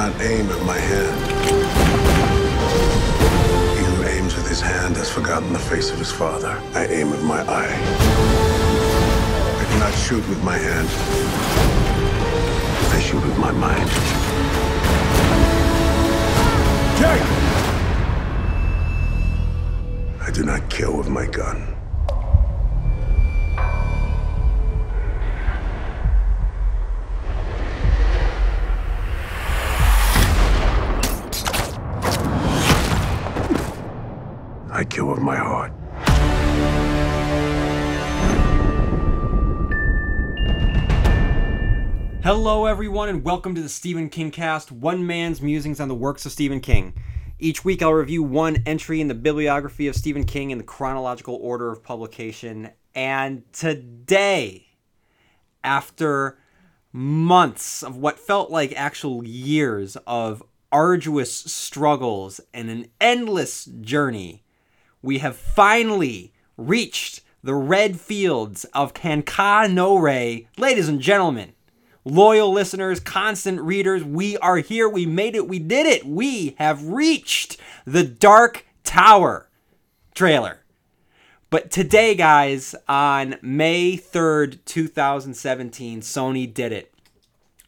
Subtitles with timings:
[0.00, 1.20] not aim at my hand.
[3.76, 6.58] He who aims with his hand has forgotten the face of his father.
[6.72, 7.76] I aim with my eye.
[9.60, 10.88] I do not shoot with my hand.
[12.96, 13.90] I shoot with my mind.
[17.00, 17.28] Jake!
[20.26, 21.79] I do not kill with my gun.
[34.80, 35.72] I kill with my heart.
[42.22, 46.24] Hello, everyone, and welcome to the Stephen King Cast, one man's musings on the works
[46.24, 46.94] of Stephen King.
[47.38, 51.34] Each week, I'll review one entry in the bibliography of Stephen King in the chronological
[51.34, 52.70] order of publication.
[52.94, 54.66] And today,
[55.62, 56.38] after
[56.90, 60.42] months of what felt like actual years of
[60.72, 64.42] arduous struggles and an endless journey,
[65.02, 69.66] we have finally reached the red fields of Kanka.
[70.58, 71.52] Ladies and gentlemen,
[72.04, 74.88] loyal listeners, constant readers, we are here.
[74.88, 75.48] We made it.
[75.48, 76.04] We did it.
[76.04, 79.48] We have reached the Dark Tower
[80.14, 80.58] trailer.
[81.48, 86.94] But today, guys, on May 3rd, 2017, Sony did it.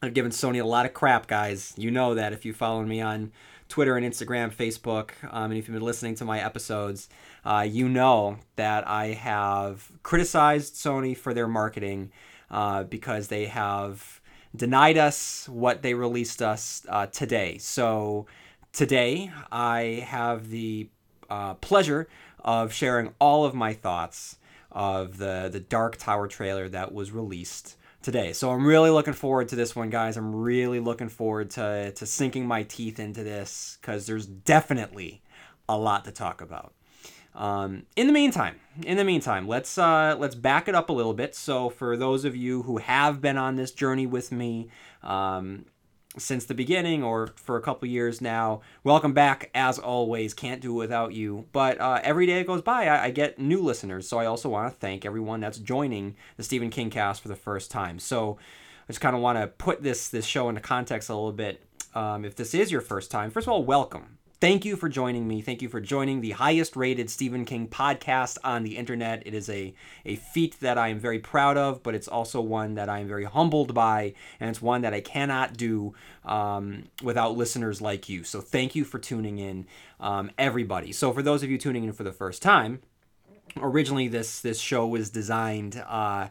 [0.01, 1.75] I've given Sony a lot of crap, guys.
[1.77, 3.33] You know that if you follow me on
[3.73, 7.09] Twitter and Instagram, Facebook, um, and if you've been listening to my episodes,
[7.43, 12.13] uh, you know that I have criticized Sony for their marketing
[12.51, 14.21] uh, because they have
[14.55, 17.57] denied us what they released us uh, today.
[17.57, 18.27] So
[18.75, 20.91] today I have the
[21.31, 24.37] uh, pleasure of sharing all of my thoughts
[24.71, 28.33] of the the Dark Tower trailer that was released today.
[28.33, 30.17] So I'm really looking forward to this one, guys.
[30.17, 35.23] I'm really looking forward to to sinking my teeth into this because there's definitely
[35.69, 36.75] a lot to talk about.
[37.35, 41.15] Um, in the meantime, in the meantime, let's uh, let's back it up a little
[41.15, 41.35] bit.
[41.35, 44.69] So for those of you who have been on this journey with me
[45.03, 45.65] um,
[46.19, 49.51] since the beginning or for a couple years now, welcome back.
[49.55, 51.47] As always, can't do it without you.
[51.53, 54.09] But uh, every day it goes by, I, I get new listeners.
[54.09, 57.37] So I also want to thank everyone that's joining the Stephen King cast for the
[57.37, 57.99] first time.
[57.99, 58.39] So
[58.89, 61.63] I just kind of want to put this this show into context a little bit.
[61.95, 64.19] Um, if this is your first time, first of all, welcome.
[64.43, 65.41] Thank you for joining me.
[65.41, 69.23] Thank you for joining the highest rated Stephen King podcast on the internet.
[69.25, 69.73] It is a,
[70.05, 73.07] a feat that I am very proud of, but it's also one that I am
[73.07, 75.95] very humbled by, and it's one that I cannot do
[76.25, 78.25] um, without listeners like you.
[78.25, 79.65] So thank you for tuning in,
[80.01, 80.91] um, everybody.
[80.91, 82.81] So for those of you tuning in for the first time,
[83.57, 86.31] originally this this show was designed uh,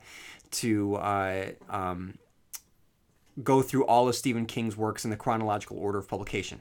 [0.60, 2.18] to uh, um,
[3.42, 6.60] go through all of Stephen King's works in the chronological order of publication.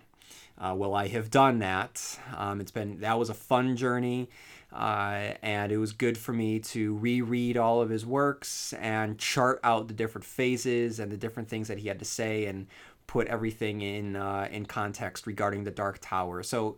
[0.61, 2.19] Uh, well, I have done that.
[2.37, 4.29] Um, it's been that was a fun journey,
[4.73, 9.59] uh, and it was good for me to reread all of his works and chart
[9.65, 12.67] out the different phases and the different things that he had to say and
[13.07, 16.43] put everything in uh, in context regarding the Dark Tower.
[16.43, 16.77] So,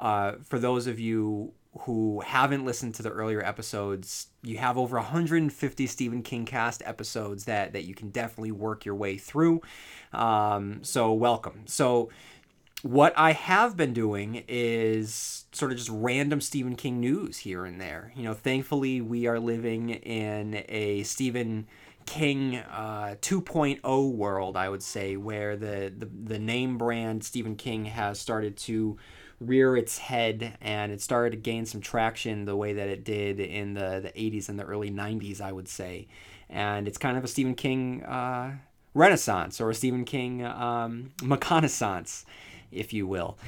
[0.00, 1.52] uh, for those of you
[1.82, 7.44] who haven't listened to the earlier episodes, you have over 150 Stephen King cast episodes
[7.44, 9.60] that that you can definitely work your way through.
[10.12, 11.62] Um, so welcome.
[11.66, 12.10] So
[12.82, 17.80] what I have been doing is sort of just random Stephen King news here and
[17.80, 18.12] there.
[18.16, 21.66] You know, thankfully we are living in a Stephen
[22.06, 27.84] King uh, 2.0 world, I would say, where the, the, the name brand Stephen King
[27.84, 28.96] has started to
[29.40, 33.40] rear its head and it started to gain some traction the way that it did
[33.40, 36.08] in the, the 80s and the early 90s, I would say.
[36.48, 38.56] And it's kind of a Stephen King uh,
[38.94, 42.24] renaissance or a Stephen King um, reconnaissance
[42.72, 43.38] if you will,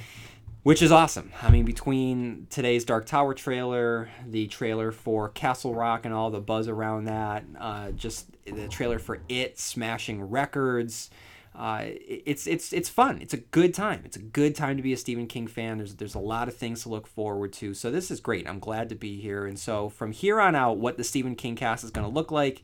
[0.63, 1.33] which is awesome.
[1.43, 6.41] I mean, between today's Dark Tower trailer, the trailer for Castle Rock, and all the
[6.41, 11.11] buzz around that, uh, just the trailer for It smashing records.
[11.55, 13.19] Uh, it's it's it's fun.
[13.21, 14.03] It's a good time.
[14.07, 15.77] It's a good time to be a Stephen King fan.
[15.77, 17.75] There's there's a lot of things to look forward to.
[17.75, 18.49] So this is great.
[18.49, 19.47] I'm glad to be here.
[19.47, 22.31] And so from here on out, what the Stephen King cast is going to look
[22.31, 22.63] like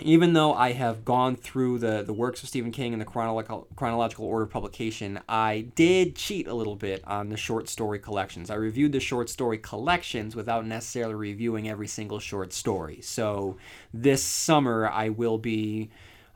[0.00, 3.66] even though I have gone through the, the works of Stephen King in the chronological,
[3.74, 8.50] chronological order of publication, I did cheat a little bit on the short story collections.
[8.50, 13.00] I reviewed the short story collections without necessarily reviewing every single short story.
[13.00, 13.56] So
[13.92, 15.90] this summer, I will be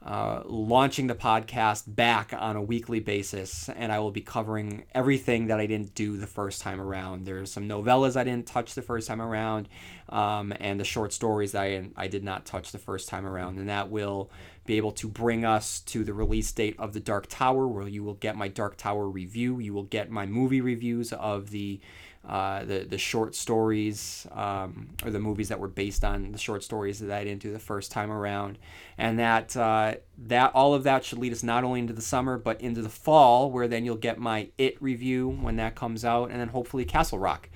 [0.04, 5.46] uh, launching the podcast back on a weekly basis, and I will be covering everything
[5.46, 7.24] that I didn't do the first time around.
[7.24, 9.68] There's some novellas I didn't touch the first time around,
[10.08, 13.58] um, and the short stories that I, I did not touch the first time around,
[13.58, 14.30] and that will
[14.64, 18.02] be able to bring us to the release date of The Dark Tower, where you
[18.02, 19.58] will get my Dark Tower review.
[19.58, 21.80] You will get my movie reviews of the
[22.28, 26.62] uh, the the short stories um, or the movies that were based on the short
[26.62, 28.58] stories that I didn't do the first time around,
[28.96, 29.94] and that uh,
[30.26, 32.88] that all of that should lead us not only into the summer but into the
[32.88, 36.84] fall, where then you'll get my It review when that comes out, and then hopefully
[36.84, 37.48] Castle Rock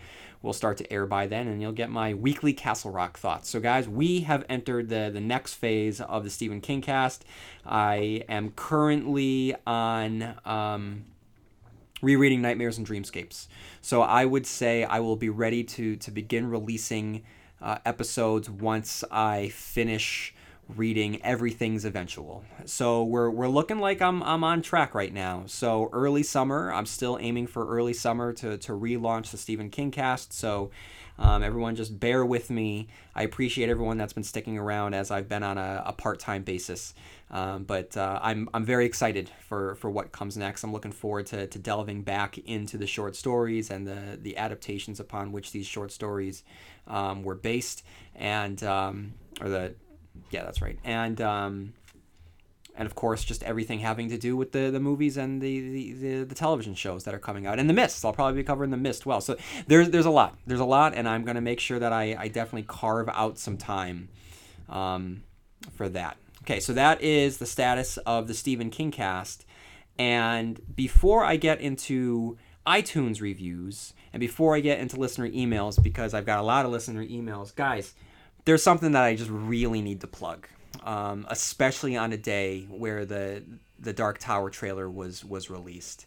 [0.42, 3.48] will start to air by then, and you'll get my weekly Castle Rock thoughts.
[3.48, 7.24] So, guys, we have entered the the next phase of the Stephen King cast.
[7.64, 10.34] I am currently on.
[10.44, 11.04] Um,
[12.02, 13.48] rereading Nightmares and Dreamscapes.
[13.80, 17.22] So I would say I will be ready to to begin releasing
[17.60, 20.34] uh, episodes once I finish
[20.68, 22.44] reading Everything's Eventual.
[22.64, 25.44] So we're, we're looking like I'm, I'm on track right now.
[25.46, 29.92] So early summer, I'm still aiming for early summer to, to relaunch the Stephen King
[29.92, 30.32] cast.
[30.32, 30.70] So
[31.18, 32.88] um, everyone just bear with me.
[33.14, 36.94] I appreciate everyone that's been sticking around as I've been on a, a part-time basis.
[37.30, 40.62] Um, but uh, I'm, I'm very excited for, for what comes next.
[40.62, 45.00] I'm looking forward to, to delving back into the short stories and the, the adaptations
[45.00, 46.44] upon which these short stories
[46.86, 47.84] um, were based,
[48.14, 49.74] and um, or the
[50.30, 51.72] yeah, that's right, and um,
[52.76, 55.92] and of course just everything having to do with the, the movies and the, the,
[55.92, 57.58] the, the, television shows that are coming out.
[57.58, 58.04] And the mist.
[58.04, 59.20] I'll probably be covering the mist well.
[59.20, 59.36] So
[59.66, 60.36] there's there's a lot.
[60.46, 63.38] There's a lot and i'm going to make sure that I, I definitely carve out
[63.38, 64.08] some time
[64.68, 65.22] um,
[65.74, 66.16] for that
[66.46, 69.44] Okay, so that is the status of the Stephen King cast.
[69.98, 76.14] And before I get into iTunes reviews and before I get into listener emails, because
[76.14, 77.94] I've got a lot of listener emails, guys,
[78.44, 80.46] there's something that I just really need to plug,
[80.84, 83.42] um, especially on a day where the
[83.80, 86.06] the Dark Tower trailer was was released.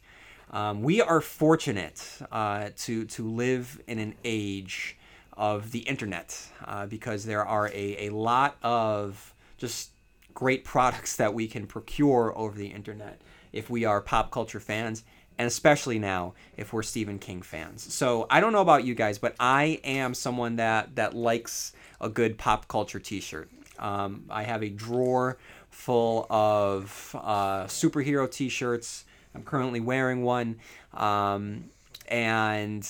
[0.52, 2.02] Um, we are fortunate
[2.32, 4.98] uh, to to live in an age
[5.34, 9.92] of the internet uh, because there are a, a lot of just
[10.40, 13.20] great products that we can procure over the internet
[13.52, 15.04] if we are pop culture fans
[15.38, 17.94] and especially now if we're Stephen King fans.
[17.94, 22.08] So I don't know about you guys, but I am someone that that likes a
[22.08, 23.52] good pop culture T-shirt.
[23.80, 25.38] Um, I have a drawer
[25.70, 29.04] full of uh, superhero T-shirts.
[29.36, 30.56] I'm currently wearing one,
[30.94, 31.66] um,
[32.08, 32.90] and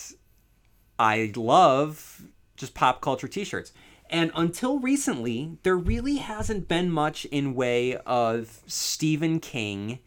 [0.99, 2.21] I love
[2.57, 3.73] just pop culture T-shirts.
[4.09, 9.99] And until recently, there really hasn't been much in way of Stephen King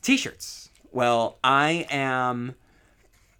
[0.00, 0.70] t-shirts.
[0.90, 2.54] Well, I am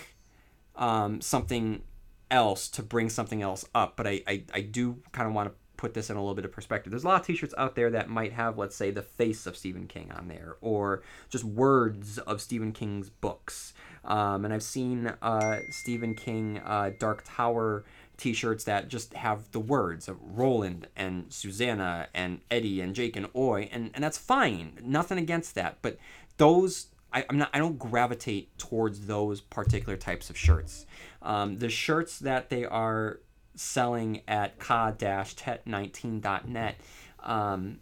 [0.77, 1.83] um, something
[2.31, 5.55] else to bring something else up, but I, I, I do kind of want to
[5.77, 6.91] put this in a little bit of perspective.
[6.91, 9.57] There's a lot of t-shirts out there that might have, let's say, the face of
[9.57, 13.75] Stephen King on there, or just words of Stephen King's books.
[14.05, 17.85] Um, and I've seen uh, Stephen King uh, Dark Tower
[18.17, 23.29] t-shirts that just have the words of Roland and Susanna and Eddie and Jake and
[23.37, 24.79] Oi and, and that's fine.
[24.83, 25.79] Nothing against that.
[25.83, 25.99] But
[26.37, 30.87] those I, am not I don't gravitate towards those particular types of shirts.
[31.23, 33.21] Um, the shirts that they are
[33.55, 36.77] selling at ka-tet19.net
[37.23, 37.79] um,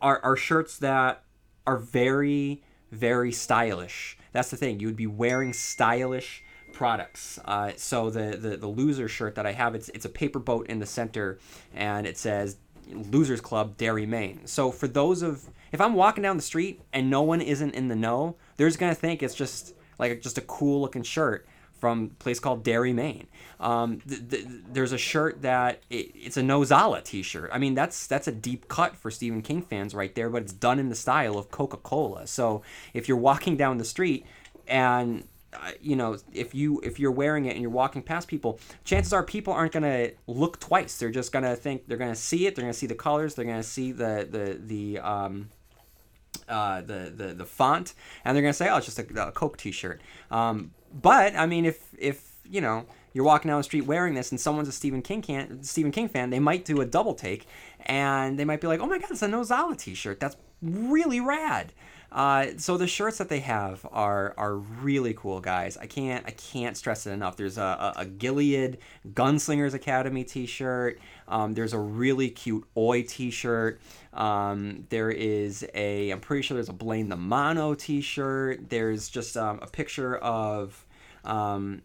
[0.00, 1.24] are, are shirts that
[1.66, 4.16] are very, very stylish.
[4.32, 4.80] That's the thing.
[4.80, 6.42] You would be wearing stylish
[6.72, 7.38] products.
[7.44, 10.66] Uh, so the, the the loser shirt that I have, it's it's a paper boat
[10.68, 11.38] in the center,
[11.74, 12.56] and it says
[12.88, 14.46] Losers Club Derry, Maine.
[14.46, 17.88] So for those of if I'm walking down the street and no one isn't in
[17.88, 21.46] the know, they're just gonna think it's just like just a cool looking shirt
[21.80, 23.26] from a place called Derry, Maine.
[23.58, 27.50] Um, th- th- there's a shirt that it, it's a Nozz-A-La T-shirt.
[27.52, 30.52] I mean, that's that's a deep cut for Stephen King fans right there, but it's
[30.52, 32.26] done in the style of Coca-Cola.
[32.26, 32.62] So
[32.92, 34.26] if you're walking down the street
[34.68, 38.58] and uh, you know if you if you're wearing it and you're walking past people
[38.84, 42.12] chances are people aren't going to look twice they're just going to think they're going
[42.12, 44.60] to see it they're going to see the colors they're going to see the the
[44.64, 45.48] the um
[46.48, 49.56] uh, the, the the font, and they're gonna say, "Oh, it's just a, a Coke
[49.56, 54.14] T-shirt." Um, but I mean, if if you know you're walking down the street wearing
[54.14, 57.14] this, and someone's a Stephen King can Stephen King fan, they might do a double
[57.14, 57.46] take,
[57.80, 60.20] and they might be like, "Oh my God, it's a Nozz-A-La T-shirt.
[60.20, 61.72] That's really rad."
[62.12, 65.76] Uh, so the shirts that they have are are really cool, guys.
[65.76, 67.36] I can't I can't stress it enough.
[67.36, 68.78] There's a, a, a Gilead
[69.12, 70.98] Gunslingers Academy T-shirt.
[71.28, 73.80] Um, there's a really cute Oi T-shirt.
[74.12, 78.68] Um, there is a I'm pretty sure there's a Blaine the Mono T-shirt.
[78.68, 80.84] There's just um, a picture of
[81.24, 81.82] um,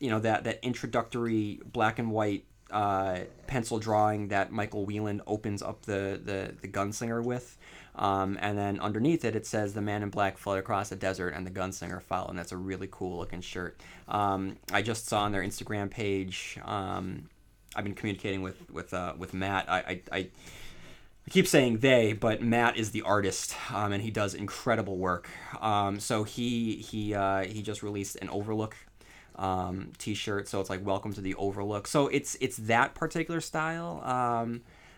[0.00, 5.62] you know that that introductory black and white uh, pencil drawing that Michael Whelan opens
[5.62, 7.56] up the the, the gunslinger with.
[7.94, 11.30] Um, and then underneath it, it says the man in black fled across the desert
[11.30, 12.26] and the gunslinger fell.
[12.28, 13.78] And that's a really cool looking shirt.
[14.08, 16.58] Um, I just saw on their Instagram page.
[16.64, 17.28] Um,
[17.74, 19.68] I've been communicating with with uh, with Matt.
[19.68, 20.28] I, I, I
[21.30, 25.28] keep saying they, but Matt is the artist, um, and he does incredible work.
[25.60, 28.76] Um, so he he uh, he just released an Overlook
[29.36, 34.02] um, T-shirt, so it's like "Welcome to the Overlook." So it's it's that particular style.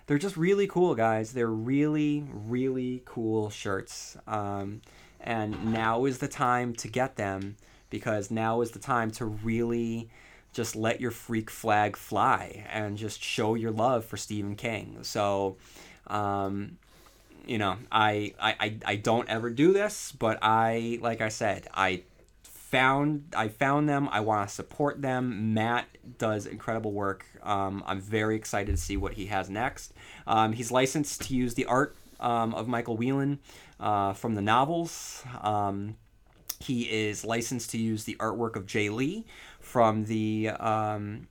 [0.07, 1.33] They're just really cool, guys.
[1.33, 4.83] They're really really cool shirts, um,
[5.21, 7.57] and now is the time to get them
[7.91, 10.11] because now is the time to really
[10.53, 14.99] just let your freak flag fly and just show your love for Stephen King.
[15.03, 15.57] So
[16.07, 16.79] um,
[17.47, 22.03] you know, I, I, I don't ever do this, but I, like I said, I
[22.43, 24.09] found I found them.
[24.11, 25.55] I want to support them.
[25.55, 25.87] Matt
[26.19, 27.25] does incredible work.
[27.43, 29.93] Um, I'm very excited to see what he has next.
[30.27, 33.39] Um, he's licensed to use the art um, of Michael Whelan
[33.81, 35.25] uh, from the novels.
[35.41, 35.97] Um,
[36.61, 39.25] he is licensed to use the artwork of Jae Lee
[39.61, 41.29] from the um,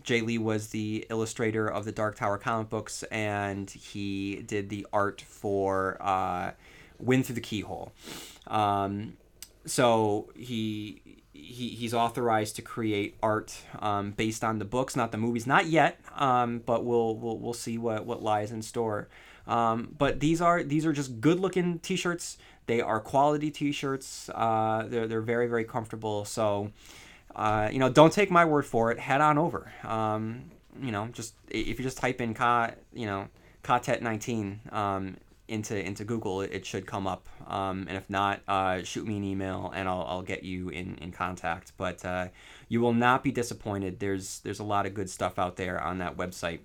[0.00, 4.86] Jae Lee was the illustrator of the Dark Tower comic books, and he did the
[4.92, 6.52] art for uh,
[6.98, 7.92] Through the Keyhole.
[8.46, 9.16] Um,
[9.64, 11.22] so he.
[11.36, 15.66] He, he's authorized to create art um, based on the books, not the movies, not
[15.66, 19.08] yet, um, but we'll, we'll we'll see what, what lies in store.
[19.46, 22.38] Um, but these are these are just good looking t-shirts.
[22.66, 24.30] They are quality t-shirts.
[24.34, 26.24] Uh, they're they're very very comfortable.
[26.24, 26.70] So
[27.34, 28.98] uh, you know, don't take my word for it.
[28.98, 29.70] Head on over.
[29.82, 30.50] Um,
[30.80, 33.28] you know, just if you just type in Ka, you know,
[33.62, 35.16] Ka-tet 19 um,
[35.48, 37.28] into into Google, it, should come up.
[37.46, 40.96] Um, and if not, uh, shoot me an email and I'll, I'll get you in,
[40.96, 41.72] in contact.
[41.76, 42.28] But uh,
[42.68, 44.00] you will not be disappointed.
[44.00, 46.60] There's there's a lot of good stuff out there on that website.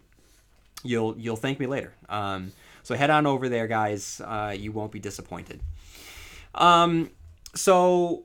[0.83, 1.93] You'll you'll thank me later.
[2.07, 2.51] Um,
[2.83, 4.21] so head on over there, guys.
[4.23, 5.61] Uh, you won't be disappointed.
[6.55, 7.11] Um,
[7.55, 8.23] so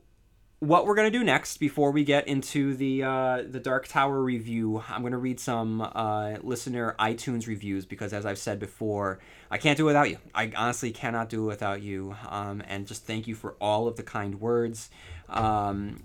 [0.65, 4.83] what we're gonna do next before we get into the uh, the Dark Tower review,
[4.89, 9.77] I'm gonna read some uh, listener iTunes reviews because, as I've said before, I can't
[9.77, 10.19] do it without you.
[10.35, 12.17] I honestly cannot do it without you.
[12.29, 14.91] Um, and just thank you for all of the kind words.
[15.29, 16.03] Um,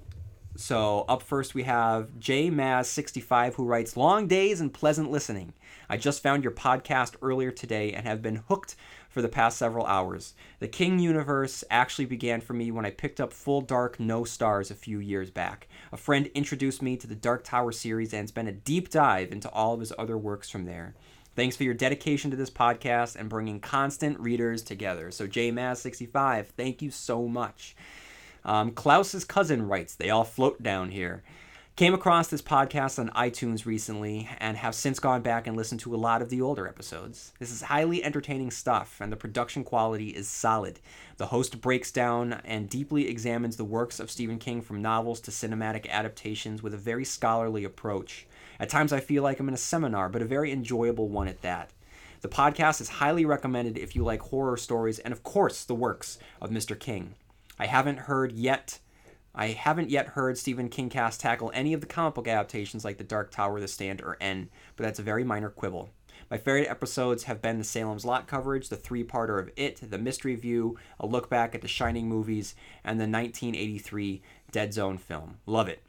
[0.56, 5.54] so up first we have JMaz65 who writes long days and pleasant listening.
[5.89, 8.75] I just found your podcast earlier today and have been hooked
[9.10, 10.36] for the past several hours.
[10.60, 14.72] The King universe actually began for me when I picked up Full Dark No Stars
[14.72, 15.68] a few years back.
[15.92, 19.32] A friend introduced me to the Dark Tower series and it's been a deep dive
[19.32, 20.94] into all of his other works from there.
[21.36, 25.10] Thanks for your dedication to this podcast and bringing constant readers together.
[25.12, 27.75] So, JMaz65, thank you so much.
[28.44, 31.24] Um, Klaus's cousin writes, They all float down here.
[31.79, 35.95] Came across this podcast on iTunes recently and have since gone back and listened to
[35.95, 37.31] a lot of the older episodes.
[37.39, 40.81] This is highly entertaining stuff, and the production quality is solid.
[41.15, 45.31] The host breaks down and deeply examines the works of Stephen King from novels to
[45.31, 48.27] cinematic adaptations with a very scholarly approach.
[48.59, 51.43] At times, I feel like I'm in a seminar, but a very enjoyable one at
[51.43, 51.71] that.
[52.19, 56.19] The podcast is highly recommended if you like horror stories and, of course, the works
[56.41, 56.77] of Mr.
[56.77, 57.15] King.
[57.57, 58.79] I haven't heard yet
[59.33, 62.98] I haven't yet heard Stephen King cast tackle any of the comic book adaptations like
[62.98, 65.89] The Dark Tower, The Stand, or N, but that's a very minor quibble.
[66.29, 69.98] My favorite episodes have been the Salem's Lot coverage, the three parter of It, the
[69.98, 74.21] Mist review, a look back at the Shining movies, and the 1983
[74.51, 75.38] Dead Zone film.
[75.45, 75.81] Love it.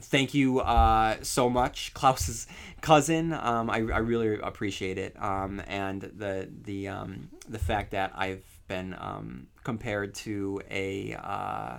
[0.00, 2.46] thank you uh, so much, Klaus's
[2.80, 3.32] cousin.
[3.32, 8.44] Um, I, I really appreciate it, um, and the the um, the fact that I've
[8.68, 11.78] been um, compared to a uh,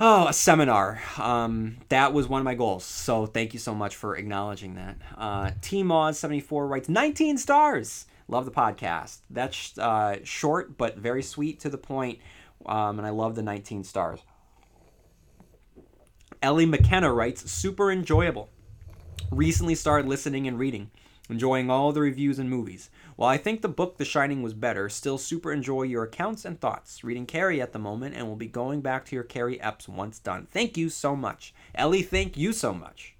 [0.00, 1.00] oh a seminar.
[1.18, 2.84] Um, that was one of my goals.
[2.84, 4.96] So thank you so much for acknowledging that.
[5.16, 8.06] Uh, T Moz seventy four writes nineteen stars.
[8.28, 9.18] Love the podcast.
[9.30, 12.18] That's uh, short but very sweet to the point,
[12.66, 14.20] um, and I love the nineteen stars.
[16.40, 18.48] Ellie McKenna writes, super enjoyable.
[19.32, 20.90] Recently started listening and reading,
[21.28, 22.90] enjoying all the reviews and movies.
[23.18, 26.60] While I think the book The Shining was better, still super enjoy your accounts and
[26.60, 27.02] thoughts.
[27.02, 30.20] Reading Carrie at the moment and will be going back to your Carrie eps once
[30.20, 30.46] done.
[30.52, 31.52] Thank you so much.
[31.74, 33.16] Ellie, thank you so much.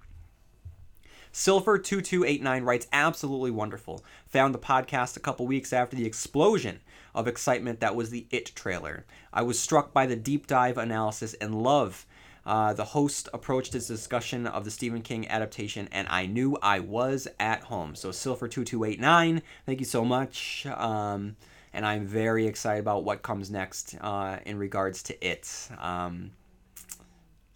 [1.33, 4.01] Silver2289 writes, absolutely wonderful.
[4.27, 6.79] Found the podcast a couple weeks after the explosion
[7.13, 9.05] of excitement that was the It trailer.
[9.33, 12.05] I was struck by the deep dive analysis and love
[12.45, 16.79] uh, the host approached his discussion of the Stephen King adaptation, and I knew I
[16.79, 17.95] was at home.
[17.95, 20.65] So, Silver2289, thank you so much.
[20.65, 21.35] Um,
[21.73, 25.69] and I'm very excited about what comes next uh, in regards to it.
[25.79, 26.31] Um,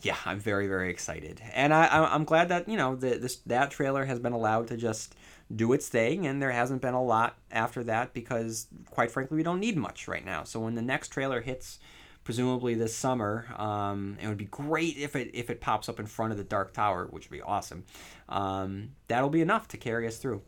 [0.02, 3.72] yeah, I'm very, very excited, and I, I'm glad that you know the, this that
[3.72, 5.16] trailer has been allowed to just
[5.56, 9.44] do its thing, and there hasn't been a lot after that because, quite frankly, we
[9.44, 10.44] don't need much right now.
[10.44, 11.80] So when the next trailer hits
[12.24, 13.46] presumably this summer.
[13.58, 16.44] Um, it would be great if it if it pops up in front of the
[16.44, 17.84] Dark Tower, which would be awesome.
[18.30, 20.42] Um, that'll be enough to carry us through.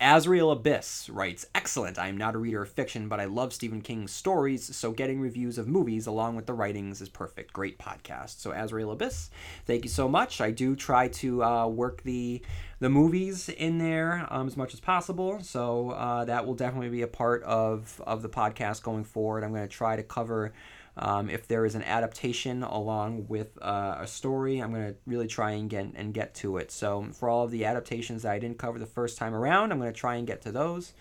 [0.00, 1.98] Azrael Abyss writes, Excellent.
[1.98, 5.20] I am not a reader of fiction, but I love Stephen King's stories, so getting
[5.20, 7.52] reviews of movies along with the writings is perfect.
[7.52, 8.40] Great podcast.
[8.40, 9.28] So, Azrael Abyss,
[9.66, 10.40] thank you so much.
[10.40, 12.40] I do try to uh, work the
[12.78, 17.02] the movies in there um, as much as possible, so uh, that will definitely be
[17.02, 19.44] a part of, of the podcast going forward.
[19.44, 20.54] I'm going to try to cover
[20.96, 25.28] um, if there is an adaptation along with uh, a story, I'm going to really
[25.28, 26.70] try and get and get to it.
[26.70, 29.78] So for all of the adaptations that I didn't cover the first time around, I'm
[29.78, 30.92] going to try and get to those.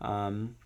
[0.00, 0.56] Um,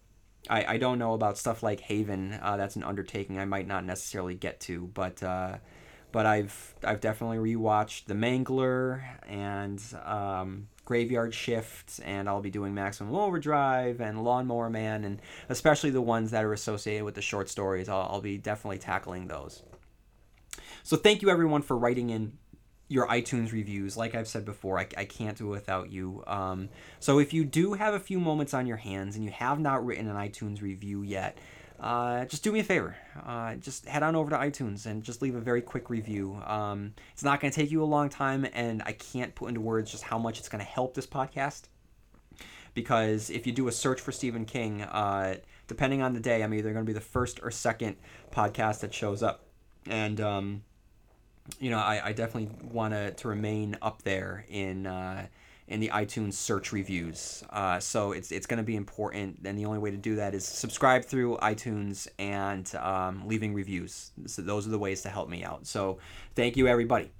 [0.48, 2.38] I, I don't know about stuff like Haven.
[2.40, 5.58] Uh, that's an undertaking I might not necessarily get to, but uh,
[6.12, 12.74] but I've I've definitely rewatched The Mangler and um, Graveyard Shift, and I'll be doing
[12.74, 17.48] Maximum Overdrive and Lawnmower Man, and especially the ones that are associated with the short
[17.48, 17.88] stories.
[17.88, 19.62] I'll, I'll be definitely tackling those.
[20.82, 22.32] So thank you everyone for writing in
[22.88, 23.96] your iTunes reviews.
[23.96, 26.24] Like I've said before, I, I can't do it without you.
[26.26, 29.60] Um, so if you do have a few moments on your hands and you have
[29.60, 31.38] not written an iTunes review yet,
[31.80, 32.94] uh, just do me a favor.
[33.24, 36.40] Uh, just head on over to iTunes and just leave a very quick review.
[36.44, 39.60] Um, it's not going to take you a long time, and I can't put into
[39.62, 41.62] words just how much it's going to help this podcast.
[42.74, 46.52] Because if you do a search for Stephen King, uh, depending on the day, I'm
[46.52, 47.96] either going to be the first or second
[48.30, 49.46] podcast that shows up.
[49.86, 50.62] And, um,
[51.58, 55.26] you know, I, I definitely want to, remain up there in uh,
[55.70, 57.42] in the iTunes search reviews.
[57.48, 60.34] Uh, so it's it's going to be important, and the only way to do that
[60.34, 64.10] is subscribe through iTunes and um, leaving reviews.
[64.26, 65.66] So those are the ways to help me out.
[65.66, 65.98] So
[66.34, 67.12] thank you, everybody.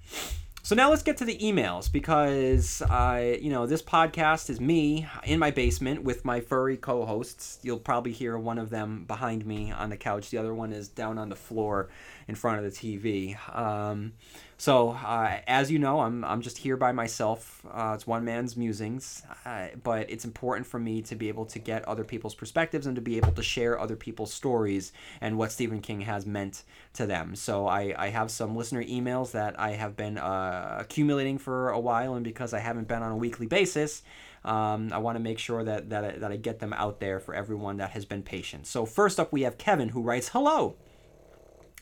[0.63, 5.07] So now let's get to the emails because uh, you know this podcast is me
[5.23, 7.59] in my basement with my furry co-hosts.
[7.63, 10.29] You'll probably hear one of them behind me on the couch.
[10.29, 11.89] The other one is down on the floor
[12.27, 13.37] in front of the TV.
[13.55, 14.13] Um,
[14.61, 17.65] so, uh, as you know, I'm, I'm just here by myself.
[17.67, 21.57] Uh, it's one man's musings, uh, but it's important for me to be able to
[21.57, 25.51] get other people's perspectives and to be able to share other people's stories and what
[25.51, 26.61] Stephen King has meant
[26.93, 27.35] to them.
[27.35, 31.79] So, I, I have some listener emails that I have been uh, accumulating for a
[31.79, 34.03] while, and because I haven't been on a weekly basis,
[34.45, 37.19] um, I want to make sure that, that, I, that I get them out there
[37.19, 38.67] for everyone that has been patient.
[38.67, 40.75] So, first up, we have Kevin who writes Hello.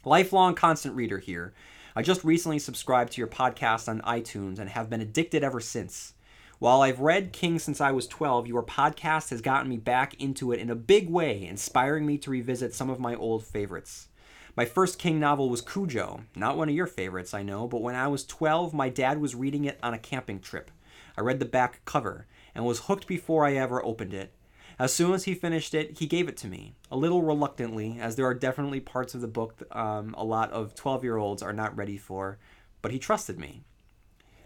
[0.05, 1.53] Lifelong constant reader here.
[1.99, 6.13] I just recently subscribed to your podcast on iTunes and have been addicted ever since.
[6.57, 10.53] While I've read King since I was 12, your podcast has gotten me back into
[10.53, 14.07] it in a big way, inspiring me to revisit some of my old favorites.
[14.55, 17.95] My first King novel was Cujo, not one of your favorites, I know, but when
[17.95, 20.71] I was 12, my dad was reading it on a camping trip.
[21.17, 24.31] I read the back cover and was hooked before I ever opened it.
[24.79, 28.15] As soon as he finished it, he gave it to me, a little reluctantly, as
[28.15, 31.51] there are definitely parts of the book um, a lot of 12 year olds are
[31.51, 32.37] not ready for,
[32.81, 33.63] but he trusted me.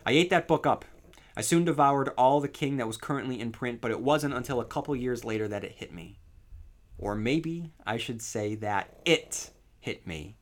[0.07, 0.85] I ate that book up.
[1.37, 4.59] I soon devoured all the King that was currently in print, but it wasn't until
[4.59, 6.17] a couple years later that it hit me.
[6.97, 10.35] Or maybe I should say that it hit me.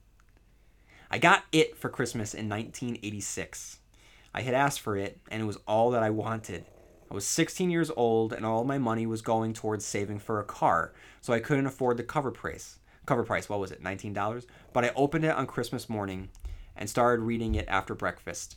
[1.10, 3.80] I got it for Christmas in 1986.
[4.34, 6.65] I had asked for it, and it was all that I wanted.
[7.12, 10.45] I was 16 years old and all my money was going towards saving for a
[10.45, 12.80] car, so I couldn't afford the cover price.
[13.06, 14.45] Cover price, what was it, $19?
[14.71, 16.30] But I opened it on Christmas morning
[16.74, 18.56] and started reading it after breakfast.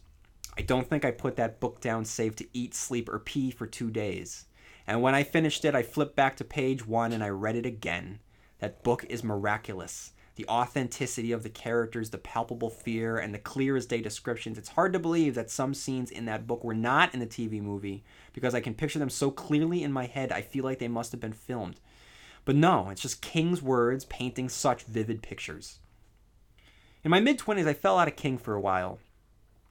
[0.57, 3.67] I don't think I put that book down save to eat, sleep, or pee for
[3.67, 4.45] two days.
[4.87, 7.67] And when I finished it, I flipped back to page one and I read it
[7.67, 8.21] again.
[8.61, 10.13] That book is miraculous.
[10.37, 14.59] The authenticity of the characters, the palpable fear, and the clear as day descriptions.
[14.59, 17.63] It's hard to believe that some scenes in that book were not in the TV
[17.63, 20.89] movie because I can picture them so clearly in my head, I feel like they
[20.89, 21.79] must have been filmed.
[22.45, 25.79] But no, it's just King's words painting such vivid pictures.
[27.05, 28.99] In my mid 20s, I fell out of King for a while.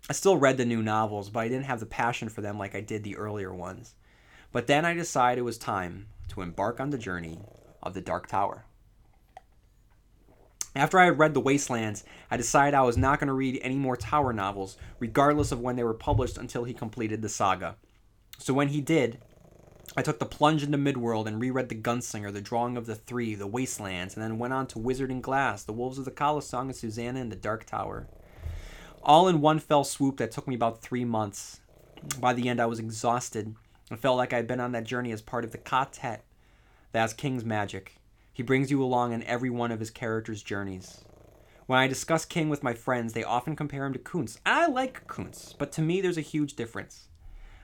[0.10, 2.76] I still read the new novels, but I didn't have the passion for them like
[2.76, 3.96] I did the earlier ones.
[4.52, 7.40] But then I decided it was time to embark on the journey
[7.82, 8.66] of the Dark Tower.
[10.76, 13.76] After I had read The Wastelands, I decided I was not going to read any
[13.76, 17.76] more Tower novels, regardless of when they were published, until he completed the saga.
[18.40, 19.20] So when he did,
[19.96, 23.36] I took the plunge into Midworld and reread The Gunslinger, The Drawing of the Three,
[23.36, 26.72] The Wastelands, and then went on to Wizard and Glass, The Wolves of the Song
[26.72, 28.08] of Susanna, and The Dark Tower.
[29.04, 31.60] All in one fell swoop that took me about three months.
[32.20, 33.54] By the end, I was exhausted
[33.92, 36.24] and felt like I had been on that journey as part of the quartet.
[36.92, 37.98] That's King's magic.
[38.34, 41.06] He brings you along on every one of his characters' journeys.
[41.68, 44.40] When I discuss King with my friends, they often compare him to Koontz.
[44.46, 47.08] I like Koontz, but to me there's a huge difference.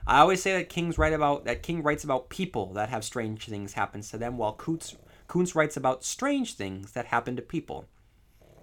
[0.08, 3.46] I always say that King's write about that King writes about people that have strange
[3.48, 4.96] things happen to them, while Koontz,
[5.28, 7.86] Koontz writes about strange things that happen to people.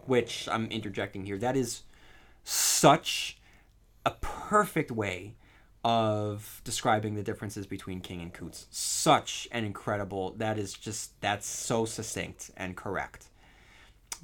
[0.07, 1.38] Which I'm interjecting here.
[1.38, 1.83] That is
[2.45, 3.38] such
[4.05, 5.35] a perfect way
[5.87, 8.66] of describing the differences between King and Koontz.
[8.70, 10.33] Such an incredible.
[10.33, 13.29] That is just that's so succinct and correct.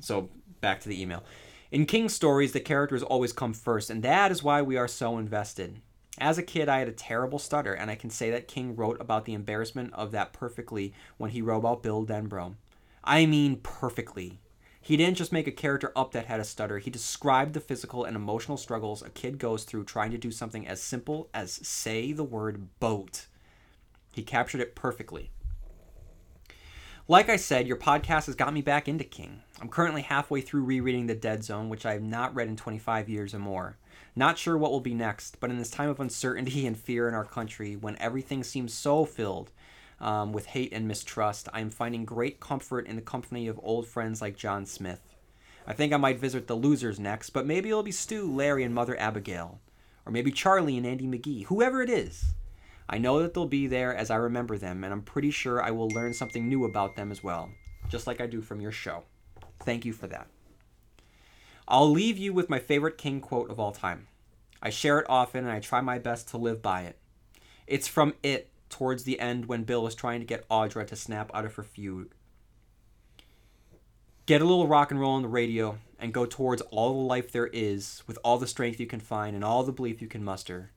[0.00, 0.28] So
[0.60, 1.22] back to the email.
[1.70, 5.18] In King's stories, the characters always come first, and that is why we are so
[5.18, 5.80] invested.
[6.18, 9.00] As a kid, I had a terrible stutter, and I can say that King wrote
[9.00, 12.56] about the embarrassment of that perfectly when he wrote about Bill Denbrough.
[13.04, 14.40] I mean, perfectly.
[14.84, 18.04] He didn't just make a character up that had a stutter, he described the physical
[18.04, 22.10] and emotional struggles a kid goes through trying to do something as simple as say
[22.10, 23.26] the word boat.
[24.12, 25.30] He captured it perfectly.
[27.06, 29.42] Like I said, your podcast has got me back into King.
[29.60, 33.08] I'm currently halfway through rereading The Dead Zone, which I have not read in 25
[33.08, 33.76] years or more.
[34.16, 37.14] Not sure what will be next, but in this time of uncertainty and fear in
[37.14, 39.52] our country, when everything seems so filled
[40.02, 43.86] um, with hate and mistrust, I am finding great comfort in the company of old
[43.86, 45.00] friends like John Smith.
[45.66, 48.74] I think I might visit the losers next, but maybe it'll be Stu, Larry, and
[48.74, 49.60] Mother Abigail.
[50.04, 52.34] Or maybe Charlie and Andy McGee, whoever it is.
[52.88, 55.70] I know that they'll be there as I remember them, and I'm pretty sure I
[55.70, 57.48] will learn something new about them as well,
[57.88, 59.04] just like I do from your show.
[59.60, 60.26] Thank you for that.
[61.68, 64.08] I'll leave you with my favorite King quote of all time.
[64.60, 66.98] I share it often and I try my best to live by it.
[67.66, 71.30] It's from It, towards the end when Bill is trying to get Audra to snap
[71.32, 72.10] out of her feud.
[74.26, 77.30] Get a little rock and roll on the radio and go towards all the life
[77.30, 80.24] there is with all the strength you can find and all the belief you can
[80.24, 80.70] muster.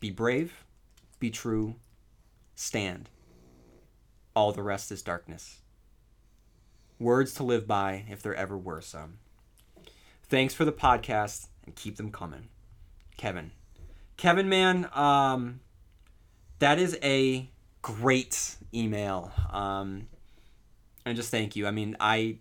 [0.00, 0.64] Be brave,
[1.20, 1.76] be true,
[2.54, 3.10] stand.
[4.34, 5.58] All the rest is darkness.
[6.98, 9.18] Words to live by if there ever were some.
[10.28, 12.48] Thanks for the podcast and keep them coming.
[13.16, 13.50] Kevin.
[14.16, 15.60] Kevin, man, um,
[16.58, 17.48] that is a
[17.82, 19.32] great email.
[19.50, 20.08] Um,
[21.04, 21.66] and just thank you.
[21.66, 22.38] I mean, I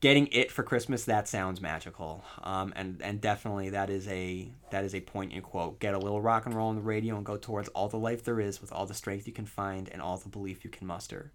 [0.00, 2.24] getting it for Christmas that sounds magical.
[2.42, 5.80] Um, and and definitely that is a that is a poignant quote.
[5.80, 8.24] Get a little rock and roll on the radio and go towards all the life
[8.24, 10.86] there is with all the strength you can find and all the belief you can
[10.86, 11.32] muster.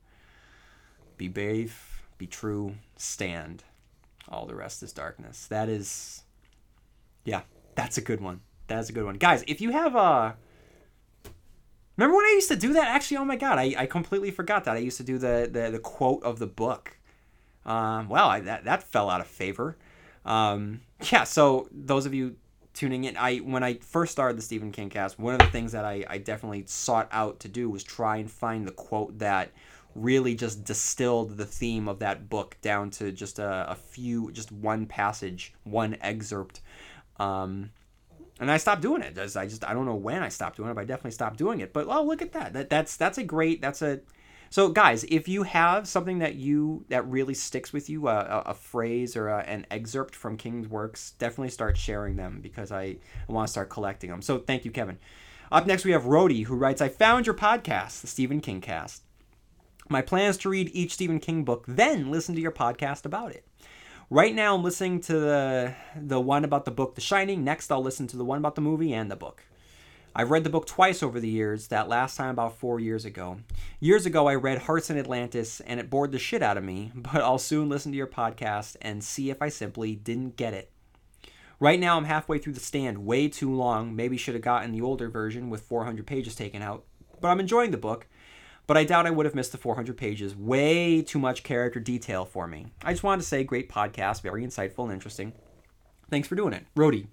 [1.17, 3.63] Be brave, be true, stand.
[4.29, 5.47] All the rest is darkness.
[5.47, 6.23] That is,
[7.25, 7.41] yeah,
[7.75, 8.39] that's a good one.
[8.67, 9.43] That's a good one, guys.
[9.47, 10.32] If you have a uh,
[11.97, 12.88] Remember when I used to do that?
[12.88, 14.75] Actually, oh my god, I, I completely forgot that.
[14.75, 16.97] I used to do the, the, the quote of the book.
[17.65, 19.77] Um, well, I, that, that fell out of favor.
[20.25, 22.36] Um, yeah, so those of you
[22.73, 25.71] tuning in, I when I first started the Stephen King cast, one of the things
[25.73, 29.51] that I, I definitely sought out to do was try and find the quote that
[29.95, 34.51] really just distilled the theme of that book down to just a, a few, just
[34.51, 36.62] one passage, one excerpt.
[37.19, 37.69] Um,
[38.39, 39.17] and I stopped doing it.
[39.17, 41.60] I just I don't know when I stopped doing it, but I definitely stopped doing
[41.60, 41.74] it.
[41.74, 42.54] But oh, look at that.
[42.54, 43.62] That that's that's a great.
[43.62, 44.02] That's a.
[44.50, 48.54] So guys, if you have something that you that really sticks with you, a, a
[48.54, 53.48] phrase or a, an excerpt from King's works, definitely start sharing them because I, want
[53.48, 54.22] to start collecting them.
[54.22, 55.00] So thank you, Kevin.
[55.52, 59.04] Up next, we have Rody, who writes, "I found your podcast, the Stephen King Cast.
[59.89, 63.32] My plan is to read each Stephen King book, then listen to your podcast about
[63.32, 63.46] it.
[64.10, 67.44] Right now, I'm listening to the the one about the book The Shining.
[67.44, 69.44] Next, I'll listen to the one about the movie and the book.
[70.16, 73.39] I've read the book twice over the years, that last time about four years ago.
[73.80, 76.92] Years ago, I read Hearts in Atlantis and it bored the shit out of me,
[76.96, 80.72] but I'll soon listen to your podcast and see if I simply didn't get it.
[81.60, 83.96] Right now, I'm halfway through the stand, way too long.
[83.96, 86.84] Maybe should have gotten the older version with 400 pages taken out.
[87.22, 88.06] But I'm enjoying the book.
[88.65, 90.36] But I doubt I would have missed the 400 pages.
[90.36, 92.67] Way too much character detail for me.
[92.84, 95.34] I just wanted to say, great podcast, very insightful and interesting.
[96.10, 97.08] Thanks for doing it, Rody.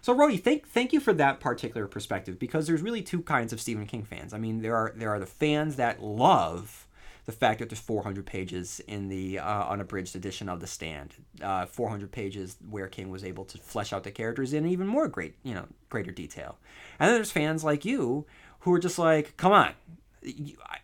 [0.00, 3.60] So, Rody, thank thank you for that particular perspective because there's really two kinds of
[3.60, 4.32] Stephen King fans.
[4.32, 6.86] I mean, there are there are the fans that love
[7.26, 11.66] the fact that there's 400 pages in the uh, unabridged edition of The Stand, uh,
[11.66, 15.34] 400 pages where King was able to flesh out the characters in even more great,
[15.42, 16.56] you know, greater detail.
[17.00, 18.26] And then there's fans like you
[18.60, 19.72] who are just like, come on,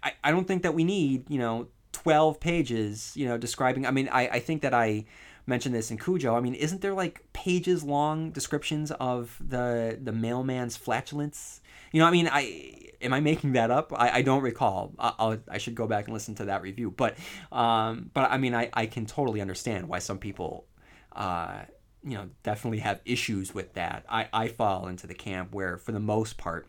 [0.03, 3.87] I, I don't think that we need, you know, 12 pages, you know, describing.
[3.87, 5.05] I mean, I, I think that I
[5.47, 6.35] mentioned this in Cujo.
[6.35, 11.61] I mean, isn't there like pages long descriptions of the the mailman's flatulence?
[11.93, 13.93] You know, I mean, I am I making that up?
[13.95, 14.93] I, I don't recall.
[14.99, 16.91] I, I should go back and listen to that review.
[16.91, 17.17] But
[17.51, 20.67] um, but I mean, I, I can totally understand why some people,
[21.15, 21.63] uh,
[22.05, 24.05] you know, definitely have issues with that.
[24.09, 26.67] I, I fall into the camp where, for the most part,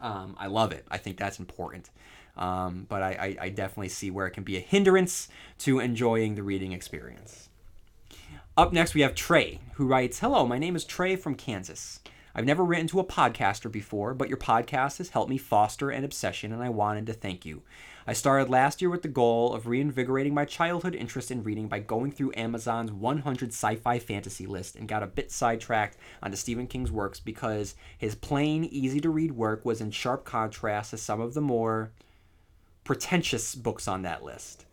[0.00, 0.84] um, I love it.
[0.90, 1.90] I think that's important.
[2.36, 5.28] Um, but I, I, I definitely see where it can be a hindrance
[5.60, 7.48] to enjoying the reading experience.
[8.56, 12.00] Up next, we have Trey, who writes Hello, my name is Trey from Kansas.
[12.34, 16.04] I've never written to a podcaster before, but your podcast has helped me foster an
[16.04, 17.62] obsession, and I wanted to thank you.
[18.08, 21.80] I started last year with the goal of reinvigorating my childhood interest in reading by
[21.80, 26.68] going through Amazon's 100 sci fi fantasy list and got a bit sidetracked onto Stephen
[26.68, 31.20] King's works because his plain, easy to read work was in sharp contrast to some
[31.20, 31.90] of the more
[32.84, 34.66] pretentious books on that list.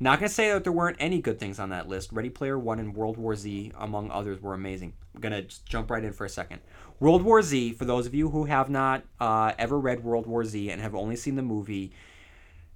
[0.00, 2.12] Not going to say that there weren't any good things on that list.
[2.12, 4.94] Ready Player One and World War Z, among others, were amazing.
[5.14, 6.62] I'm going to jump right in for a second.
[6.98, 10.44] World War Z, for those of you who have not uh, ever read World War
[10.44, 11.92] Z and have only seen the movie,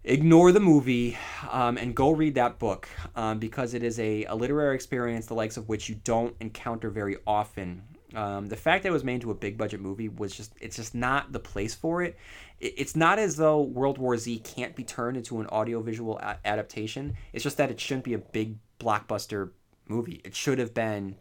[0.09, 1.17] ignore the movie
[1.51, 5.35] um, and go read that book um, because it is a, a, literary experience the
[5.35, 7.83] likes of which you don't encounter very often.
[8.15, 10.77] Um, the fact that it was made into a big budget movie was just, it's
[10.77, 12.17] just not the place for it.
[12.59, 12.75] it.
[12.79, 17.15] It's not as though World War Z can't be turned into an audiovisual a- adaptation.
[17.35, 19.51] It's just that it shouldn't be a big blockbuster
[19.89, 20.23] movie.
[20.25, 21.17] It should have been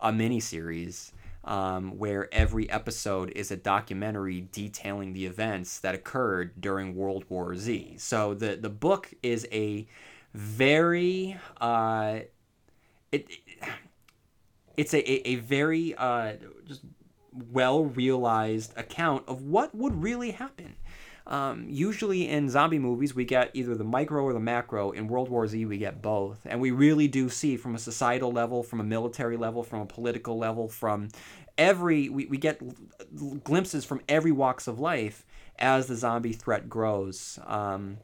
[0.00, 1.12] a miniseries
[1.44, 7.54] um, where every episode is a documentary detailing the events that occurred during World War
[7.56, 7.96] Z.
[7.98, 9.86] So the the book is a
[10.34, 12.20] very uh,
[13.10, 13.40] it, it
[14.76, 16.34] it's a, a very uh,
[16.66, 16.82] just
[17.50, 20.76] well realized account of what would really happen
[21.32, 24.90] um, usually in zombie movies, we get either the micro or the macro.
[24.90, 26.40] In World War Z, we get both.
[26.44, 29.86] And we really do see from a societal level, from a military level, from a
[29.86, 31.08] political level, from
[31.56, 32.60] every, we, we get
[33.44, 35.24] glimpses from every walks of life
[35.58, 37.38] as the zombie threat grows.
[37.46, 37.96] Um,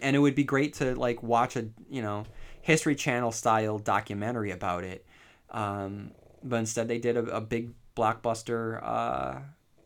[0.00, 2.24] and it would be great to like watch a, you know,
[2.62, 5.04] History Channel style documentary about it.
[5.50, 9.40] Um, but instead, they did a, a big blockbuster, uh,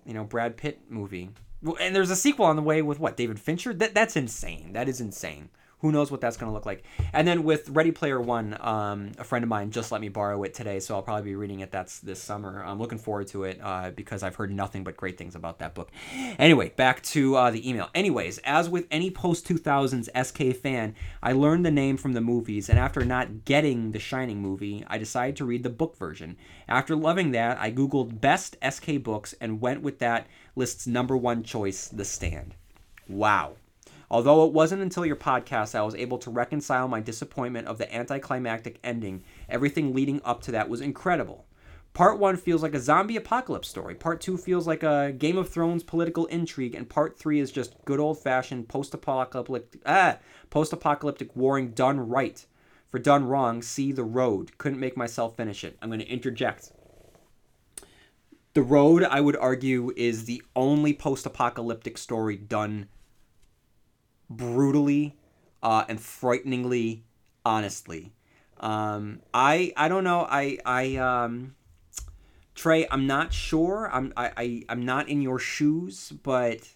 [0.06, 1.30] you know, Brad Pitt movie
[1.62, 3.72] and there's a sequel on the way with what David Fincher.
[3.72, 4.72] That that's insane.
[4.72, 5.50] That is insane.
[5.80, 6.84] Who knows what that's going to look like?
[7.14, 10.42] And then with Ready Player One, um, a friend of mine just let me borrow
[10.42, 11.70] it today, so I'll probably be reading it.
[11.70, 12.62] That's this summer.
[12.62, 15.74] I'm looking forward to it uh, because I've heard nothing but great things about that
[15.74, 15.90] book.
[16.38, 17.88] Anyway, back to uh, the email.
[17.94, 22.68] Anyways, as with any post 2000s SK fan, I learned the name from the movies,
[22.68, 26.36] and after not getting the Shining movie, I decided to read the book version.
[26.68, 31.42] After loving that, I googled best SK books and went with that list's number one
[31.42, 32.54] choice, The Stand.
[33.08, 33.56] Wow.
[34.10, 37.94] Although it wasn't until your podcast I was able to reconcile my disappointment of the
[37.94, 41.46] anticlimactic ending, everything leading up to that was incredible.
[41.92, 45.48] Part 1 feels like a zombie apocalypse story, Part 2 feels like a Game of
[45.48, 50.18] Thrones political intrigue, and Part 3 is just good old fashioned post apocalyptic ah,
[50.50, 52.44] post apocalyptic warring done right.
[52.90, 54.58] For done wrong, see The Road.
[54.58, 55.78] Couldn't make myself finish it.
[55.80, 56.72] I'm going to interject.
[58.52, 62.88] The Road, I would argue, is the only post apocalyptic story done
[64.28, 65.16] brutally
[65.62, 67.04] uh, and frighteningly
[67.44, 68.12] honestly.
[68.58, 70.26] Um, I I don't know.
[70.28, 71.54] I I um,
[72.54, 73.88] Trey, I'm not sure.
[73.92, 76.68] I'm I, I I'm not in your shoes, but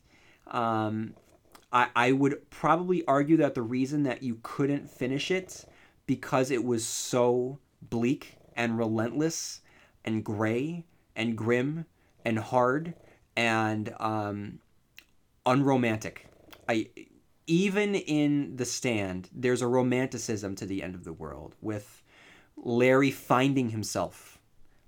[0.47, 1.15] um,
[1.73, 5.65] I I would probably argue that the reason that you couldn't finish it
[6.07, 9.61] because it was so bleak and relentless
[10.05, 10.85] and gray
[11.17, 11.87] and grim
[12.25, 12.95] and hard
[13.37, 14.61] and um,
[15.47, 16.27] unromantic.
[16.69, 16.89] I
[17.47, 22.03] even in the stand, there's a romanticism to the end of the world with
[22.57, 24.39] Larry finding himself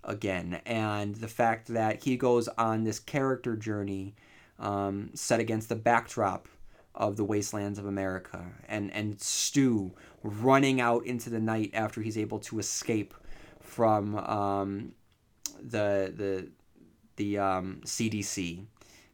[0.05, 4.15] again, and the fact that he goes on this character journey
[4.59, 6.49] um, set against the backdrop
[6.95, 12.17] of the wastelands of America, and and Stu running out into the night after he's
[12.17, 13.13] able to escape
[13.61, 14.93] from um,
[15.63, 16.49] the the
[17.17, 18.67] the um, CDC,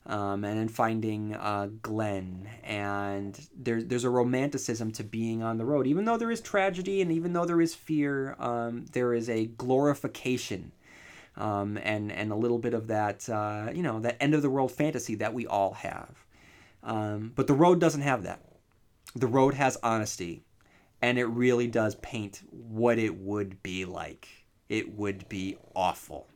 [0.07, 2.49] um, and then finding uh, Glen.
[2.63, 5.87] And there, there's a romanticism to being on the road.
[5.87, 9.47] Even though there is tragedy and even though there is fear, um, there is a
[9.47, 10.73] glorification
[11.37, 14.51] um, and, and a little bit of that, uh, you know, that end of the
[14.51, 16.25] world fantasy that we all have.
[16.83, 18.41] Um, but the road doesn't have that.
[19.15, 20.43] The road has honesty,
[21.01, 24.27] and it really does paint what it would be like.
[24.69, 26.27] It would be awful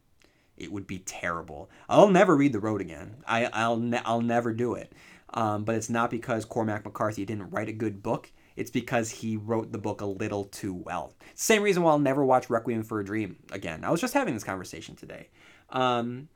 [0.56, 1.70] it would be terrible.
[1.88, 3.16] I'll never read The Road again.
[3.26, 4.92] I, I'll ne- I'll never do it.
[5.34, 8.30] Um, but it's not because Cormac McCarthy didn't write a good book.
[8.56, 11.12] It's because he wrote the book a little too well.
[11.34, 13.84] Same reason why I'll never watch Requiem for a Dream again.
[13.84, 15.28] I was just having this conversation today.
[15.68, 16.28] Um,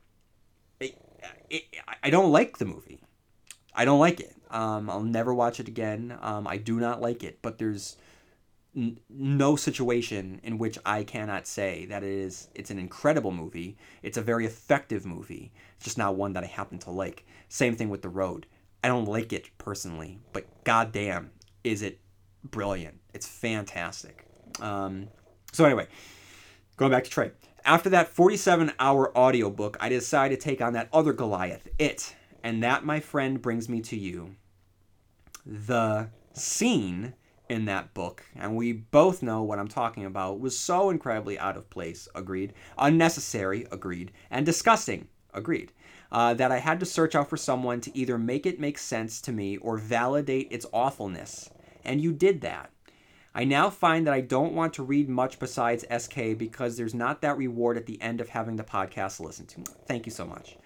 [0.79, 0.95] it,
[1.49, 1.63] it,
[2.03, 3.01] I don't like the movie.
[3.73, 4.35] I don't like it.
[4.51, 6.15] Um, I'll never watch it again.
[6.21, 7.39] Um, I do not like it.
[7.41, 7.97] But there's
[8.75, 13.77] n- no situation in which I cannot say that it is it's an incredible movie.
[14.01, 15.51] It's a very effective movie.
[15.75, 17.25] It's just not one that I happen to like.
[17.49, 18.45] Same thing with The Road.
[18.83, 21.31] I don't like it personally, but goddamn,
[21.63, 21.99] is it
[22.43, 22.99] brilliant.
[23.13, 24.25] It's fantastic.
[24.59, 25.07] Um,
[25.51, 25.87] so anyway,
[26.77, 27.31] going back to Trey.
[27.63, 32.15] After that 47 hour audiobook, I decided to take on that other Goliath, it.
[32.43, 34.35] And that, my friend, brings me to you.
[35.45, 37.13] The scene
[37.51, 41.57] in that book, and we both know what I'm talking about, was so incredibly out
[41.57, 45.73] of place, agreed, unnecessary, agreed, and disgusting, agreed,
[46.13, 49.19] uh, that I had to search out for someone to either make it make sense
[49.21, 51.49] to me or validate its awfulness.
[51.83, 52.71] And you did that.
[53.35, 57.21] I now find that I don't want to read much besides SK because there's not
[57.21, 59.63] that reward at the end of having the podcast to listen to.
[59.87, 60.57] Thank you so much.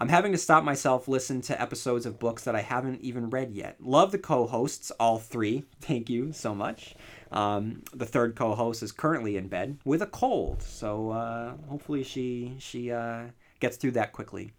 [0.00, 3.52] I'm having to stop myself listen to episodes of books that I haven't even read
[3.52, 3.76] yet.
[3.80, 5.64] Love the co-hosts, all three.
[5.82, 6.94] Thank you so much.
[7.30, 12.56] Um, the third co-host is currently in bed with a cold, so uh, hopefully she
[12.58, 13.24] she uh,
[13.60, 14.52] gets through that quickly.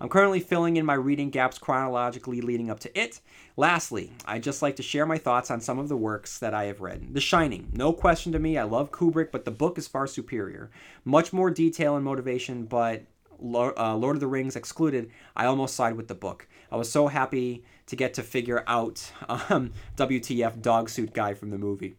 [0.00, 3.20] I'm currently filling in my reading gaps chronologically leading up to it.
[3.56, 6.64] Lastly, I'd just like to share my thoughts on some of the works that I
[6.64, 7.14] have read.
[7.14, 10.72] The Shining, no question to me, I love Kubrick, but the book is far superior.
[11.04, 13.04] Much more detail and motivation, but
[13.40, 16.46] Lord, uh, Lord of the Rings excluded, I almost side with the book.
[16.70, 21.50] I was so happy to get to figure out um, WTF dog suit guy from
[21.50, 21.96] the movie.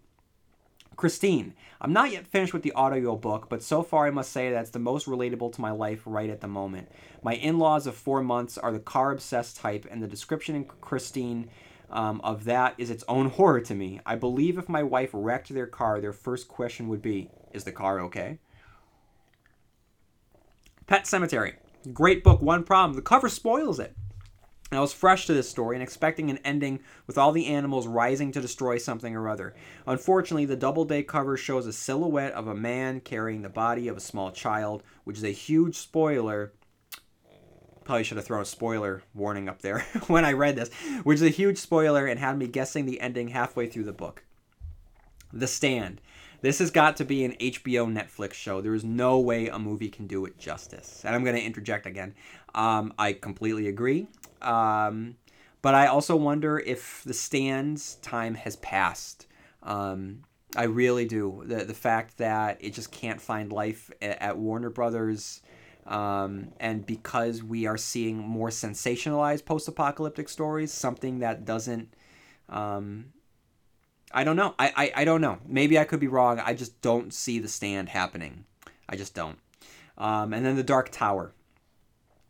[0.96, 4.50] Christine, I'm not yet finished with the audio book, but so far I must say
[4.50, 6.90] that's the most relatable to my life right at the moment.
[7.22, 10.66] My in laws of four months are the car obsessed type, and the description in
[10.66, 11.50] Christine
[11.90, 14.00] um, of that is its own horror to me.
[14.06, 17.72] I believe if my wife wrecked their car, their first question would be, Is the
[17.72, 18.40] car okay?
[20.88, 21.56] Pet Sematary.
[21.94, 22.96] Great book, one problem.
[22.96, 23.96] The cover spoils it.
[24.72, 28.32] I was fresh to this story and expecting an ending with all the animals rising
[28.32, 29.56] to destroy something or other.
[29.88, 33.98] Unfortunately, the Double Doubleday cover shows a silhouette of a man carrying the body of
[33.98, 36.52] a small child, which is a huge spoiler.
[37.84, 40.72] Probably should have thrown a spoiler warning up there when I read this,
[41.04, 44.24] which is a huge spoiler and had me guessing the ending halfway through the book.
[45.32, 46.02] The Stand.
[46.42, 48.62] This has got to be an HBO Netflix show.
[48.62, 51.04] There is no way a movie can do it justice.
[51.06, 52.14] And I'm going to interject again.
[52.54, 54.08] Um, I completely agree.
[54.42, 55.16] Um,
[55.62, 59.28] but I also wonder if the stand's time has passed.
[59.64, 60.24] Um,
[60.56, 61.44] I really do.
[61.46, 65.42] The, the fact that it just can't find life at, at Warner Brothers.
[65.86, 71.94] Um, and because we are seeing more sensationalized post apocalyptic stories, something that doesn't
[72.50, 73.14] um,
[74.16, 74.56] I don't know.
[74.58, 75.40] I, I, I don't know.
[75.46, 76.40] Maybe I could be wrong.
[76.40, 78.46] I just don't see the stand happening.
[78.88, 79.38] I just don't.
[79.98, 81.34] Um, and then the Dark Tower.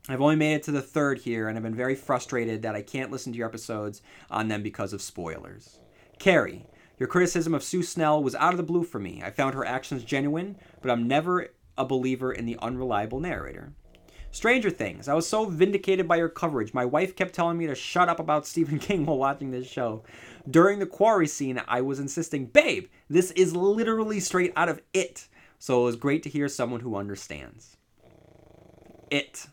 [0.09, 2.81] I've only made it to the third here, and I've been very frustrated that I
[2.81, 5.79] can't listen to your episodes on them because of spoilers.
[6.17, 6.65] Carrie,
[6.97, 9.21] your criticism of Sue Snell was out of the blue for me.
[9.23, 13.73] I found her actions genuine, but I'm never a believer in the unreliable narrator.
[14.35, 15.07] Stranger Things.
[15.07, 16.73] I was so vindicated by your coverage.
[16.73, 20.03] My wife kept telling me to shut up about Stephen King while watching this show.
[20.49, 25.27] During the quarry scene, I was insisting, babe, this is literally straight out of it.
[25.57, 27.77] So it was great to hear someone who understands.
[29.09, 29.47] It.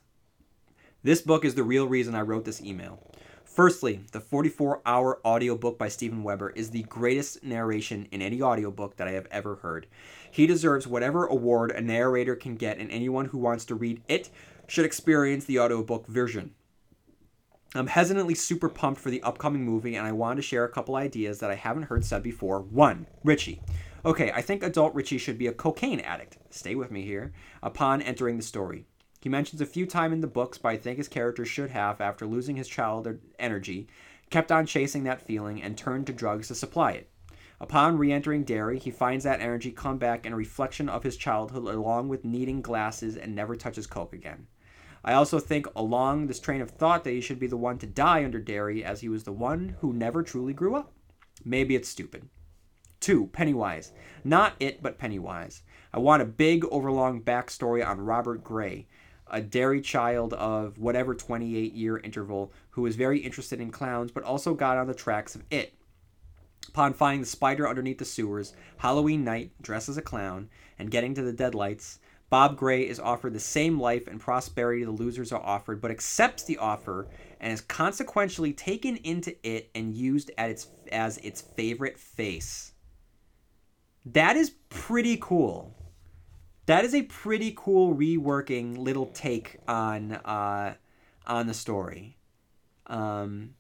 [1.03, 3.01] This book is the real reason I wrote this email.
[3.45, 8.97] Firstly, the 44 hour audiobook by Steven Weber is the greatest narration in any audiobook
[8.97, 9.87] that I have ever heard.
[10.31, 14.31] He deserves whatever award a narrator can get, and anyone who wants to read it
[14.67, 16.55] should experience the audiobook version.
[17.75, 20.95] I'm hesitantly super pumped for the upcoming movie, and I wanted to share a couple
[20.95, 22.61] ideas that I haven't heard said before.
[22.61, 23.63] One, Richie.
[24.05, 26.37] Okay, I think adult Richie should be a cocaine addict.
[26.51, 27.33] Stay with me here.
[27.63, 28.85] Upon entering the story,
[29.23, 32.01] he mentions a few times in the books, but I think his character should have,
[32.03, 33.89] after losing his childhood energy,
[34.29, 37.09] kept on chasing that feeling and turned to drugs to supply it.
[37.59, 41.17] Upon re entering Derry, he finds that energy come back in a reflection of his
[41.17, 44.47] childhood, along with needing glasses and never touches Coke again.
[45.05, 47.87] I also think along this train of thought that he should be the one to
[47.87, 50.93] die under Derry, as he was the one who never truly grew up.
[51.45, 52.29] Maybe it's stupid.
[53.01, 53.93] Two, Pennywise.
[54.23, 55.63] Not it, but Pennywise.
[55.93, 58.87] I want a big, overlong backstory on Robert Gray,
[59.27, 64.23] a Derry child of whatever 28 year interval who was very interested in clowns but
[64.23, 65.75] also got on the tracks of it.
[66.69, 70.49] Upon finding the spider underneath the sewers, Halloween night, dressed as a clown,
[70.79, 71.99] and getting to the deadlights,
[72.33, 76.45] Bob Gray is offered the same life and prosperity the losers are offered, but accepts
[76.45, 77.07] the offer
[77.39, 82.73] and is consequentially taken into it and used at its, as its favorite face.
[84.07, 85.77] That is pretty cool.
[86.65, 90.77] That is a pretty cool reworking little take on uh,
[91.27, 92.17] on the story.
[92.87, 93.57] Um,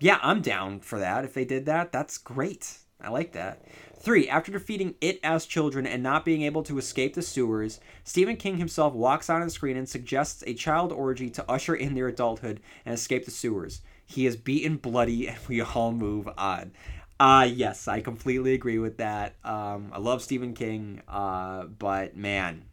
[0.00, 1.24] yeah, I'm down for that.
[1.24, 2.78] If they did that, that's great.
[3.00, 3.62] I like that.
[4.00, 8.36] Three, after defeating it as children and not being able to escape the sewers, Stephen
[8.36, 12.06] King himself walks on the screen and suggests a child orgy to usher in their
[12.06, 13.80] adulthood and escape the sewers.
[14.06, 16.72] He is beaten bloody and we all move on.
[17.18, 19.34] Uh yes, I completely agree with that.
[19.42, 22.66] Um, I love Stephen King, uh, but man,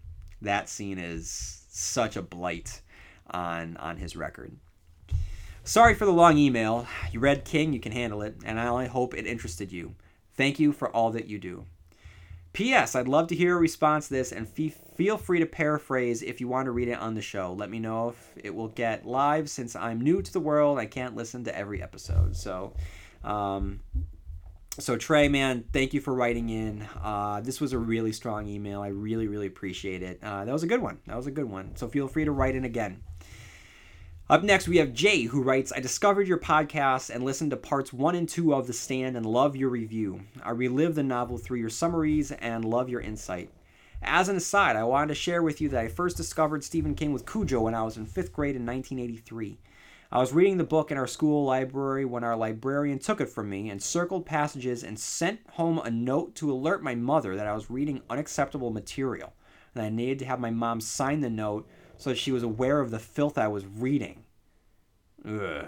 [0.43, 2.81] that scene is such a blight
[3.31, 4.55] on on his record.
[5.63, 6.85] Sorry for the long email.
[7.11, 9.95] You read King, you can handle it, and I only hope it interested you.
[10.37, 11.65] Thank you for all that you do.
[12.55, 12.95] P.S.
[12.95, 16.47] I'd love to hear a response to this and feel free to paraphrase if you
[16.47, 17.51] want to read it on the show.
[17.51, 20.79] Let me know if it will get live since I'm new to the world.
[20.79, 22.37] I can't listen to every episode.
[22.37, 22.73] So,
[23.25, 23.81] um,
[24.79, 26.87] so Trey, man, thank you for writing in.
[27.03, 28.81] Uh, this was a really strong email.
[28.81, 30.19] I really, really appreciate it.
[30.23, 30.99] Uh, that was a good one.
[31.07, 31.75] That was a good one.
[31.75, 33.03] So feel free to write in again.
[34.27, 37.93] Up next, we have Jay, who writes I discovered your podcast and listened to parts
[37.93, 40.21] one and two of The Stand and love your review.
[40.41, 43.51] I relive the novel through your summaries and love your insight.
[44.01, 47.13] As an aside, I wanted to share with you that I first discovered Stephen King
[47.13, 49.59] with Cujo when I was in fifth grade in 1983.
[50.11, 53.47] I was reading the book in our school library when our librarian took it from
[53.47, 57.53] me and circled passages and sent home a note to alert my mother that I
[57.53, 59.33] was reading unacceptable material
[59.75, 61.67] and I needed to have my mom sign the note
[61.97, 64.23] so that she was aware of the filth I was reading.
[65.27, 65.65] Ugh.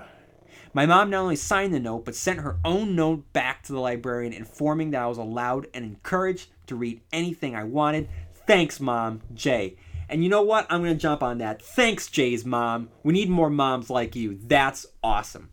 [0.74, 3.80] My mom not only signed the note, but sent her own note back to the
[3.80, 8.10] librarian informing that I was allowed and encouraged to read anything I wanted.
[8.46, 9.78] Thanks, Mom, Jay.
[10.10, 10.68] And you know what?
[10.70, 11.62] I'm going to jump on that.
[11.62, 12.90] Thanks, Jay's mom.
[13.04, 14.38] We need more moms like you.
[14.42, 15.50] That's awesome.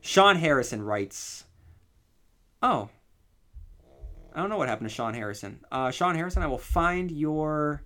[0.00, 1.44] Sean Harrison writes,
[2.60, 2.88] Oh,
[4.34, 5.60] I don't know what happened to Sean Harrison.
[5.70, 7.82] Uh, Sean Harrison, I will find your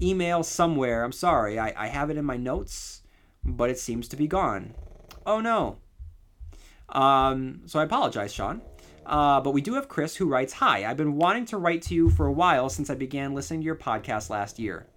[0.00, 1.04] email somewhere.
[1.04, 1.58] I'm sorry.
[1.58, 3.02] I, I have it in my notes,
[3.44, 4.74] but it seems to be gone.
[5.24, 5.78] Oh, no.
[6.88, 8.62] Um, so I apologize, Sean.
[9.04, 11.94] Uh, but we do have Chris who writes Hi, I've been wanting to write to
[11.94, 14.88] you for a while since I began listening to your podcast last year.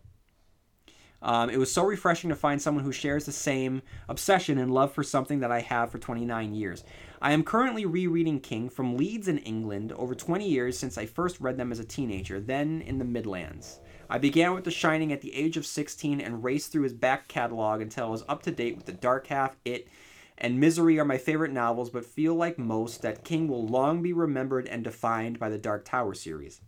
[1.22, 4.94] Um, it was so refreshing to find someone who shares the same obsession and love
[4.94, 6.84] for something that I have for 29 years.
[7.22, 11.42] I am currently rereading King from Leeds in England over 20 years since I first
[11.42, 13.82] read them as a teenager, then in the Midlands.
[14.10, 17.28] I began with The Shining at the age of 16 and raced through his back
[17.28, 19.90] catalog until I was up to date with The Dark Half, It,
[20.38, 24.14] and Misery are my favorite novels, but feel like most that King will long be
[24.14, 26.62] remembered and defined by the Dark Tower series.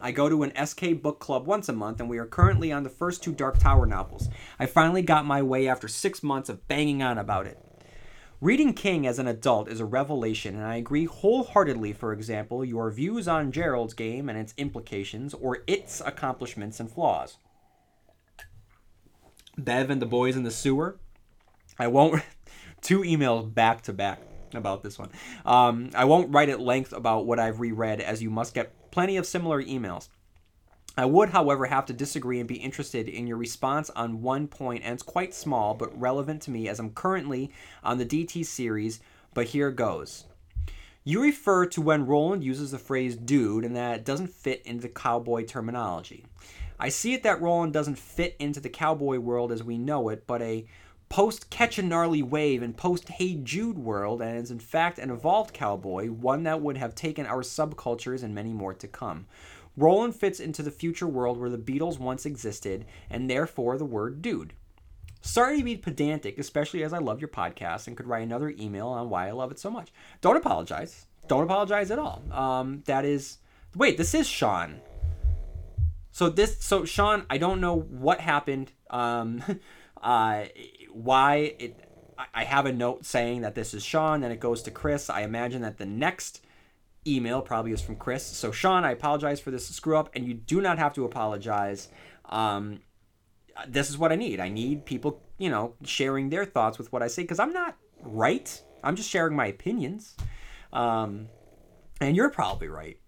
[0.00, 2.82] I go to an SK book club once a month, and we are currently on
[2.82, 4.30] the first two Dark Tower novels.
[4.58, 7.62] I finally got my way after six months of banging on about it.
[8.40, 12.90] Reading King as an adult is a revelation, and I agree wholeheartedly, for example, your
[12.90, 17.36] views on Gerald's game and its implications, or its accomplishments and flaws.
[19.58, 20.98] Bev and the boys in the sewer.
[21.78, 22.22] I won't.
[22.80, 24.22] two emails back to back
[24.54, 25.10] about this one.
[25.44, 29.18] Um, I won't write at length about what I've reread, as you must get plenty
[29.18, 30.08] of similar emails.
[30.96, 34.82] I would, however, have to disagree and be interested in your response on one point,
[34.84, 37.50] and it's quite small but relevant to me as I'm currently
[37.82, 39.00] on the DT series,
[39.32, 40.24] but here goes.
[41.04, 45.44] You refer to when Roland uses the phrase dude and that doesn't fit into cowboy
[45.44, 46.26] terminology.
[46.78, 50.26] I see it that Roland doesn't fit into the cowboy world as we know it,
[50.26, 50.66] but a
[51.08, 55.10] post Catch a Gnarly Wave and post Hey Jude world, and is in fact an
[55.10, 59.26] evolved cowboy, one that would have taken our subcultures and many more to come.
[59.76, 64.22] Roland fits into the future world where the Beatles once existed, and therefore the word
[64.22, 64.52] dude.
[65.22, 68.88] Sorry to be pedantic, especially as I love your podcast and could write another email
[68.88, 69.92] on why I love it so much.
[70.20, 71.06] Don't apologize.
[71.28, 72.22] Don't apologize at all.
[72.32, 73.38] Um, that is.
[73.74, 74.80] Wait, this is Sean.
[76.10, 78.72] So this, so Sean, I don't know what happened.
[78.88, 79.42] Um,
[80.02, 80.44] uh,
[80.92, 81.86] why it
[82.34, 85.08] I have a note saying that this is Sean, then it goes to Chris.
[85.08, 86.42] I imagine that the next
[87.06, 88.24] email probably is from Chris.
[88.24, 91.88] So Sean, I apologize for this screw up, and you do not have to apologize.
[92.26, 92.80] Um,
[93.68, 94.40] this is what I need.
[94.40, 97.76] I need people, you know, sharing their thoughts with what I say because I'm not
[98.02, 98.62] right.
[98.82, 100.16] I'm just sharing my opinions.
[100.72, 101.28] Um,
[102.00, 102.98] and you're probably right.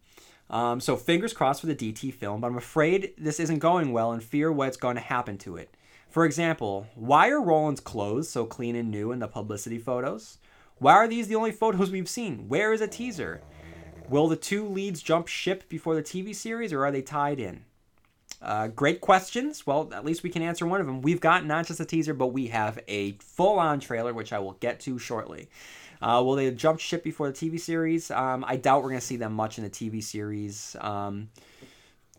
[0.50, 4.12] Um, so fingers crossed for the DT film, but I'm afraid this isn't going well
[4.12, 5.74] and fear what's going to happen to it.
[6.10, 10.36] For example, why are Roland's clothes so clean and new in the publicity photos?
[10.76, 12.48] Why are these the only photos we've seen?
[12.48, 13.40] Where is a teaser?
[14.12, 17.64] Will the two leads jump ship before the TV series or are they tied in?
[18.42, 19.66] Uh, great questions.
[19.66, 21.00] Well, at least we can answer one of them.
[21.00, 24.38] We've got not just a teaser, but we have a full on trailer, which I
[24.38, 25.48] will get to shortly.
[26.02, 28.10] Uh, will they jump ship before the TV series?
[28.10, 30.76] Um, I doubt we're going to see them much in the TV series.
[30.78, 31.30] Um,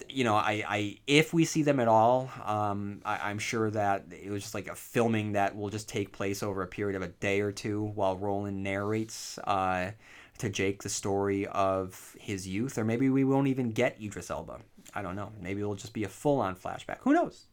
[0.10, 4.06] you know, I, I if we see them at all, um, I, am sure that
[4.10, 7.04] it was just like a filming that will just take place over a period of
[7.04, 9.92] a day or two while Roland narrates uh,
[10.44, 14.60] to Jake the story of his youth, or maybe we won't even get Idris Elba.
[14.94, 15.32] I don't know.
[15.42, 16.98] Maybe it'll just be a full on flashback.
[17.02, 17.48] Who knows?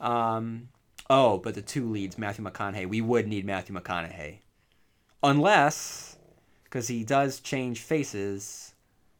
[0.00, 0.68] Um,
[1.08, 2.88] oh, but the two leads, Matthew McConaughey.
[2.88, 4.38] We would need Matthew McConaughey
[5.22, 6.18] unless
[6.64, 8.74] because he does change faces,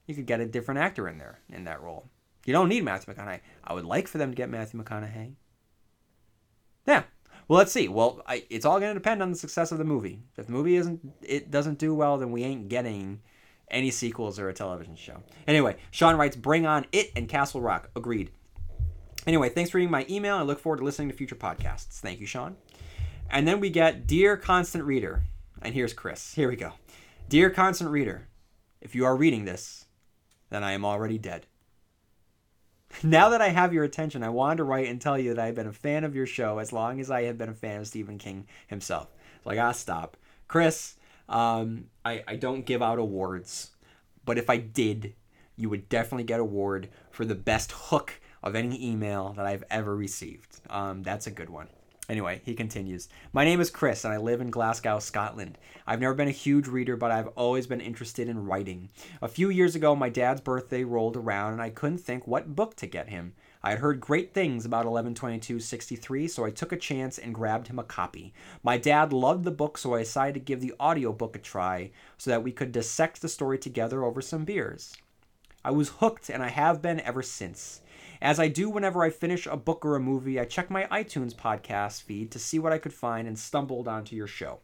[0.06, 2.08] you could get a different actor in there in that role.
[2.44, 3.40] You don't need Matthew McConaughey.
[3.62, 5.34] I would like for them to get Matthew McConaughey.
[6.86, 7.04] Yeah.
[7.52, 7.86] Well, let's see.
[7.86, 10.22] Well, I, it's all going to depend on the success of the movie.
[10.38, 13.20] If the movie isn't, it doesn't do well, then we ain't getting
[13.70, 15.18] any sequels or a television show.
[15.46, 18.30] Anyway, Sean writes, "Bring on it and Castle Rock." Agreed.
[19.26, 20.38] Anyway, thanks for reading my email.
[20.38, 22.00] I look forward to listening to future podcasts.
[22.00, 22.56] Thank you, Sean.
[23.28, 25.22] And then we get Dear Constant Reader.
[25.60, 26.32] And here's Chris.
[26.32, 26.72] Here we go.
[27.28, 28.28] Dear constant reader,
[28.80, 29.84] if you are reading this,
[30.48, 31.44] then I am already dead.
[33.02, 35.46] Now that I have your attention, I wanted to write and tell you that I
[35.46, 37.80] have been a fan of your show as long as I have been a fan
[37.80, 39.08] of Stephen King himself.
[39.42, 40.16] So I gotta stop.
[40.46, 40.94] Chris,
[41.28, 43.70] um, I, I don't give out awards,
[44.24, 45.14] but if I did,
[45.56, 49.96] you would definitely get award for the best hook of any email that I've ever
[49.96, 50.60] received.
[50.68, 51.68] Um, that's a good one.
[52.12, 55.56] Anyway, he continues My name is Chris, and I live in Glasgow, Scotland.
[55.86, 58.90] I've never been a huge reader, but I've always been interested in writing.
[59.22, 62.76] A few years ago, my dad's birthday rolled around, and I couldn't think what book
[62.76, 63.32] to get him.
[63.62, 67.78] I had heard great things about 112263, so I took a chance and grabbed him
[67.78, 68.34] a copy.
[68.62, 72.30] My dad loved the book, so I decided to give the audiobook a try so
[72.30, 74.94] that we could dissect the story together over some beers.
[75.64, 77.80] I was hooked, and I have been ever since.
[78.22, 81.34] As I do whenever I finish a book or a movie, I check my iTunes
[81.34, 84.60] podcast feed to see what I could find and stumbled onto your show.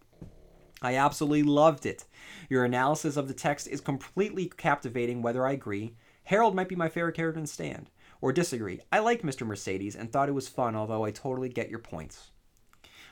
[0.81, 2.05] I absolutely loved it.
[2.49, 5.97] Your analysis of the text is completely captivating, whether I agree.
[6.23, 7.91] Harold might be my favorite character in Stand,
[8.21, 8.81] or disagree.
[8.93, 9.45] I liked Mr.
[9.45, 12.31] Mercedes and thought it was fun, although I totally get your points.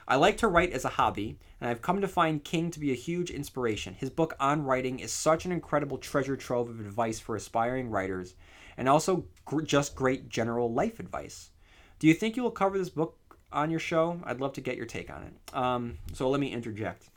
[0.06, 2.92] I like to write as a hobby, and I've come to find King to be
[2.92, 3.94] a huge inspiration.
[3.94, 8.36] His book on writing is such an incredible treasure trove of advice for aspiring writers,
[8.76, 11.50] and also gr- just great general life advice.
[11.98, 14.20] Do you think you will cover this book on your show?
[14.24, 15.56] I'd love to get your take on it.
[15.56, 17.08] Um, so let me interject.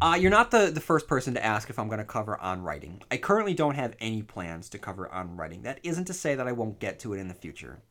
[0.00, 2.62] Uh, you're not the, the first person to ask if I'm going to cover on
[2.62, 3.02] writing.
[3.10, 5.62] I currently don't have any plans to cover on writing.
[5.62, 7.82] That isn't to say that I won't get to it in the future.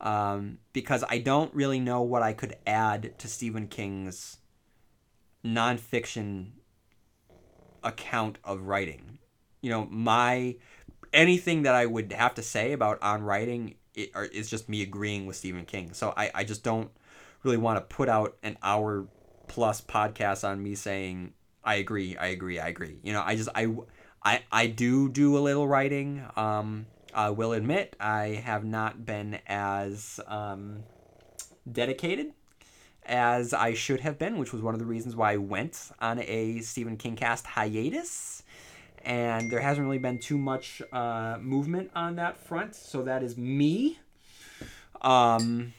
[0.00, 4.38] Um, because I don't really know what I could add to Stephen King's
[5.44, 6.52] nonfiction
[7.82, 9.18] account of writing.
[9.60, 10.56] You know, my
[11.12, 15.26] anything that I would have to say about on writing it, is just me agreeing
[15.26, 15.92] with Stephen King.
[15.92, 16.90] So I, I just don't
[17.42, 19.06] really want to put out an hour
[19.46, 21.32] plus podcast on me saying
[21.64, 22.98] I agree, I agree, I agree.
[23.02, 23.74] You know, I just I
[24.22, 26.24] I I do do a little writing.
[26.36, 30.84] Um, I will admit I have not been as um,
[31.70, 32.32] dedicated
[33.04, 36.20] as I should have been, which was one of the reasons why I went on
[36.20, 38.37] a Stephen King cast hiatus
[39.04, 42.74] and there hasn't really been too much uh, movement on that front.
[42.74, 43.98] So that is me.
[45.00, 45.72] Um,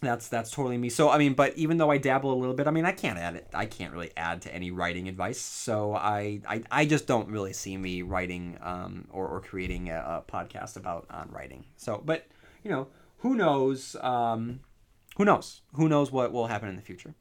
[0.00, 0.88] that's that's totally me.
[0.90, 3.18] So I mean, but even though I dabble a little bit, I mean, I can't
[3.18, 3.48] add it.
[3.54, 5.40] I can't really add to any writing advice.
[5.40, 9.96] So I I, I just don't really see me writing um, or or creating a,
[10.26, 11.64] a podcast about on writing.
[11.76, 12.26] So, but
[12.62, 13.96] you know, who knows?
[14.00, 14.60] Um,
[15.16, 15.62] who knows?
[15.74, 17.14] Who knows what will happen in the future?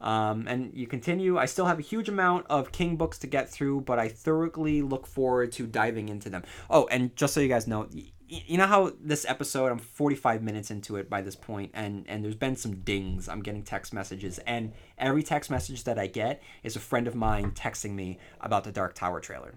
[0.00, 1.38] Um, and you continue.
[1.38, 4.82] I still have a huge amount of King books to get through, but I thoroughly
[4.82, 6.44] look forward to diving into them.
[6.68, 7.88] Oh, and just so you guys know,
[8.26, 12.24] you know how this episode I'm 45 minutes into it by this point and and
[12.24, 13.28] there's been some dings.
[13.28, 17.14] I'm getting text messages and every text message that I get is a friend of
[17.14, 19.54] mine texting me about the Dark Tower trailer.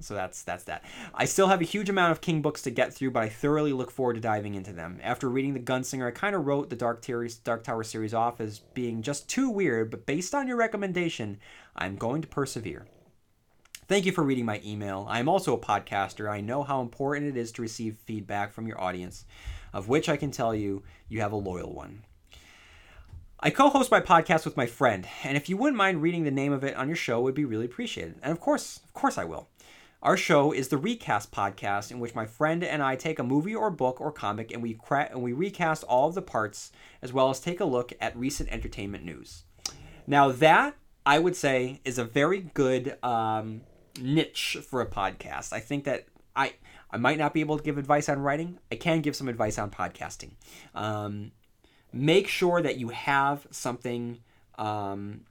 [0.00, 0.84] So that's that's that.
[1.14, 3.72] I still have a huge amount of King books to get through, but I thoroughly
[3.72, 4.98] look forward to diving into them.
[5.02, 7.04] After reading The Gunslinger, I kind of wrote the Dark,
[7.44, 11.38] Dark Tower series off as being just too weird, but based on your recommendation,
[11.74, 12.86] I'm going to persevere.
[13.88, 15.06] Thank you for reading my email.
[15.08, 16.30] I am also a podcaster.
[16.30, 19.24] I know how important it is to receive feedback from your audience,
[19.72, 22.02] of which I can tell you you have a loyal one.
[23.40, 26.30] I co host my podcast with my friend, and if you wouldn't mind reading the
[26.30, 28.16] name of it on your show, would be really appreciated.
[28.20, 29.48] And of course, of course, I will.
[30.00, 33.54] Our show is the Recast podcast, in which my friend and I take a movie
[33.54, 36.70] or book or comic and we cra- and we recast all of the parts,
[37.02, 39.42] as well as take a look at recent entertainment news.
[40.06, 43.62] Now that I would say is a very good um,
[44.00, 45.52] niche for a podcast.
[45.52, 46.52] I think that I
[46.92, 48.60] I might not be able to give advice on writing.
[48.70, 50.34] I can give some advice on podcasting.
[50.76, 51.32] Um,
[51.92, 54.20] make sure that you have something
[54.58, 55.22] um,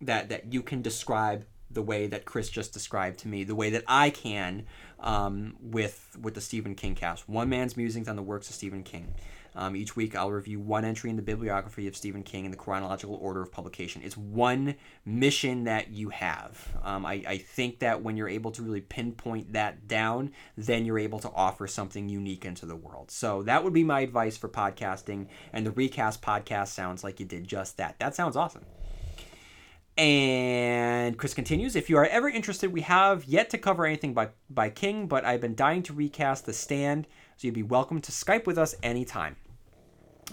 [0.00, 1.44] that that you can describe
[1.76, 4.64] the way that Chris just described to me, the way that I can
[4.98, 7.28] um, with with the Stephen King cast.
[7.28, 9.14] One man's musings on the works of Stephen King.
[9.54, 12.56] Um, each week, I'll review one entry in the bibliography of Stephen King in the
[12.56, 14.02] chronological order of publication.
[14.04, 14.74] It's one
[15.04, 16.76] mission that you have.
[16.82, 20.98] Um, I, I think that when you're able to really pinpoint that down, then you're
[20.98, 23.10] able to offer something unique into the world.
[23.10, 25.28] So that would be my advice for podcasting.
[25.54, 27.98] And the Recast podcast sounds like you did just that.
[27.98, 28.66] That sounds awesome.
[29.96, 34.28] And Chris continues, if you are ever interested, we have yet to cover anything by,
[34.50, 38.12] by King, but I've been dying to recast The Stand, so you'd be welcome to
[38.12, 39.36] Skype with us anytime.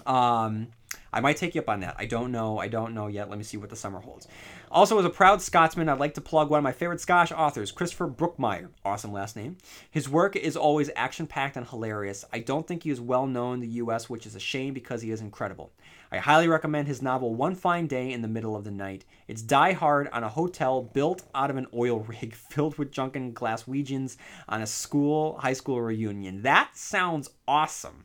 [0.04, 0.68] Um,
[1.14, 1.94] I might take you up on that.
[1.98, 2.58] I don't know.
[2.58, 3.30] I don't know yet.
[3.30, 4.28] Let me see what the summer holds.
[4.70, 7.72] Also, as a proud Scotsman, I'd like to plug one of my favorite Scottish authors,
[7.72, 8.68] Christopher Brookmyre.
[8.84, 9.56] Awesome last name.
[9.90, 12.24] His work is always action packed and hilarious.
[12.32, 15.00] I don't think he is well known in the US, which is a shame because
[15.00, 15.72] he is incredible.
[16.14, 19.04] I highly recommend his novel One Fine Day in the Middle of the Night.
[19.26, 23.34] It's die hard on a hotel built out of an oil rig filled with drunken
[23.34, 24.16] Glaswegians
[24.48, 26.42] on a school high school reunion.
[26.42, 28.04] That sounds awesome.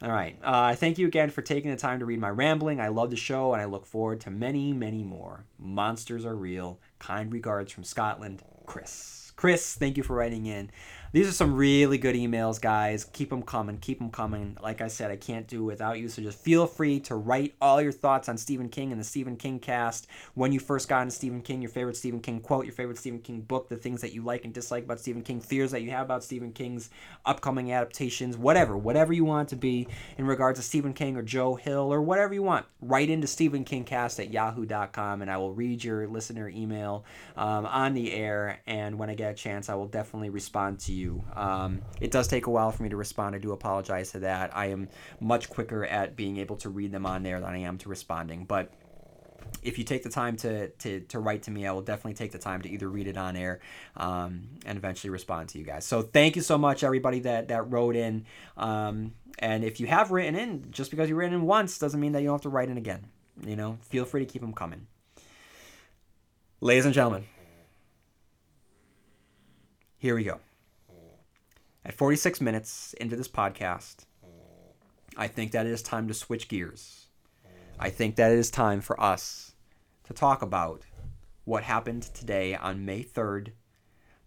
[0.00, 0.38] All right.
[0.42, 2.80] Uh, thank you again for taking the time to read my rambling.
[2.80, 5.44] I love the show and I look forward to many, many more.
[5.58, 6.80] Monsters are real.
[6.98, 9.32] Kind regards from Scotland, Chris.
[9.36, 10.70] Chris, thank you for writing in.
[11.10, 13.04] These are some really good emails, guys.
[13.04, 13.78] Keep them coming.
[13.78, 14.58] Keep them coming.
[14.62, 16.06] Like I said, I can't do without you.
[16.10, 19.36] So just feel free to write all your thoughts on Stephen King and the Stephen
[19.36, 20.06] King cast.
[20.34, 23.20] When you first got into Stephen King, your favorite Stephen King quote, your favorite Stephen
[23.20, 25.90] King book, the things that you like and dislike about Stephen King, fears that you
[25.92, 26.90] have about Stephen King's
[27.24, 29.88] upcoming adaptations, whatever, whatever you want to be
[30.18, 32.66] in regards to Stephen King or Joe Hill or whatever you want.
[32.82, 37.64] Write into Stephen King cast at yahoo.com and I will read your listener email um,
[37.64, 38.60] on the air.
[38.66, 41.22] And when I get a chance, I will definitely respond to you you.
[41.34, 43.34] Um, it does take a while for me to respond.
[43.34, 44.56] I do apologize to that.
[44.56, 44.88] I am
[45.20, 48.44] much quicker at being able to read them on there than I am to responding.
[48.44, 48.72] But
[49.62, 52.32] if you take the time to, to, to write to me, I will definitely take
[52.32, 53.60] the time to either read it on air
[53.96, 55.84] um, and eventually respond to you guys.
[55.84, 58.26] So thank you so much, everybody that, that wrote in.
[58.56, 62.12] Um, and if you have written in, just because you written in once doesn't mean
[62.12, 63.04] that you don't have to write in again.
[63.46, 64.86] You know, feel free to keep them coming.
[66.60, 67.24] Ladies and gentlemen,
[69.98, 70.40] here we go.
[71.88, 74.04] At 46 minutes into this podcast,
[75.16, 77.06] I think that it is time to switch gears.
[77.78, 79.52] I think that it is time for us
[80.04, 80.82] to talk about
[81.46, 83.52] what happened today on May 3rd,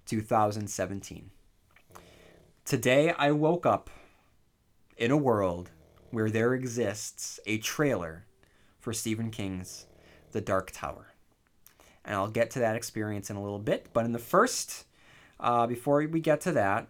[0.07, 1.29] 2017.
[2.65, 3.91] Today, I woke up
[4.97, 5.69] in a world
[6.09, 8.25] where there exists a trailer
[8.79, 9.85] for Stephen King's
[10.31, 11.13] The Dark Tower.
[12.03, 13.93] And I'll get to that experience in a little bit.
[13.93, 14.85] But in the first,
[15.39, 16.87] uh, before we get to that,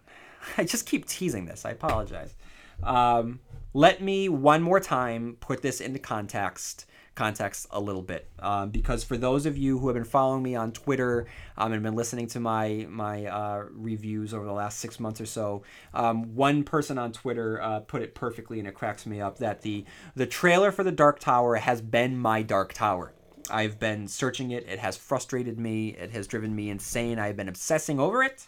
[0.58, 1.64] I just keep teasing this.
[1.64, 2.34] I apologize.
[2.82, 3.40] Um,
[3.74, 9.04] let me one more time put this into context context a little bit um, because
[9.04, 11.26] for those of you who have been following me on Twitter
[11.58, 15.26] um, and been listening to my my uh, reviews over the last six months or
[15.26, 15.62] so,
[15.92, 19.60] um, one person on Twitter uh, put it perfectly and it cracks me up that
[19.62, 19.84] the
[20.16, 23.12] the trailer for the Dark Tower has been my Dark Tower.
[23.50, 24.66] I've been searching it.
[24.68, 25.90] It has frustrated me.
[25.90, 27.18] It has driven me insane.
[27.18, 28.46] I've been obsessing over it.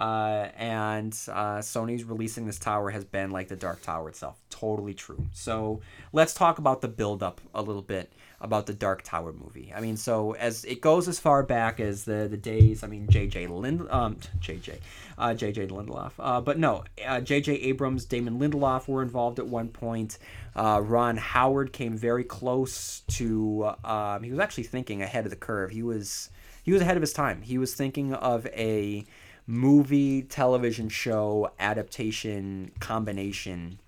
[0.00, 4.40] Uh, and uh, Sony's releasing this tower has been like the Dark Tower itself.
[4.48, 5.26] Totally true.
[5.34, 5.82] So
[6.14, 9.70] let's talk about the build up a little bit about the Dark Tower movie.
[9.76, 12.82] I mean, so as it goes as far back as the the days.
[12.82, 13.48] I mean, J.J.
[13.48, 14.78] Lind, um, J.J.
[15.18, 15.66] Uh, J.J.
[15.66, 16.12] Lindelof.
[16.18, 16.84] Uh, but no,
[17.22, 17.52] J.J.
[17.52, 20.16] Uh, Abrams, Damon Lindelof were involved at one point.
[20.56, 23.74] Uh, Ron Howard came very close to.
[23.84, 25.70] Um, he was actually thinking ahead of the curve.
[25.70, 26.30] He was
[26.62, 27.42] he was ahead of his time.
[27.42, 29.04] He was thinking of a
[29.50, 33.80] movie, television show, adaptation combination.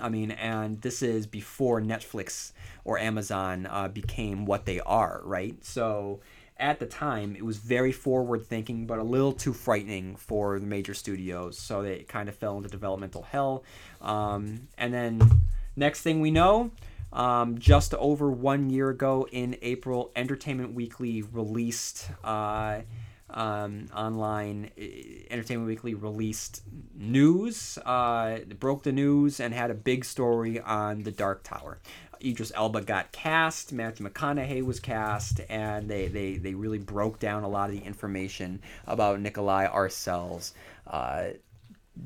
[0.00, 2.52] I mean, and this is before Netflix
[2.84, 5.62] or Amazon uh, became what they are, right?
[5.62, 6.20] So
[6.56, 10.66] at the time, it was very forward thinking, but a little too frightening for the
[10.66, 11.58] major studios.
[11.58, 13.64] So they kind of fell into developmental hell.
[14.00, 15.20] Um, and then,
[15.76, 16.70] next thing we know,
[17.12, 22.08] um, just over one year ago in April, Entertainment Weekly released.
[22.24, 22.80] Uh,
[23.32, 24.70] um, online.
[25.30, 26.62] Entertainment Weekly released
[26.94, 31.78] news, uh, broke the news, and had a big story on the Dark Tower.
[32.22, 37.44] Idris Elba got cast, Matthew McConaughey was cast, and they, they, they really broke down
[37.44, 40.52] a lot of the information about Nikolai Arcel's
[40.86, 41.30] uh,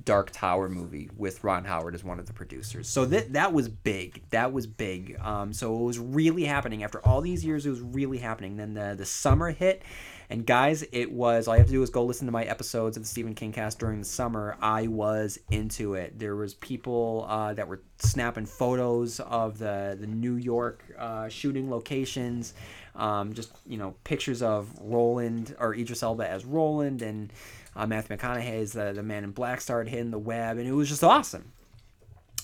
[0.04, 2.88] Dark Tower movie with Ron Howard as one of the producers.
[2.88, 4.22] So that that was big.
[4.30, 5.16] That was big.
[5.20, 7.66] Um, so it was really happening after all these years.
[7.66, 8.56] It was really happening.
[8.56, 9.82] Then the the summer hit,
[10.30, 12.96] and guys, it was all you have to do is go listen to my episodes
[12.96, 14.56] of the Stephen King cast during the summer.
[14.60, 16.18] I was into it.
[16.18, 21.70] There was people uh, that were snapping photos of the the New York uh, shooting
[21.70, 22.54] locations,
[22.94, 27.32] um, just you know pictures of Roland or Idris Elba as Roland and
[27.76, 30.72] uh, Matthew McConaughey as the the Man in Black started hitting the web, and it
[30.72, 31.52] was just awesome.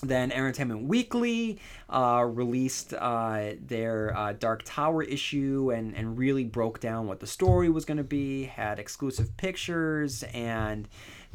[0.03, 6.79] Then Entertainment Weekly uh, released uh, their uh, Dark Tower issue and, and really broke
[6.79, 10.87] down what the story was going to be, had exclusive pictures, and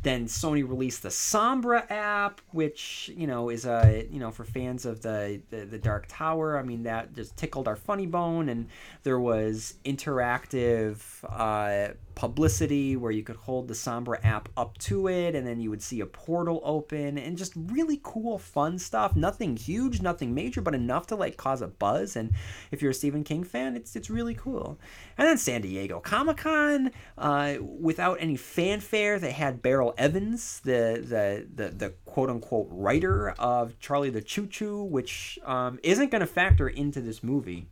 [0.02, 4.84] then Sony released the Sombra app, which you know is a you know for fans
[4.84, 6.58] of the, the, the Dark Tower.
[6.58, 8.68] I mean that just tickled our funny bone, and
[9.02, 15.34] there was interactive uh, publicity where you could hold the Sombra app up to it
[15.34, 19.14] and then you would see a portal open and just really cool fun stuff.
[19.14, 22.32] Nothing huge nothing major but enough to like cause a buzz and
[22.72, 24.78] if you're a Stephen King fan it's it's really cool.
[25.18, 31.46] And then San Diego Comic-Con uh, without any fanfare they had Beryl Evans the the
[31.54, 36.26] the, the quote unquote writer of Charlie the Choo Choo which um, isn't going to
[36.26, 37.68] factor into this movie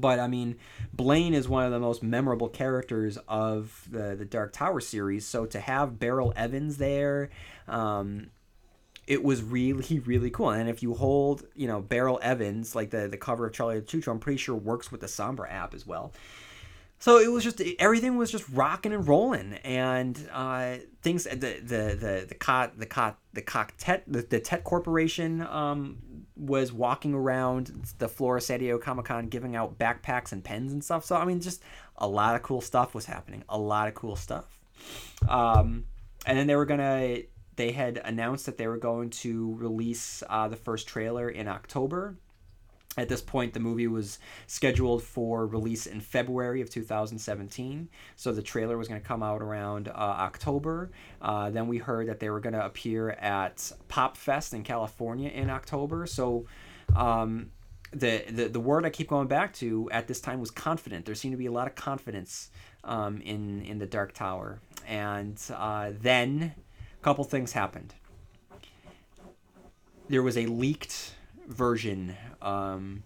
[0.00, 0.56] but I mean,
[0.92, 5.26] Blaine is one of the most memorable characters of the the Dark Tower series.
[5.26, 7.30] So to have Beryl Evans there,
[7.68, 8.30] um,
[9.06, 10.50] it was really really cool.
[10.50, 13.86] And if you hold, you know, Beryl Evans, like the the cover of Charlie the
[13.86, 16.12] Choo, I'm pretty sure works with the Sombra app as well.
[16.98, 21.96] So it was just everything was just rocking and rolling, and uh, things the the
[22.00, 25.98] the the cot the cot the the, the Tet Corporation um,
[26.36, 28.08] was walking around the
[28.58, 31.04] Diego Comic Con giving out backpacks and pens and stuff.
[31.04, 31.62] So I mean, just
[31.96, 33.42] a lot of cool stuff was happening.
[33.48, 34.58] A lot of cool stuff.
[35.28, 35.84] Um,
[36.26, 37.18] and then they were gonna.
[37.56, 42.16] They had announced that they were going to release uh, the first trailer in October.
[42.96, 47.88] At this point, the movie was scheduled for release in February of 2017.
[48.16, 50.90] So the trailer was going to come out around uh, October.
[51.20, 55.28] Uh, then we heard that they were going to appear at Pop Fest in California
[55.28, 56.06] in October.
[56.06, 56.46] So
[56.94, 57.50] um,
[57.92, 61.06] the, the the word I keep going back to at this time was confident.
[61.06, 62.50] There seemed to be a lot of confidence
[62.84, 64.60] um, in in the Dark Tower.
[64.86, 66.54] And uh, then
[66.98, 67.94] a couple things happened.
[70.08, 71.15] There was a leaked
[71.46, 73.02] version um,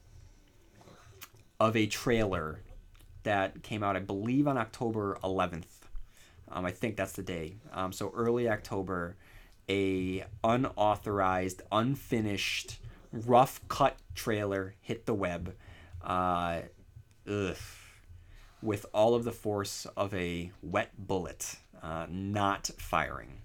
[1.59, 2.61] of a trailer
[3.22, 5.66] that came out, I believe, on October 11th.
[6.49, 7.57] Um, I think that's the day.
[7.72, 9.16] Um, so early October,
[9.68, 12.78] a unauthorized, unfinished,
[13.12, 15.55] rough cut trailer hit the web.
[16.03, 16.62] Uh,
[17.28, 17.57] ugh,
[18.62, 23.43] with all of the force of a wet bullet, uh, not firing.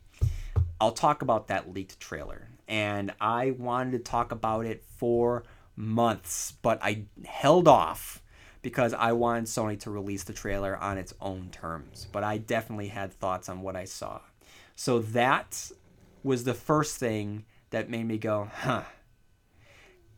[0.80, 5.44] I'll talk about that leaked trailer and I wanted to talk about it for
[5.76, 8.22] months, but I held off
[8.62, 12.08] because I wanted Sony to release the trailer on its own terms.
[12.12, 14.22] But I definitely had thoughts on what I saw.
[14.76, 15.72] So that
[16.24, 18.84] was the first thing that made me go, huh.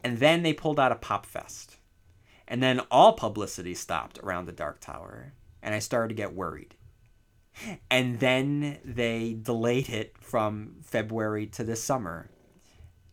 [0.03, 1.77] And then they pulled out a Pop Fest.
[2.47, 5.33] And then all publicity stopped around the Dark Tower.
[5.61, 6.75] And I started to get worried
[7.89, 12.29] and then they delayed it from February to this summer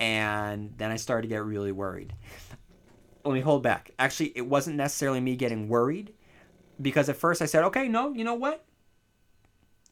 [0.05, 2.13] and then I started to get really worried.
[3.25, 3.91] Let me hold back.
[3.99, 6.13] Actually, it wasn't necessarily me getting worried
[6.81, 8.67] because at first I said, okay, no, you know what?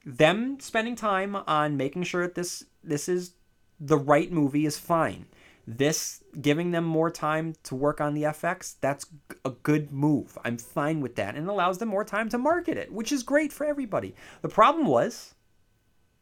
[0.05, 3.33] Them spending time on making sure that this this is
[3.81, 5.25] the right movie is fine.
[5.67, 9.07] This giving them more time to work on the FX, that's
[9.47, 10.37] a good move.
[10.45, 13.51] I'm fine with that and allows them more time to market it, which is great
[13.51, 14.15] for everybody.
[14.43, 15.35] The problem was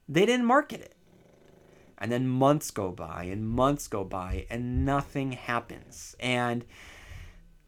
[0.09, 0.95] they didn't market it.
[2.01, 6.16] And then months go by and months go by and nothing happens.
[6.18, 6.64] And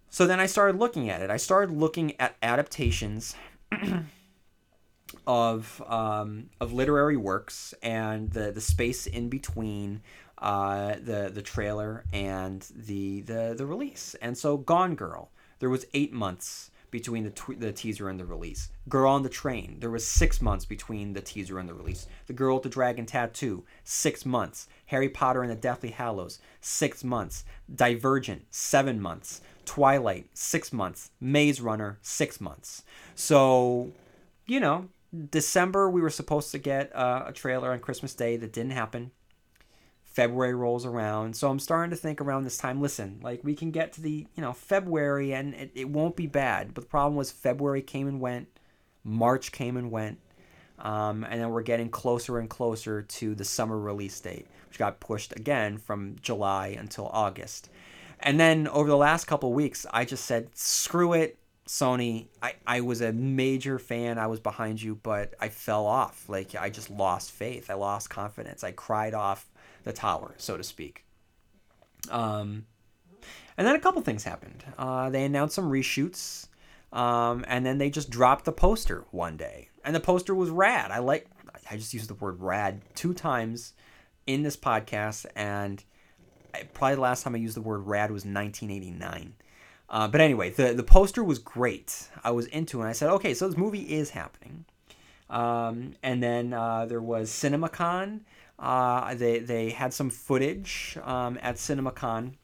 [0.09, 1.31] so then I started looking at it.
[1.31, 3.35] I started looking at adaptations
[5.27, 10.03] of um, of literary works and the the space in between
[10.39, 14.15] uh, the the trailer and the the the release.
[14.21, 15.31] And so Gone Girl,
[15.61, 18.69] there was eight months between the, the teaser and the release.
[18.89, 22.07] Girl on the Train, there was six months between the teaser and the release.
[22.27, 24.69] The Girl with the Dragon Tattoo, six months.
[24.87, 27.45] Harry Potter and the Deathly Hallows, six months.
[27.75, 29.41] Divergent, seven months.
[29.65, 31.11] Twilight, six months.
[31.19, 32.85] Maze Runner, six months.
[33.17, 33.91] So,
[34.47, 34.89] you know,
[35.31, 39.11] December we were supposed to get uh, a trailer on Christmas Day that didn't happen.
[40.13, 42.83] February rolls around, so I'm starting to think around this time.
[42.83, 46.27] Listen, like we can get to the you know February and it, it won't be
[46.27, 46.75] bad.
[46.75, 48.49] But the problem was February came and went,
[49.05, 50.19] March came and went,
[50.79, 55.01] um, and then we're getting closer and closer to the summer release date, which got
[55.01, 57.71] pushed again from July until August.
[58.21, 61.39] And then over the last couple weeks, I just said, screw it.
[61.67, 64.19] Sony, I, I was a major fan.
[64.19, 66.29] I was behind you, but I fell off.
[66.29, 67.71] Like, I just lost faith.
[67.71, 68.63] I lost confidence.
[68.63, 69.49] I cried off
[69.85, 71.05] the tower, so to speak.
[72.11, 72.67] Um,
[73.57, 74.65] and then a couple things happened.
[74.79, 76.49] Uh, they announced some reshoots,
[76.93, 79.69] um, and then they just dropped the poster one day.
[79.85, 80.91] And the poster was rad.
[80.91, 81.27] I like,
[81.71, 83.75] I just used the word rad two times
[84.27, 85.83] in this podcast, and
[86.73, 89.35] probably the last time I used the word rad was 1989.
[89.89, 92.09] Uh, but anyway, the, the poster was great.
[92.25, 92.83] I was into it.
[92.83, 94.65] And I said, okay, so this movie is happening.
[95.29, 98.21] Um, and then uh, there was CinemaCon.
[98.63, 102.35] Uh, they, they had some footage um, at CinemaCon.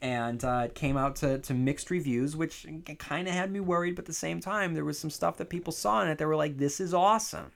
[0.00, 2.66] And uh, it came out to, to mixed reviews, which
[2.98, 3.96] kind of had me worried.
[3.96, 6.18] But at the same time, there was some stuff that people saw in it.
[6.18, 7.50] They were like, this is awesome.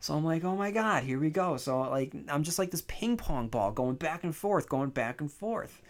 [0.00, 1.58] So I'm like, oh my God, here we go.
[1.58, 5.20] So like, I'm just like this ping pong ball going back and forth, going back
[5.20, 5.80] and forth.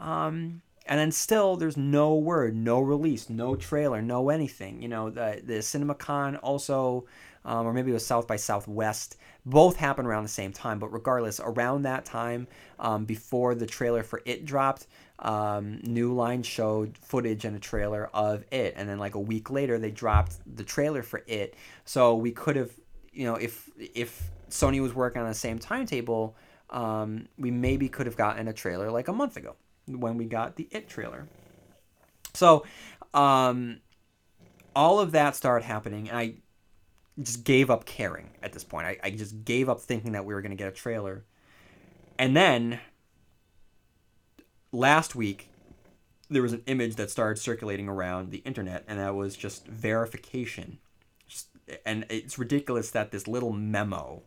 [0.00, 4.80] Um, and then still, there's no word, no release, no trailer, no anything.
[4.80, 7.04] You know, the the CinemaCon also,
[7.44, 9.18] um, or maybe it was South by Southwest.
[9.50, 14.02] Both happen around the same time, but regardless, around that time, um, before the trailer
[14.02, 14.86] for It dropped,
[15.20, 19.50] um, New Line showed footage and a trailer of It, and then like a week
[19.50, 21.54] later, they dropped the trailer for It.
[21.84, 22.70] So we could have
[23.18, 26.36] you know, if if Sony was working on the same timetable,
[26.70, 30.54] um, we maybe could have gotten a trailer like a month ago when we got
[30.54, 31.26] the It trailer.
[32.34, 32.64] So,
[33.12, 33.80] um,
[34.76, 36.34] all of that started happening, and I
[37.20, 38.86] just gave up caring at this point.
[38.86, 41.24] I, I just gave up thinking that we were going to get a trailer.
[42.18, 42.80] And then
[44.72, 45.50] last week,
[46.30, 50.78] there was an image that started circulating around the internet, and that was just verification
[51.84, 54.22] and it's ridiculous that this little memo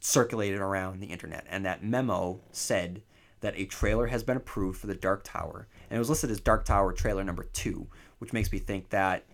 [0.00, 3.02] circulated around the internet, and that memo said
[3.40, 6.40] that a trailer has been approved for the Dark Tower, and it was listed as
[6.40, 7.86] Dark Tower trailer number two,
[8.18, 9.24] which makes me think that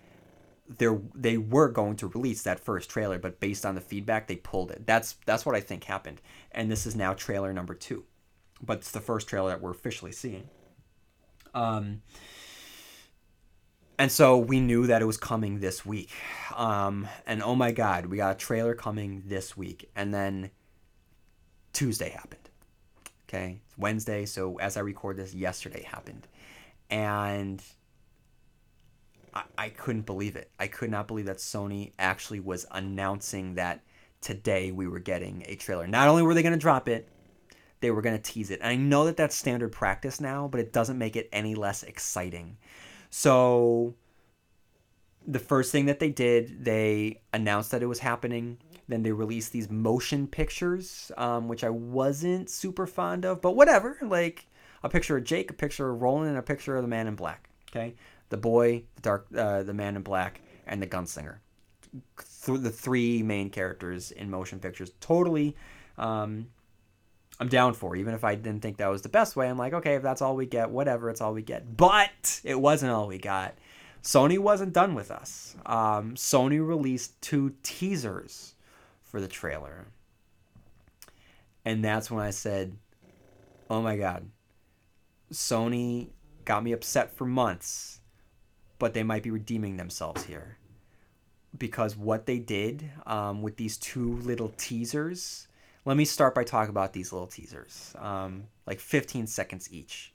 [0.79, 4.37] they they were going to release that first trailer, but based on the feedback, they
[4.37, 4.87] pulled it.
[4.87, 6.21] That's that's what I think happened,
[6.53, 8.05] and this is now trailer number two,
[8.63, 10.49] but it's the first trailer that we're officially seeing.
[11.55, 12.03] Um,
[14.01, 16.11] and so we knew that it was coming this week.
[16.57, 19.91] Um, and oh my God, we got a trailer coming this week.
[19.95, 20.51] And then
[21.75, 22.49] Tuesday happened.
[23.29, 23.61] Okay.
[23.67, 24.25] It's Wednesday.
[24.25, 26.27] So as I record this, yesterday happened.
[26.89, 27.63] And
[29.35, 30.51] I, I couldn't believe it.
[30.59, 33.83] I could not believe that Sony actually was announcing that
[34.21, 35.87] today we were getting a trailer.
[35.87, 37.09] Not only were they going to drop it,
[37.81, 38.61] they were going to tease it.
[38.61, 41.83] And I know that that's standard practice now, but it doesn't make it any less
[41.83, 42.59] exciting.
[43.09, 43.95] So
[45.27, 48.59] the first thing that they did, they announced that it was happening.
[48.89, 53.97] Then they released these motion pictures, um, which I wasn't super fond of, but whatever.
[54.03, 54.47] Like
[54.83, 57.15] a picture of Jake, a picture of Roland, and a picture of the man in
[57.15, 57.49] black.
[57.71, 57.95] Okay,
[58.31, 61.37] the boy, the dark, uh, the man in black, and the gunslinger.
[62.45, 64.93] Th- the three main characters in motion pictures.
[65.01, 65.57] Totally
[65.99, 66.47] um,
[67.39, 67.95] I'm down for.
[67.97, 70.23] Even if I didn't think that was the best way, I'm like, okay, if that's
[70.23, 71.77] all we get, whatever, it's all we get.
[71.77, 73.55] But it wasn't all we got.
[74.03, 75.55] Sony wasn't done with us.
[75.67, 78.55] Um, Sony released two teasers
[79.03, 79.87] for the trailer.
[81.65, 82.77] And that's when I said,
[83.69, 84.29] oh my God,
[85.33, 86.09] Sony
[86.45, 88.00] got me upset for months,
[88.81, 90.59] but they might be redeeming themselves here.
[91.57, 95.47] Because what they did um, with these two little teasers
[95.85, 100.13] let me start by talking about these little teasers, um, like 15 seconds each.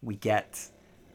[0.00, 0.68] We get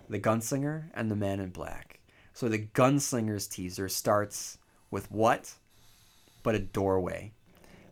[0.10, 2.00] the gunslinger and the man in black.
[2.34, 4.58] So the gunslinger's teaser starts
[4.92, 5.54] with what?
[6.44, 7.32] But a doorway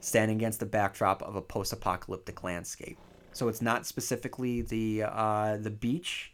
[0.01, 2.97] standing against the backdrop of a post-apocalyptic landscape.
[3.32, 6.30] So it's not specifically the uh, the beach,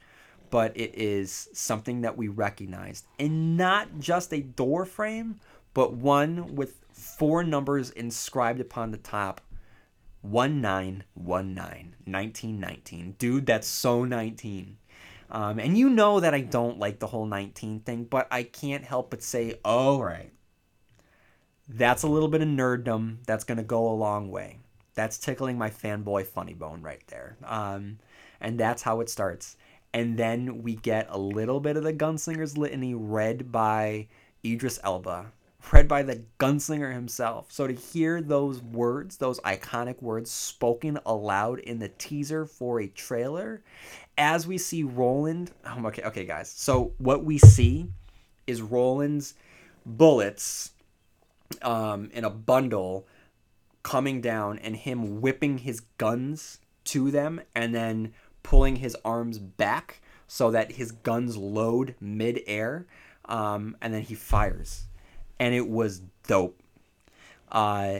[0.49, 5.39] but it is something that we recognized, and not just a door frame,
[5.73, 9.41] but one with four numbers inscribed upon the top.
[10.23, 14.75] 1919 1919 dude that's so 19
[15.29, 18.83] um, and you know that i don't like the whole 19 thing but i can't
[18.83, 20.33] help but say oh right
[21.67, 24.59] that's a little bit of nerddom that's going to go a long way.
[24.95, 27.37] That's tickling my fanboy funny bone right there.
[27.43, 27.99] Um,
[28.39, 29.57] and that's how it starts
[29.93, 34.07] and then we get a little bit of the gunslinger's litany read by
[34.43, 35.31] idris elba
[35.71, 37.51] read by the gunslinger himself.
[37.51, 42.87] So to hear those words, those iconic words spoken aloud in the teaser for a
[42.87, 43.63] trailer,
[44.17, 46.49] as we see Roland, oh, okay, okay, guys.
[46.49, 47.87] So what we see
[48.45, 49.33] is Roland's
[49.85, 50.71] bullets
[51.61, 53.07] um, in a bundle
[53.83, 58.13] coming down and him whipping his guns to them and then
[58.47, 62.87] pulling his arms back so that his guns load mid-air
[63.25, 64.85] um, and then he fires.
[65.37, 66.57] And it was dope.
[67.51, 67.99] Uh,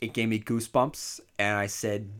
[0.00, 2.10] it gave me goosebumps and i said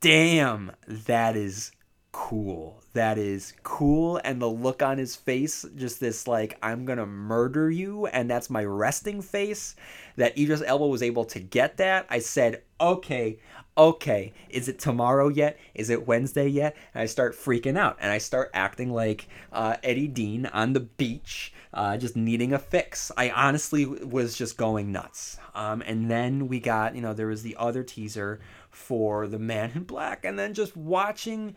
[0.00, 1.72] damn that is
[2.12, 2.80] cool.
[2.92, 4.20] That is cool.
[4.22, 8.50] And the look on his face, just this like, I'm gonna murder you, and that's
[8.50, 9.74] my resting face.
[10.16, 12.06] That Idris Elba was able to get that.
[12.10, 13.38] I said, okay,
[13.76, 15.58] okay, is it tomorrow yet?
[15.74, 16.76] Is it Wednesday yet?
[16.94, 20.80] And I start freaking out and I start acting like uh, Eddie Dean on the
[20.80, 23.10] beach, uh, just needing a fix.
[23.16, 25.38] I honestly was just going nuts.
[25.54, 28.40] Um, and then we got, you know, there was the other teaser
[28.70, 31.54] for The Man in Black, and then just watching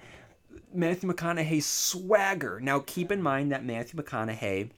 [0.73, 2.59] Matthew McConaughey's swagger.
[2.59, 4.69] Now, keep in mind that Matthew McConaughey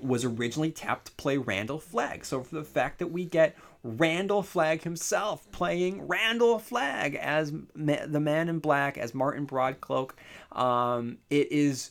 [0.00, 2.24] was originally tapped to play Randall Flagg.
[2.24, 8.06] So, for the fact that we get Randall Flagg himself playing Randall Flagg as ma-
[8.06, 10.12] the Man in Black, as Martin Broadcloak,
[10.52, 11.90] um, it is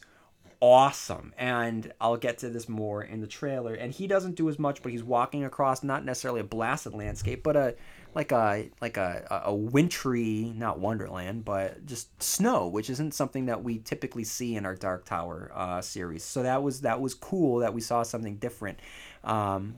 [0.62, 1.34] awesome.
[1.38, 3.74] And I'll get to this more in the trailer.
[3.74, 7.44] And he doesn't do as much, but he's walking across not necessarily a blasted landscape,
[7.44, 7.76] but a
[8.16, 13.64] like a like a a wintry not wonderland but just snow which isn't something that
[13.64, 16.24] we typically see in our dark tower uh, series.
[16.24, 18.80] So that was that was cool that we saw something different.
[19.24, 19.76] Um,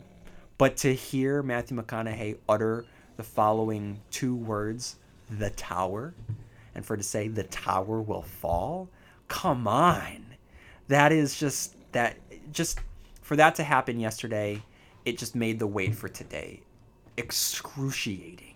[0.58, 2.86] but to hear matthew mcconaughey utter
[3.18, 4.96] the following two words
[5.30, 6.14] the tower
[6.74, 8.88] and for to say the tower will fall?
[9.28, 10.26] Come on.
[10.88, 12.18] That is just that
[12.54, 12.80] just
[13.22, 14.62] for that to happen yesterday
[15.04, 16.62] it just made the wait for today
[17.18, 18.56] excruciating.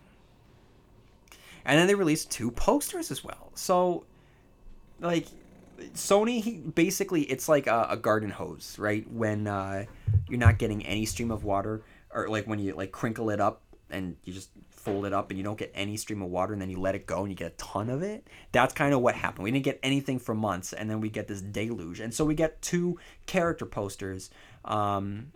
[1.65, 3.51] And then they released two posters as well.
[3.55, 4.05] So,
[4.99, 5.25] like,
[5.93, 9.09] Sony he basically it's like a, a garden hose, right?
[9.11, 9.85] When uh,
[10.29, 11.83] you're not getting any stream of water,
[12.13, 15.37] or like when you like crinkle it up and you just fold it up and
[15.37, 17.35] you don't get any stream of water and then you let it go and you
[17.35, 18.27] get a ton of it.
[18.51, 19.43] That's kind of what happened.
[19.43, 21.99] We didn't get anything for months and then we get this deluge.
[21.99, 24.29] And so we get two character posters.
[24.63, 25.31] Um,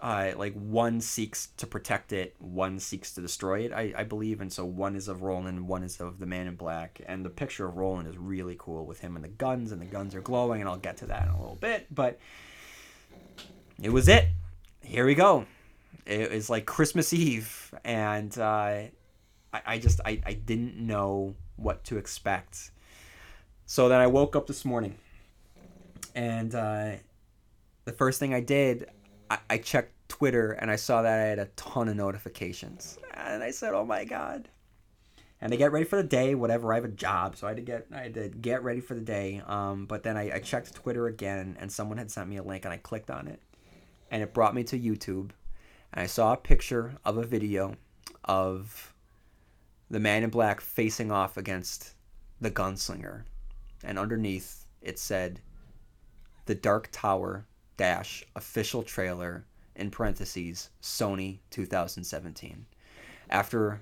[0.00, 4.40] uh, like one seeks to protect it, one seeks to destroy it, I, I believe.
[4.40, 7.00] And so one is of Roland, one is of the Man in Black.
[7.06, 9.86] And the picture of Roland is really cool with him and the guns, and the
[9.86, 11.86] guns are glowing, and I'll get to that in a little bit.
[11.94, 12.18] But
[13.82, 14.28] it was it.
[14.82, 15.46] Here we go.
[16.06, 18.82] It was like Christmas Eve, and uh,
[19.52, 22.70] I, I just I, I didn't know what to expect.
[23.66, 24.96] So then I woke up this morning,
[26.14, 26.92] and uh,
[27.84, 28.90] the first thing I did,
[29.30, 32.98] I, I checked Twitter and I saw that I had a ton of notifications.
[33.14, 34.48] And I said, "Oh my god."
[35.42, 37.56] And I get ready for the day, whatever, I have a job, so I had
[37.56, 39.42] to get I had to get ready for the day.
[39.46, 42.64] Um, but then I, I checked Twitter again and someone had sent me a link
[42.64, 43.40] and I clicked on it.
[44.10, 45.30] And it brought me to YouTube.
[45.92, 47.74] And I saw a picture of a video
[48.24, 48.92] of
[49.88, 51.94] the man in black facing off against
[52.40, 53.22] the gunslinger.
[53.82, 55.40] And underneath it said
[56.44, 57.46] the Dark Tower
[57.80, 62.66] dash official trailer in parentheses Sony 2017.
[63.30, 63.80] After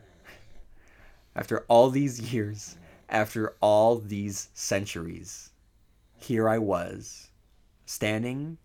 [1.35, 2.77] after all these years,
[3.09, 5.51] after all these centuries,
[6.17, 7.31] here I was
[7.87, 8.59] standing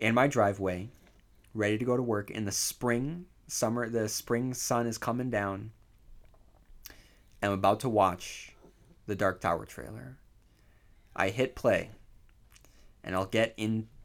[0.00, 0.88] in my driveway,
[1.54, 5.70] ready to go to work in the spring, summer, the spring sun is coming down.
[7.40, 8.52] I'm about to watch
[9.06, 10.18] the Dark Tower trailer.
[11.14, 11.90] I hit play,
[13.04, 13.54] and I'll get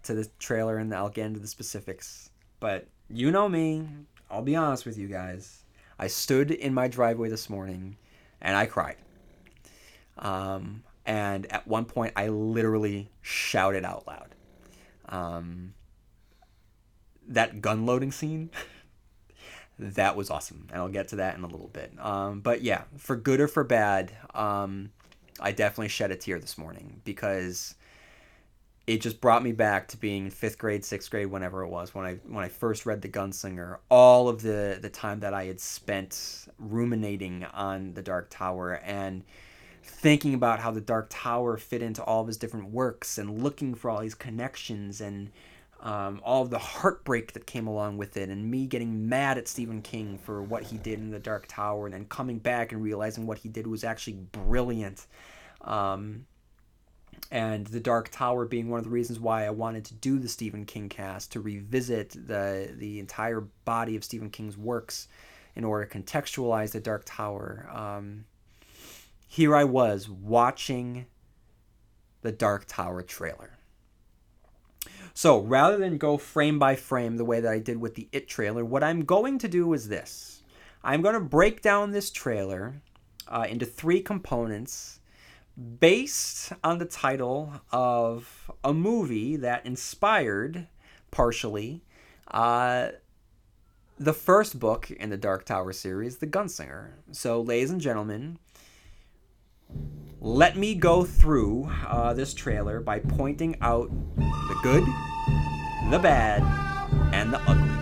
[0.10, 2.30] into the trailer and I'll get into the specifics.
[2.60, 3.88] But you know me.
[4.30, 5.64] I'll be honest with you guys.
[6.00, 7.98] I stood in my driveway this morning
[8.42, 8.98] and I cried.
[10.20, 14.36] Um, and at one point, I literally shouted out loud.
[15.08, 15.74] Um,
[17.28, 18.50] that gun loading scene,
[19.80, 20.68] that was awesome.
[20.72, 21.94] And I'll get to that in a little bit.
[22.00, 24.92] Um, but yeah, for good or for bad, um,
[25.40, 27.76] I definitely shed a tear this morning because
[28.88, 32.06] it just brought me back to being fifth grade, sixth grade, whenever it was when
[32.06, 33.80] I when I first read The Gunslinger.
[33.90, 39.26] All of the the time that I had spent ruminating on the Dark Tower and
[39.84, 43.76] thinking about how the Dark Tower fit into all of his different works and looking
[43.76, 45.32] for all these connections and
[45.82, 49.48] um, all of the heartbreak that came along with it and me getting mad at
[49.48, 52.82] Stephen King for what he did in the Dark Tower and then coming back and
[52.82, 55.06] realizing what he did was actually brilliant.
[55.62, 56.26] Um,
[57.32, 60.30] and the Dark Tower being one of the reasons why I wanted to do the
[60.30, 65.08] Stephen King cast to revisit the the entire body of Stephen King's works
[65.56, 67.70] in order to contextualize the Dark Tower.
[67.74, 68.26] Um,
[69.28, 71.06] here I was watching
[72.22, 73.58] the Dark Tower trailer.
[75.14, 78.28] So rather than go frame by frame the way that I did with the It
[78.28, 80.44] trailer, what I'm going to do is this
[80.84, 82.82] I'm going to break down this trailer
[83.28, 85.00] uh, into three components
[85.58, 90.68] based on the title of a movie that inspired,
[91.10, 91.84] partially,
[92.30, 92.90] uh,
[94.00, 96.92] the first book in the Dark Tower series, The Gunslinger.
[97.12, 98.38] So, ladies and gentlemen,
[100.22, 104.84] let me go through uh, this trailer by pointing out the good,
[105.90, 106.44] the bad,
[107.14, 107.74] and the ugly.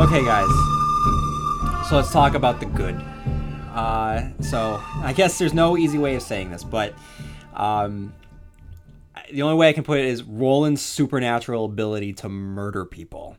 [0.00, 0.69] Okay, guys.
[1.90, 2.94] So let's talk about the good.
[3.74, 6.94] Uh, so I guess there's no easy way of saying this, but
[7.52, 8.14] um,
[9.32, 13.36] the only way I can put it is Roland's supernatural ability to murder people.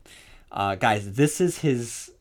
[0.50, 2.12] Uh, guys, this is his.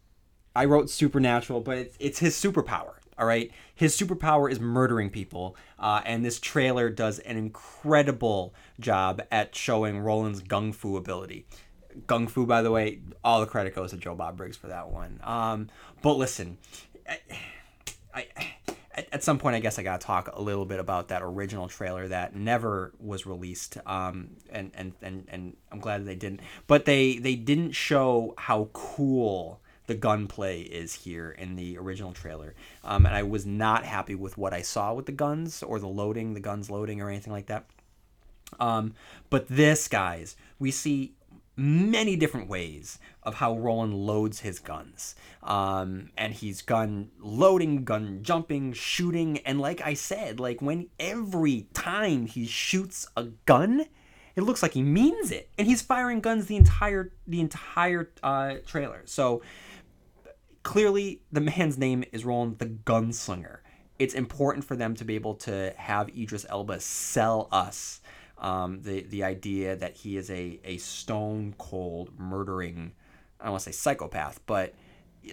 [0.55, 2.93] I wrote supernatural, but it's, it's his superpower.
[3.17, 9.21] All right, his superpower is murdering people, uh, and this trailer does an incredible job
[9.33, 11.45] at showing Roland's gung fu ability.
[12.07, 14.89] Gung Fu, by the way, all the credit goes to Joe Bob Briggs for that
[14.89, 15.19] one.
[15.23, 15.69] Um,
[16.01, 16.57] but listen,
[17.07, 17.19] I,
[18.13, 18.27] I,
[19.11, 21.67] at some point, I guess I got to talk a little bit about that original
[21.67, 23.77] trailer that never was released.
[23.85, 26.41] Um, and, and, and, and I'm glad they didn't.
[26.67, 32.53] But they, they didn't show how cool the gunplay is here in the original trailer.
[32.83, 35.87] Um, and I was not happy with what I saw with the guns or the
[35.87, 37.65] loading, the guns loading, or anything like that.
[38.59, 38.93] Um,
[39.29, 41.13] but this, guys, we see
[41.55, 45.15] many different ways of how Roland loads his guns.
[45.43, 51.67] Um, and he's gun loading, gun jumping, shooting, and like I said, like when every
[51.73, 53.85] time he shoots a gun,
[54.35, 58.55] it looks like he means it, and he's firing guns the entire the entire uh,
[58.65, 59.01] trailer.
[59.05, 59.41] So
[60.63, 63.57] clearly, the man's name is Roland the Gunslinger.
[63.99, 68.01] It's important for them to be able to have Idris Elba sell us
[68.41, 72.91] um, the the idea that he is a a stone cold murdering
[73.39, 74.73] I don't want to say psychopath, but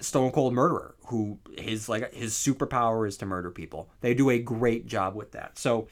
[0.00, 3.90] stone cold murderer who his like his superpower is to murder people.
[4.00, 5.58] They do a great job with that.
[5.58, 5.88] So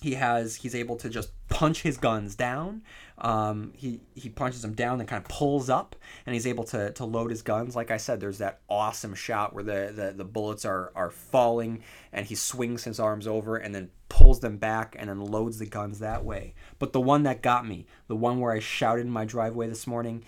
[0.00, 2.82] he has he's able to just punch his guns down.
[3.18, 5.94] Um, he he punches him down and kind of pulls up,
[6.26, 7.76] and he's able to to load his guns.
[7.76, 11.82] Like I said, there's that awesome shot where the the, the bullets are are falling,
[12.12, 15.66] and he swings his arms over and then pulls them back and then loads the
[15.66, 16.54] guns that way.
[16.78, 19.86] But the one that got me, the one where I shouted in my driveway this
[19.86, 20.24] morning,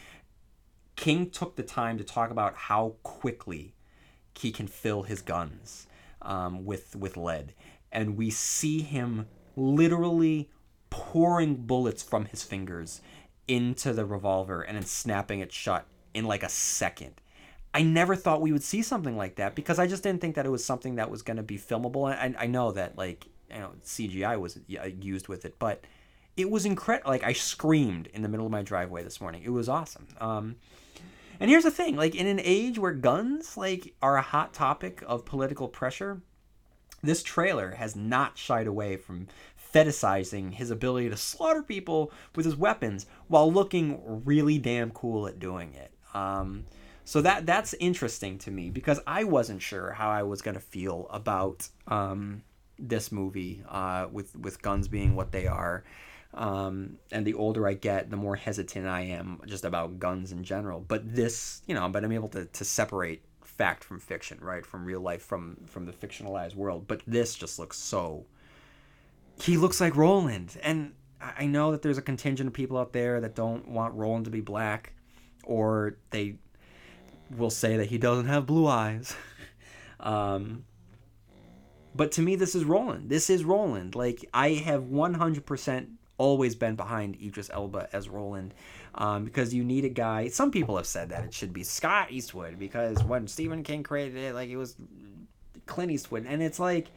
[0.95, 3.75] King took the time to talk about how quickly
[4.39, 5.89] he can fill his guns
[6.23, 7.53] um, with with lead,
[7.91, 9.27] and we see him
[9.57, 10.51] literally
[10.91, 13.01] pouring bullets from his fingers
[13.49, 17.21] into the revolver and then snapping it shut in like a second.
[17.75, 20.47] I never thought we would see something like that because I just didn't think that
[20.47, 22.11] it was something that was going to be filmable.
[22.11, 25.85] And I, I know that like you know CGI was used with it, but
[26.37, 27.11] it was incredible.
[27.11, 29.43] Like I screamed in the middle of my driveway this morning.
[29.45, 30.07] It was awesome.
[30.21, 30.57] Um,
[31.39, 35.03] and here's the thing: like in an age where guns like are a hot topic
[35.07, 36.23] of political pressure,
[37.03, 39.29] this trailer has not shied away from
[39.73, 45.39] fetishizing his ability to slaughter people with his weapons while looking really damn cool at
[45.39, 45.93] doing it.
[46.15, 46.65] Um,
[47.05, 51.07] so that that's interesting to me because I wasn't sure how I was gonna feel
[51.11, 52.43] about um,
[52.79, 55.85] this movie uh, with with guns being what they are.
[56.35, 60.45] Um, and the older I get, the more hesitant I am just about guns in
[60.45, 60.81] general.
[60.81, 64.67] But this, you know, but I'm able to, to separate fact from fiction, right?
[64.67, 66.87] From real life, from from the fictionalized world.
[66.87, 68.27] But this just looks so.
[69.41, 73.21] He looks like Roland, and I know that there's a contingent of people out there
[73.21, 74.93] that don't want Roland to be black,
[75.45, 76.37] or they
[77.37, 79.15] will say that he doesn't have blue eyes.
[80.01, 80.65] um,
[81.95, 83.09] but to me, this is Roland.
[83.09, 83.95] This is Roland.
[83.95, 85.87] Like I have 100%
[86.19, 88.55] always been behind Idris Elba as Roland
[88.95, 90.29] um, because you need a guy.
[90.29, 94.17] Some people have said that it should be Scott Eastwood because when Stephen King created
[94.17, 94.77] it, like it was
[95.67, 96.89] Clint Eastwood, and it's like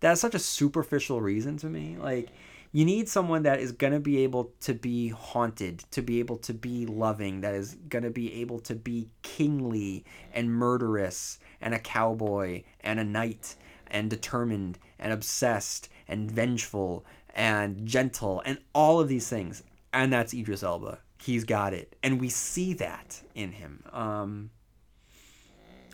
[0.00, 1.96] that's such a superficial reason to me.
[1.98, 2.30] Like
[2.74, 6.38] you need someone that is going to be able to be haunted, to be able
[6.38, 11.72] to be loving, that is going to be able to be kingly and murderous and
[11.72, 13.54] a cowboy and a knight
[13.86, 19.62] and determined and obsessed and vengeful and gentle and all of these things.
[19.92, 20.98] And that's Idris Elba.
[21.22, 21.96] He's got it.
[22.02, 23.84] And we see that in him.
[23.92, 24.50] Um,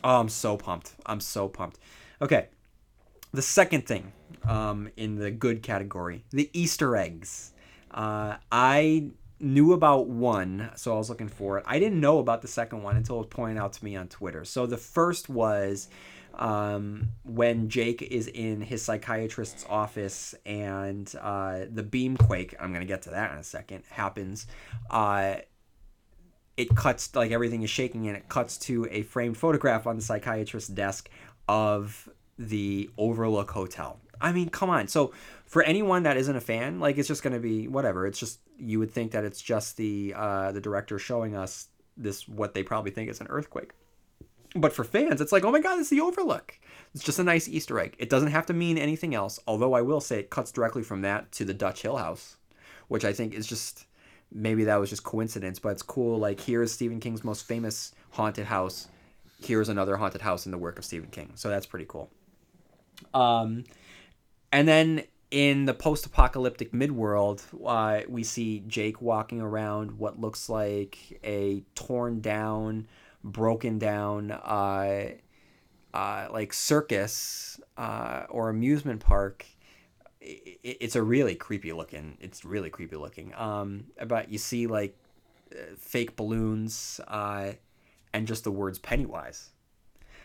[0.02, 0.94] oh, I'm so pumped.
[1.04, 1.78] I'm so pumped.
[2.22, 2.48] Okay.
[3.32, 4.12] The second thing
[4.44, 7.52] um, in the good category, the Easter eggs.
[7.90, 11.64] Uh, I knew about one, so I was looking for it.
[11.66, 14.08] I didn't know about the second one until it was pointed out to me on
[14.08, 14.44] Twitter.
[14.44, 15.88] So the first was
[16.34, 22.80] um, when Jake is in his psychiatrist's office and uh, the beam quake, I'm going
[22.82, 24.46] to get to that in a second, happens.
[24.88, 25.36] Uh,
[26.56, 30.02] it cuts, like everything is shaking, and it cuts to a framed photograph on the
[30.02, 31.08] psychiatrist's desk
[31.48, 32.08] of
[32.40, 34.00] the Overlook Hotel.
[34.20, 34.88] I mean, come on.
[34.88, 35.12] So
[35.44, 38.06] for anyone that isn't a fan, like it's just going to be whatever.
[38.06, 42.26] It's just you would think that it's just the uh, the director showing us this
[42.26, 43.72] what they probably think is an earthquake.
[44.56, 46.58] But for fans, it's like, oh my god, it's the Overlook.
[46.94, 47.94] It's just a nice Easter egg.
[47.98, 49.38] It doesn't have to mean anything else.
[49.46, 52.36] Although I will say it cuts directly from that to the Dutch Hill House,
[52.88, 53.86] which I think is just
[54.32, 56.18] maybe that was just coincidence, but it's cool.
[56.18, 58.88] Like here's Stephen King's most famous haunted house.
[59.42, 61.32] Here's another haunted house in the work of Stephen King.
[61.34, 62.10] So that's pretty cool.
[63.14, 63.64] Um,
[64.52, 71.20] and then in the post-apocalyptic midworld, uh, we see Jake walking around what looks like
[71.24, 72.88] a torn down,
[73.22, 75.10] broken down, uh,
[75.94, 79.46] uh, like circus uh, or amusement park.
[80.20, 82.18] It's a really creepy looking.
[82.20, 83.32] It's really creepy looking.
[83.34, 84.96] Um, but you see like
[85.52, 87.52] uh, fake balloons uh,
[88.12, 89.50] and just the words Pennywise.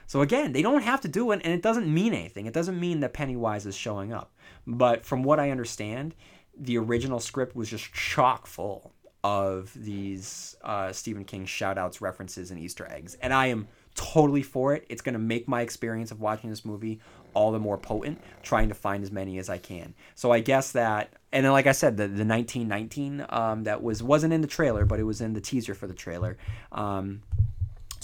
[0.08, 2.46] So again, they don't have to do it, and it doesn't mean anything.
[2.46, 4.34] It doesn't mean that Pennywise is showing up.
[4.68, 6.16] But from what I understand,
[6.58, 12.60] the original script was just chock full of these uh, Stephen King shoutouts, references, and
[12.60, 13.16] Easter eggs.
[13.22, 14.86] And I am totally for it.
[14.90, 17.00] It's going to make my experience of watching this movie
[17.34, 19.94] all the more potent, trying to find as many as I can.
[20.14, 24.02] So I guess that, and then like I said, the, the 1919 um, that was
[24.02, 26.38] wasn't in the trailer, but it was in the teaser for the trailer.
[26.72, 27.24] Um,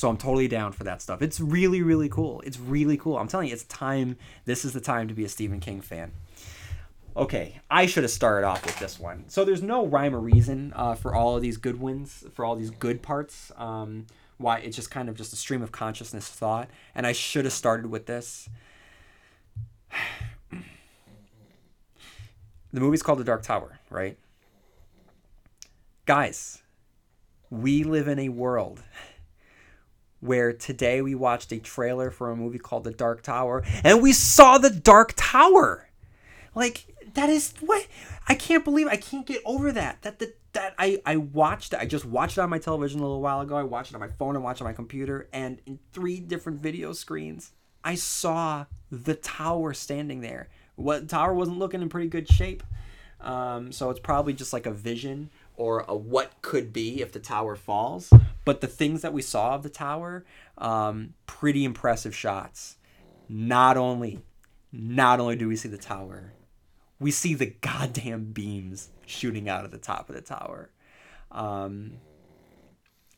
[0.01, 1.21] so I'm totally down for that stuff.
[1.21, 2.41] It's really, really cool.
[2.43, 3.19] It's really cool.
[3.19, 4.17] I'm telling you, it's time.
[4.45, 6.11] This is the time to be a Stephen King fan.
[7.15, 9.25] Okay, I should have started off with this one.
[9.27, 12.55] So there's no rhyme or reason uh, for all of these good ones, for all
[12.55, 13.51] these good parts.
[13.57, 14.07] Um,
[14.39, 17.53] why it's just kind of just a stream of consciousness thought, and I should have
[17.53, 18.49] started with this.
[20.49, 20.63] the
[22.79, 24.17] movie's called The Dark Tower, right?
[26.07, 26.63] Guys,
[27.51, 28.81] we live in a world
[30.21, 34.13] where today we watched a trailer for a movie called The Dark Tower and we
[34.13, 35.89] saw The Dark Tower.
[36.55, 37.85] Like that is what
[38.27, 40.01] I can't believe I can't get over that.
[40.03, 43.21] That the that I I watched I just watched it on my television a little
[43.21, 43.55] while ago.
[43.55, 46.19] I watched it on my phone and watched it on my computer and in three
[46.19, 47.51] different video screens
[47.83, 50.49] I saw the tower standing there.
[50.75, 52.63] What tower wasn't looking in pretty good shape.
[53.19, 55.29] Um, so it's probably just like a vision
[55.61, 58.11] or a what could be if the tower falls.
[58.45, 60.25] But the things that we saw of the tower,
[60.57, 62.77] um, pretty impressive shots.
[63.29, 64.23] Not only,
[64.71, 66.33] not only do we see the tower,
[66.99, 70.71] we see the goddamn beams shooting out of the top of the tower.
[71.31, 71.93] Um,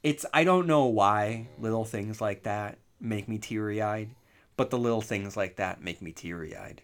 [0.03, 4.09] it's I don't know why little things like that make me teary eyed,
[4.57, 6.81] but the little things like that make me teary eyed.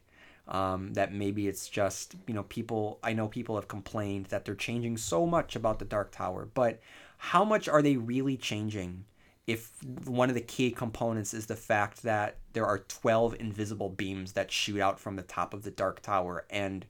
[0.51, 4.55] Um, that maybe it's just you know people i know people have complained that they're
[4.55, 6.80] changing so much about the dark tower but
[7.19, 9.05] how much are they really changing
[9.49, 9.71] if
[10.05, 14.51] one of the key components is the fact that there are 12 invisible beams that
[14.51, 16.85] shoot out from the top of the dark tower and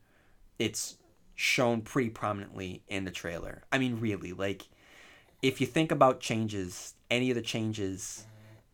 [0.57, 0.97] it's
[1.35, 3.63] shown pretty prominently in the trailer?
[3.71, 4.67] I mean really like
[5.41, 8.25] if you think about changes any of the changes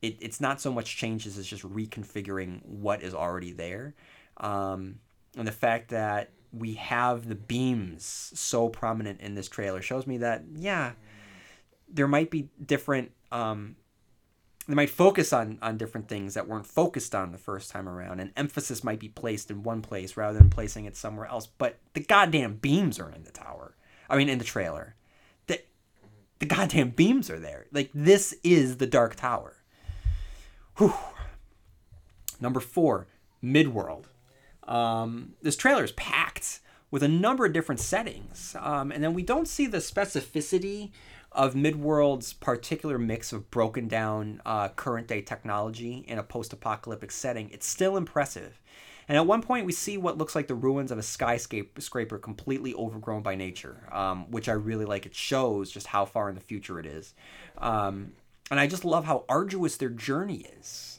[0.02, 3.94] it, it's not so much changes as just reconfiguring what is already there
[4.38, 5.00] um,
[5.38, 10.18] and the fact that we have the beams so prominent in this trailer shows me
[10.18, 10.94] that yeah,
[11.90, 13.12] there might be different.
[13.32, 13.76] Um,
[14.68, 18.20] they might focus on on different things that weren't focused on the first time around,
[18.20, 21.48] and emphasis might be placed in one place rather than placing it somewhere else.
[21.48, 23.76] But the goddamn beams are in the tower.
[24.10, 24.96] I mean, in the trailer,
[25.48, 25.62] the
[26.40, 27.66] the goddamn beams are there.
[27.72, 29.58] Like this is the Dark Tower.
[30.78, 30.94] Whew.
[32.40, 33.08] Number four,
[33.44, 34.06] Midworld.
[34.68, 36.60] Um, this trailer is packed
[36.92, 40.92] with a number of different settings, um, and then we don't see the specificity
[41.32, 47.12] of Midworld's particular mix of broken down uh, current day technology in a post apocalyptic
[47.12, 47.50] setting.
[47.52, 48.62] It's still impressive.
[49.08, 52.74] And at one point, we see what looks like the ruins of a skyscraper completely
[52.74, 55.06] overgrown by nature, um, which I really like.
[55.06, 57.14] It shows just how far in the future it is.
[57.58, 58.14] Um,
[58.50, 60.95] and I just love how arduous their journey is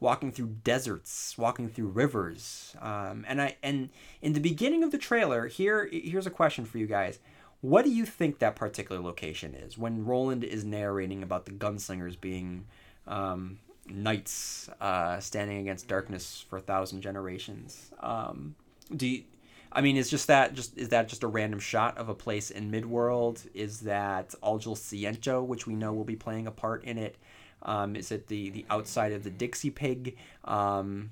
[0.00, 2.74] walking through deserts, walking through rivers.
[2.80, 3.90] Um, and I and
[4.20, 7.18] in the beginning of the trailer, here here's a question for you guys.
[7.60, 12.18] What do you think that particular location is when Roland is narrating about the gunslingers
[12.18, 12.64] being
[13.06, 13.58] um,
[13.92, 17.90] knights uh, standing against darkness for a thousand generations.
[18.00, 18.54] Um,
[18.94, 19.24] do you,
[19.72, 22.50] I mean, is just that just is that just a random shot of a place
[22.50, 23.46] in Midworld?
[23.54, 27.16] Is that Algul Siento, which we know will be playing a part in it?
[27.62, 30.16] Um, is it the the outside of the Dixie Pig?
[30.44, 31.10] Um,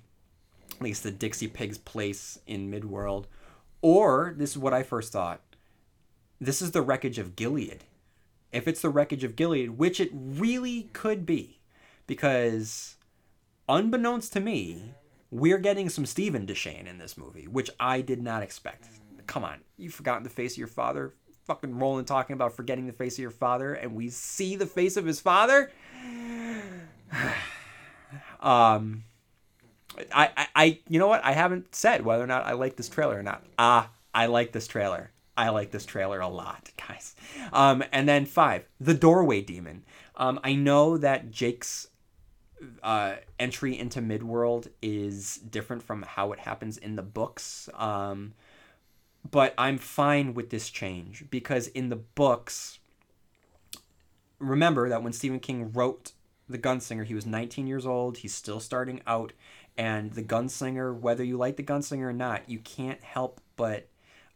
[0.75, 3.25] at least the Dixie Pig's place in Midworld,
[3.83, 5.41] or this is what I first thought.
[6.41, 7.85] This is the wreckage of Gilead.
[8.53, 11.59] If it's the wreckage of Gilead, which it really could be,
[12.07, 12.97] because
[13.69, 14.95] unbeknownst to me,
[15.31, 18.87] we're getting some Steven Deschain in this movie, which I did not expect.
[19.27, 21.13] Come on, you've forgotten the face of your father.
[21.45, 24.97] Fucking Roland talking about forgetting the face of your father, and we see the face
[24.97, 25.71] of his father.
[28.41, 29.05] um,
[30.15, 31.25] I, I, I, you know what?
[31.25, 33.45] I haven't said whether or not I like this trailer or not.
[33.59, 35.11] Ah, I like this trailer.
[35.37, 37.15] I like this trailer a lot, guys.
[37.53, 39.85] Um, and then five, the doorway demon.
[40.17, 41.89] Um, I know that Jake's
[42.83, 47.69] uh, entry into Midworld is different from how it happens in the books.
[47.75, 48.35] Um,
[49.31, 52.79] but I'm fine with this change because in the books,
[54.39, 56.13] remember that when Stephen King wrote
[56.49, 58.19] The Gunslinger, he was 19 years old.
[58.19, 59.33] He's still starting out.
[59.77, 63.89] And The Gunslinger, whether you like The Gunslinger or not, you can't help but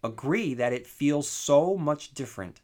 [0.04, 2.60] agree that it feels so much different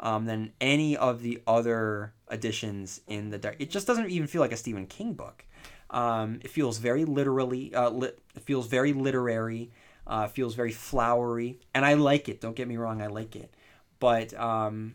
[0.00, 3.56] um, than any of the other editions in the dark.
[3.58, 5.44] It just doesn't even feel like a Stephen King book.
[5.90, 7.74] Um, it feels very literally.
[7.74, 9.70] Uh, lit, it feels very literary.
[10.04, 12.40] Uh, feels very flowery, and I like it.
[12.40, 13.54] Don't get me wrong, I like it.
[14.00, 14.94] But um,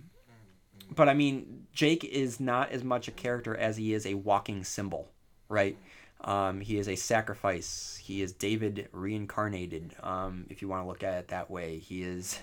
[0.96, 4.64] but I mean, Jake is not as much a character as he is a walking
[4.64, 5.10] symbol,
[5.50, 5.78] right?
[6.22, 8.00] Um, he is a sacrifice.
[8.02, 9.96] He is David reincarnated.
[10.02, 12.40] Um, if you want to look at it that way, he is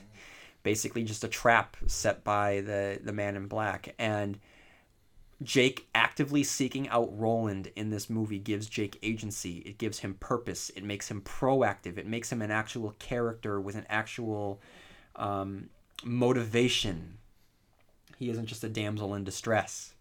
[0.62, 4.38] basically just a trap set by the the man in black and
[5.42, 9.58] Jake actively seeking out Roland in this movie gives Jake agency.
[9.58, 10.70] It gives him purpose.
[10.70, 11.98] It makes him proactive.
[11.98, 14.60] It makes him an actual character with an actual
[15.16, 15.68] um,
[16.04, 17.18] motivation.
[18.18, 19.94] He isn't just a damsel in distress.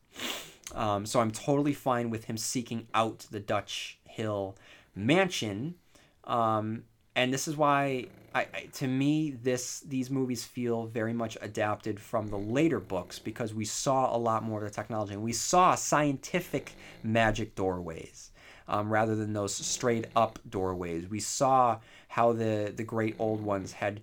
[0.74, 4.56] Um, so I'm totally fine with him seeking out the Dutch Hill
[4.96, 5.76] mansion.
[6.24, 6.84] Um,
[7.16, 12.00] and this is why I, I, to me this these movies feel very much adapted
[12.00, 15.34] from the later books because we saw a lot more of the technology and we
[15.34, 16.74] saw scientific
[17.04, 18.32] magic doorways
[18.68, 21.78] um, rather than those straight up doorways we saw
[22.08, 24.02] how the the great old ones had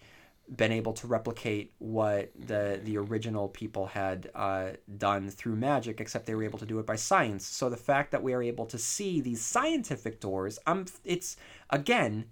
[0.56, 6.26] been able to replicate what the the original people had uh, done through magic, except
[6.26, 7.46] they were able to do it by science.
[7.46, 11.36] So the fact that we are able to see these scientific doors, um, it's
[11.70, 12.26] again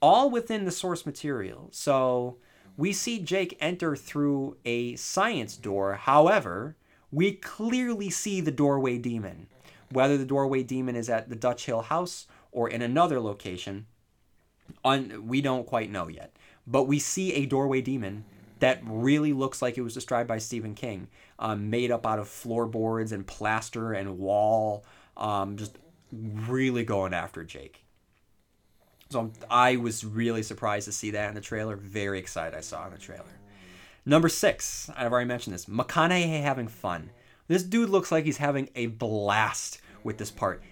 [0.00, 1.68] all within the source material.
[1.72, 2.38] So
[2.76, 5.94] we see Jake enter through a science door.
[5.94, 6.76] However,
[7.10, 9.46] we clearly see the doorway demon.
[9.90, 13.86] Whether the doorway demon is at the Dutch Hill house or in another location,
[14.82, 16.34] on we don't quite know yet.
[16.66, 18.24] But we see a doorway demon
[18.60, 21.08] that really looks like it was described by Stephen King,
[21.38, 24.84] um, made up out of floorboards and plaster and wall,
[25.16, 25.78] um, just
[26.12, 27.84] really going after Jake.
[29.10, 31.76] So I was really surprised to see that in the trailer.
[31.76, 33.24] Very excited I saw in the trailer.
[34.06, 35.66] Number six, I've already mentioned this.
[35.66, 37.10] McConaughey having fun.
[37.48, 40.62] This dude looks like he's having a blast with this part,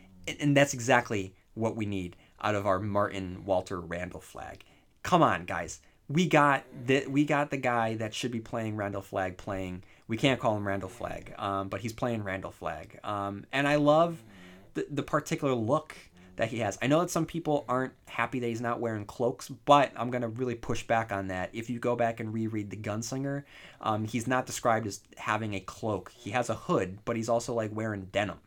[0.41, 4.65] and that's exactly what we need out of our Martin Walter Randall Flagg.
[5.03, 5.81] Come on, guys.
[6.09, 9.85] We got the we got the guy that should be playing Randall Flagg playing.
[10.09, 12.99] We can't call him Randall Flagg, um, but he's playing Randall Flagg.
[13.05, 14.23] Um, and I love
[14.75, 15.97] the, the particular look
[16.41, 16.79] that he has.
[16.81, 20.23] I know that some people aren't happy that he's not wearing cloaks, but I'm going
[20.23, 21.51] to really push back on that.
[21.53, 23.45] If you go back and reread The Gunslinger,
[23.83, 26.13] um, he's not described as having a cloak.
[26.17, 28.39] He has a hood, but he's also like wearing denim.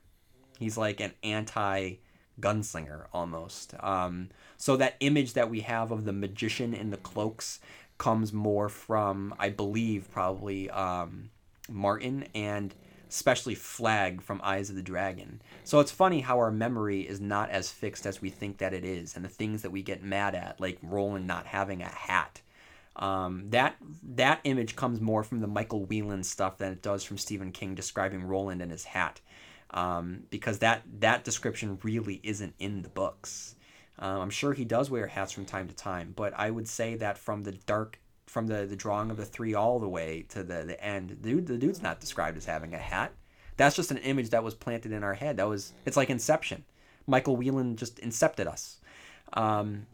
[0.58, 1.98] He's like an anti
[2.40, 3.74] gunslinger almost.
[3.80, 7.60] Um, so that image that we have of the magician in the cloaks
[7.98, 11.30] comes more from, I believe, probably um,
[11.70, 12.74] Martin and
[13.10, 15.40] especially Flagg from Eyes of the Dragon.
[15.64, 18.84] So it's funny how our memory is not as fixed as we think that it
[18.84, 22.42] is, and the things that we get mad at, like Roland not having a hat.
[22.96, 23.76] Um, that
[24.16, 27.76] that image comes more from the Michael Whelan stuff than it does from Stephen King
[27.76, 29.20] describing Roland and his hat,
[29.74, 33.56] um, because that that description really isn't in the books.
[34.00, 36.95] Um, I'm sure he does wear hats from time to time, but I would say
[36.95, 40.44] that from the dark from the, the drawing of the three all the way to
[40.44, 41.22] the, the end.
[41.22, 43.14] Dude, the dude's not described as having a hat.
[43.58, 45.38] That's just an image that was planted in our head.
[45.38, 46.64] That was it's like Inception.
[47.06, 48.80] Michael Whelan just incepted us.
[49.34, 49.86] Um,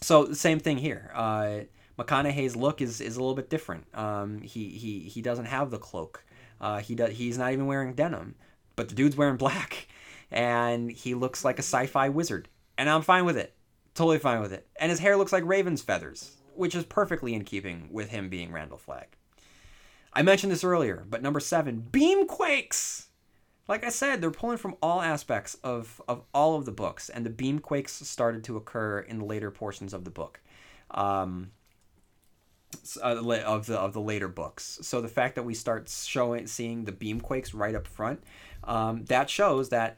[0.00, 1.10] so the same thing here.
[1.14, 1.60] Uh,
[1.98, 3.86] McConaughey's look is, is a little bit different.
[3.94, 6.24] Um, he, he he doesn't have the cloak.
[6.60, 8.34] Uh, he does he's not even wearing denim,
[8.80, 9.88] but the dude's wearing black.
[10.30, 12.48] and he looks like a sci-fi wizard,
[12.78, 13.54] and I'm fine with it,
[13.94, 14.66] totally fine with it.
[14.80, 18.52] And his hair looks like raven's feathers, which is perfectly in keeping with him being
[18.52, 19.08] Randall Flagg.
[20.14, 23.08] I mentioned this earlier, but number seven, beamquakes.
[23.68, 27.26] Like I said, they're pulling from all aspects of, of all of the books, and
[27.26, 30.40] the beamquakes started to occur in the later portions of the book.
[30.90, 31.50] Um,
[33.02, 34.78] uh, of the of the later books.
[34.82, 38.22] So the fact that we start showing seeing the beamquakes right up front,
[38.64, 39.96] um, that shows that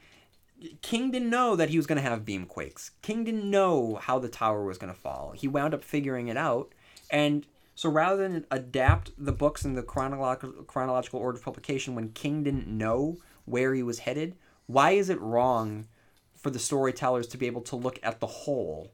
[0.80, 2.90] King didn't know that he was going to have beamquakes.
[3.02, 5.32] King didn't know how the tower was going to fall.
[5.32, 6.72] He wound up figuring it out,
[7.10, 12.10] and so rather than adapt the books in the chronological chronological order of publication when
[12.12, 14.36] King didn't know where he was headed,
[14.66, 15.89] why is it wrong
[16.36, 18.93] for the storytellers to be able to look at the whole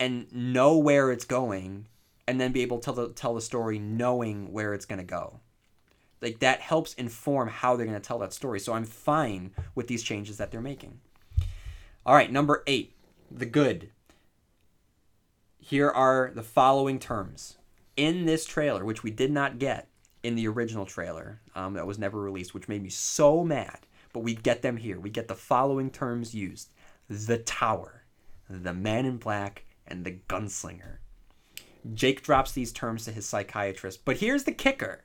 [0.00, 1.86] and know where it's going
[2.26, 5.04] and then be able to tell the, tell the story knowing where it's going to
[5.04, 5.40] go.
[6.22, 8.60] Like that helps inform how they're going to tell that story.
[8.60, 11.00] So I'm fine with these changes that they're making.
[12.06, 12.94] All right, number eight,
[13.30, 13.90] the good.
[15.58, 17.58] Here are the following terms
[17.96, 19.88] in this trailer, which we did not get
[20.22, 23.80] in the original trailer um, that was never released, which made me so mad.
[24.12, 25.00] But we get them here.
[25.00, 26.72] We get the following terms used
[27.08, 28.04] the tower,
[28.48, 30.98] the man in black, and the gunslinger.
[31.94, 34.04] Jake drops these terms to his psychiatrist.
[34.04, 35.04] But here's the kicker.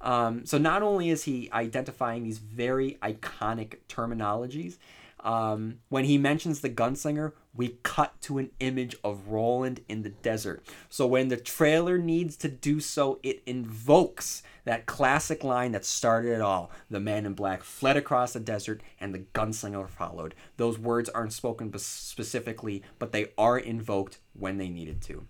[0.00, 4.76] Um, so not only is he identifying these very iconic terminologies,
[5.20, 10.10] um, when he mentions the gunslinger, we cut to an image of Roland in the
[10.10, 10.64] desert.
[10.88, 16.34] So when the trailer needs to do so, it invokes that classic line that started
[16.34, 16.70] it all.
[16.88, 20.36] The man in black fled across the desert and the gunslinger followed.
[20.56, 25.26] Those words aren't spoken specifically, but they are invoked when they needed to.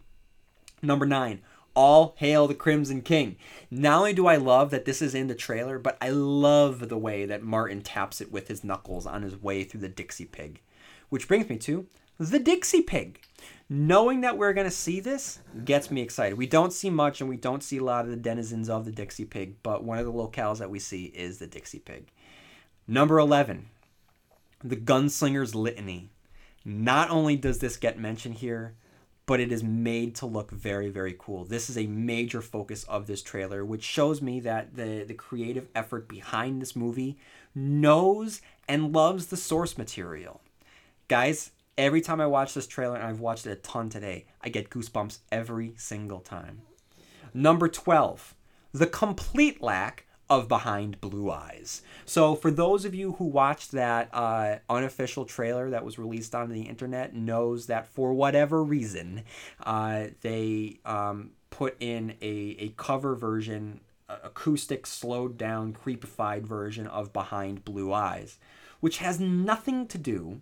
[0.83, 1.41] Number nine,
[1.79, 3.37] all hail the Crimson King.
[3.71, 6.99] Not only do I love that this is in the trailer, but I love the
[6.99, 10.61] way that Martin taps it with his knuckles on his way through the Dixie Pig.
[11.09, 11.87] Which brings me to
[12.19, 13.21] the Dixie Pig.
[13.69, 16.37] Knowing that we're going to see this gets me excited.
[16.37, 18.91] We don't see much and we don't see a lot of the denizens of the
[18.91, 22.11] Dixie Pig, but one of the locales that we see is the Dixie Pig.
[22.89, 23.69] Number 11,
[24.65, 26.11] the Gunslinger's Litany.
[26.65, 28.75] Not only does this get mentioned here,
[29.29, 31.45] but it is made to look very very cool.
[31.45, 35.69] This is a major focus of this trailer which shows me that the the creative
[35.75, 37.19] effort behind this movie
[37.55, 40.41] knows and loves the source material.
[41.09, 44.49] Guys every time i watch this trailer and i've watched it a ton today i
[44.49, 46.63] get goosebumps every single time.
[47.35, 48.35] Number 12
[48.73, 51.83] the complete lack of Behind Blue Eyes.
[52.05, 56.51] So, for those of you who watched that uh, unofficial trailer that was released on
[56.51, 59.23] the internet, knows that for whatever reason,
[59.65, 67.13] uh, they um, put in a, a cover version, acoustic, slowed down, creepified version of
[67.13, 68.39] Behind Blue Eyes,
[68.81, 70.41] which has nothing to do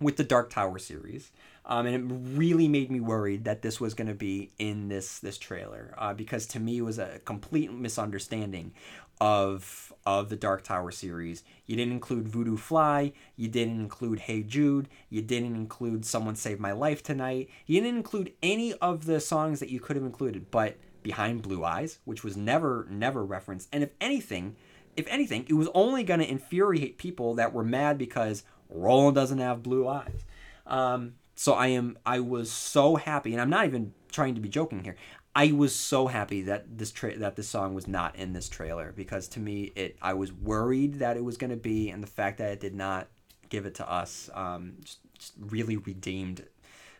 [0.00, 1.30] with the Dark Tower series.
[1.70, 5.20] Um, and it really made me worried that this was going to be in this
[5.20, 8.72] this trailer uh, because to me it was a complete misunderstanding
[9.20, 11.44] of of the Dark Tower series.
[11.66, 16.58] You didn't include Velcro Fly, you didn't include Hey Jude, you didn't include Someone Saved
[16.58, 20.50] My Life Tonight, you didn't include any of the songs that you could have included,
[20.50, 24.56] but Behind Blue Eyes, which was never never referenced, and if anything,
[24.96, 29.38] if anything, it was only going to infuriate people that were mad because Roland doesn't
[29.38, 30.24] have blue eyes.
[30.66, 34.50] Um, so I am I was so happy, and I'm not even trying to be
[34.50, 34.96] joking here.
[35.34, 38.92] I was so happy that this tra- that this song was not in this trailer
[38.94, 42.06] because to me it I was worried that it was going to be, and the
[42.06, 43.08] fact that it did not
[43.48, 46.44] give it to us um, just, just really redeemed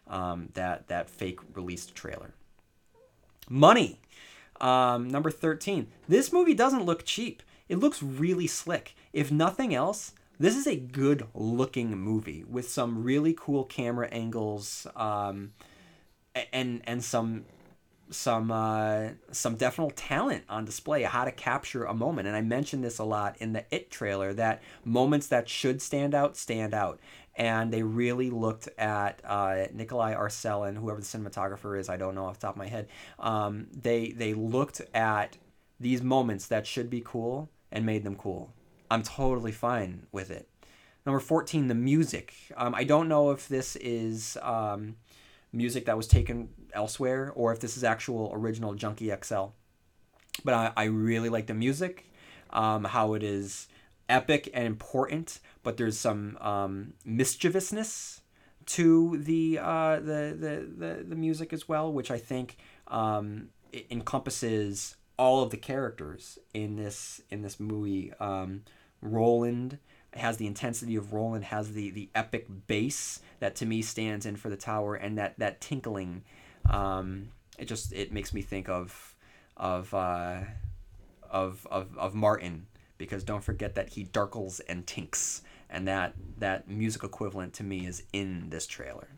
[0.08, 2.32] um, that that fake released trailer.
[3.50, 4.00] Money,
[4.58, 5.88] um, number thirteen.
[6.08, 7.42] This movie doesn't look cheap.
[7.68, 8.96] It looks really slick.
[9.12, 14.86] If nothing else, this is a good looking movie with some really cool camera angles
[14.96, 15.52] um,
[16.52, 17.44] and and some
[18.08, 22.26] some uh, some definite talent on display how to capture a moment.
[22.26, 26.14] And i mentioned this a lot in the it trailer that moments that should stand
[26.14, 26.98] out stand out.
[27.36, 32.24] And they really looked at uh, nikolai arcelin whoever the cinematographer is i don't know
[32.24, 32.88] off the top of my head
[33.18, 35.36] um, they they looked at
[35.78, 38.52] these moments that should be cool and made them cool
[38.90, 40.48] I'm totally fine with it.
[41.06, 42.34] Number 14, the music.
[42.56, 44.96] Um, I don't know if this is um,
[45.52, 49.46] music that was taken elsewhere or if this is actual original Junkie XL.
[50.44, 52.10] But I, I really like the music,
[52.50, 53.68] um, how it is
[54.08, 58.20] epic and important, but there's some um, mischievousness
[58.66, 62.56] to the, uh, the, the, the, the music as well, which I think
[62.88, 63.48] um,
[63.90, 68.10] encompasses all of the characters in this in this movie.
[68.20, 68.62] Um,
[69.02, 69.78] Roland,
[70.14, 74.36] has the intensity of Roland, has the the epic bass that to me stands in
[74.36, 76.22] for the tower, and that that tinkling.
[76.68, 77.28] Um,
[77.58, 79.14] it just it makes me think of
[79.56, 80.40] of uh,
[81.30, 82.66] of, of of Martin
[82.98, 87.86] because don't forget that he darkles and tinks, and that that music equivalent to me
[87.86, 89.08] is in this trailer.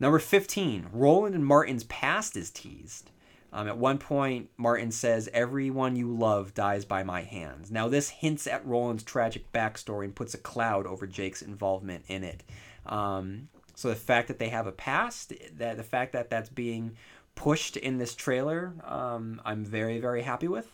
[0.00, 3.10] Number 15, Roland and Martin's past is teased.
[3.52, 7.70] Um, at one point, Martin says, Everyone you love dies by my hands.
[7.70, 12.24] Now, this hints at Roland's tragic backstory and puts a cloud over Jake's involvement in
[12.24, 12.42] it.
[12.86, 16.96] Um, so the fact that they have a past, that the fact that that's being
[17.34, 20.70] pushed in this trailer, um, I'm very, very happy with.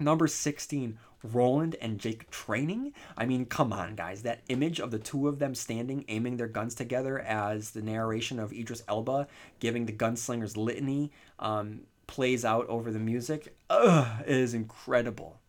[0.00, 2.92] Number 16, Roland and Jake training.
[3.16, 4.22] I mean, come on, guys.
[4.22, 8.38] That image of the two of them standing, aiming their guns together as the narration
[8.38, 9.26] of Idris Elba
[9.60, 13.56] giving the gunslinger's litany um, plays out over the music.
[13.70, 15.40] Ugh, incredible.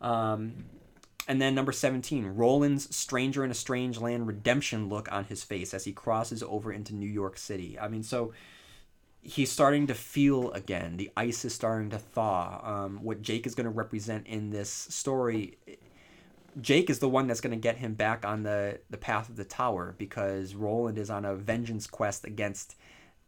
[0.00, 0.64] Um,
[1.28, 5.74] and then number 17, Roland's Stranger in a Strange Land redemption look on his face
[5.74, 7.78] as he crosses over into New York City.
[7.78, 8.32] I mean, so
[9.22, 10.96] he's starting to feel again.
[10.96, 12.60] The ice is starting to thaw.
[12.62, 15.58] Um, what Jake is going to represent in this story,
[16.60, 19.36] Jake is the one that's going to get him back on the, the path of
[19.36, 22.76] the tower because Roland is on a vengeance quest against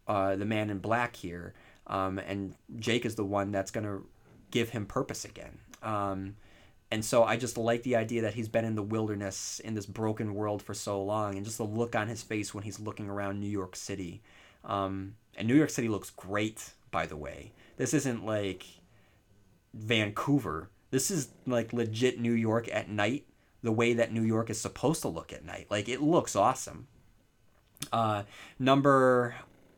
[0.09, 1.55] uh, the man in black here.
[1.87, 4.07] Um, and Jake is the one that's going to
[4.51, 5.59] give him purpose again.
[5.83, 6.37] Um,
[6.93, 9.87] and so I just like the idea that he's been in the wilderness in this
[9.87, 13.09] broken world for so long, and just the look on his face when he's looking
[13.09, 14.23] around New York City.
[14.65, 17.53] Um, and New York City looks great, by the way.
[17.77, 18.67] This isn't like
[19.73, 20.71] Vancouver.
[20.91, 23.27] This is like legit New York at night,
[23.63, 25.67] the way that New York is supposed to look at night.
[25.71, 26.89] Like it looks awesome.
[27.93, 28.25] Uh,
[28.59, 29.37] number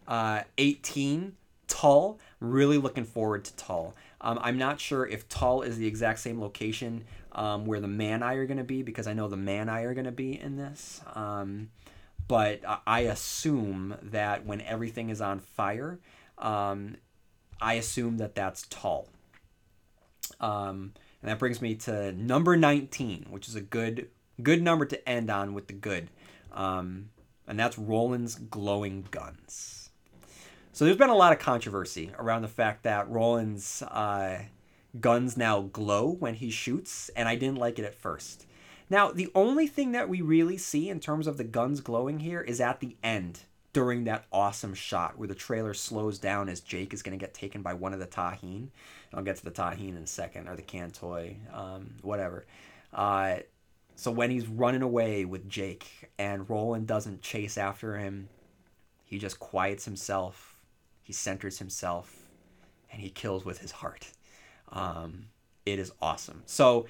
[0.09, 1.37] uh, 18,
[1.69, 2.19] Tull.
[2.41, 3.95] Really looking forward to Tull.
[4.21, 8.37] Um, I'm not sure if Tull is the exact same location um, where the Manai
[8.37, 11.01] are going to be because I know the Manai are going to be in this.
[11.15, 11.71] Um,
[12.29, 15.99] but I assume that when everything is on fire,
[16.39, 16.97] um,
[17.61, 19.09] I assume that that's Tull.
[20.41, 24.09] Um, and that brings me to number 19, which is a good
[24.43, 26.09] good number to end on with the good.
[26.53, 27.11] Um,
[27.47, 29.91] and that's Roland's glowing guns.
[30.73, 34.43] So there's been a lot of controversy around the fact that Roland's uh,
[34.99, 38.47] guns now glow when he shoots, and I didn't like it at first.
[38.93, 42.43] Now, the only thing that we really see in terms of the guns glowing here
[42.43, 43.41] is at the end
[43.73, 47.33] during that awesome shot where the trailer slows down as Jake is going to get
[47.33, 48.69] taken by one of the Taheen.
[49.15, 52.45] I'll get to the Taheen in a second, or the Kantoi, um, whatever.
[52.93, 53.37] Uh,
[53.97, 58.29] so when he's running away with Jake and Roland doesn't chase after him,
[59.07, 60.61] he just quiets himself,
[61.03, 62.15] he centers himself,
[62.93, 64.11] and he kills with his heart.
[64.71, 65.29] Um,
[65.65, 66.43] it is awesome.
[66.45, 66.85] So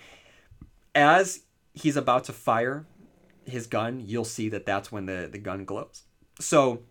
[0.96, 1.42] as
[1.74, 2.86] he's about to fire
[3.44, 6.02] his gun, you'll see that that's when the, the gun glows.
[6.40, 6.82] So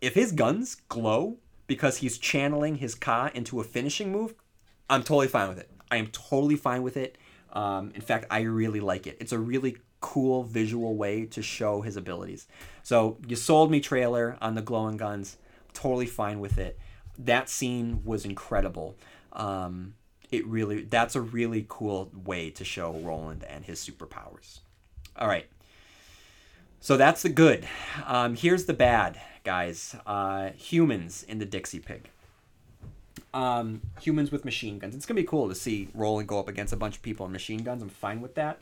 [0.00, 4.34] if his guns glow because he's channeling his ka into a finishing move,
[4.88, 5.70] I'm totally fine with it.
[5.90, 7.18] I am totally fine with it.
[7.52, 9.16] Um, in fact, I really like it.
[9.20, 12.46] It's a really cool visual way to show his abilities.
[12.82, 15.36] So you sold me trailer on the glowing guns.
[15.72, 16.78] Totally fine with it.
[17.18, 18.96] That scene was incredible.
[19.32, 19.94] Um,
[20.30, 24.60] it really that's a really cool way to show Roland and his superpowers.
[25.16, 25.46] All right.
[26.80, 27.66] So that's the good.
[28.06, 29.96] Um, here's the bad, guys.
[30.06, 32.08] Uh, humans in the Dixie Pig.
[33.34, 34.94] Um, humans with machine guns.
[34.94, 37.32] It's gonna be cool to see Roland go up against a bunch of people in
[37.32, 37.82] machine guns.
[37.82, 38.58] I'm fine with that.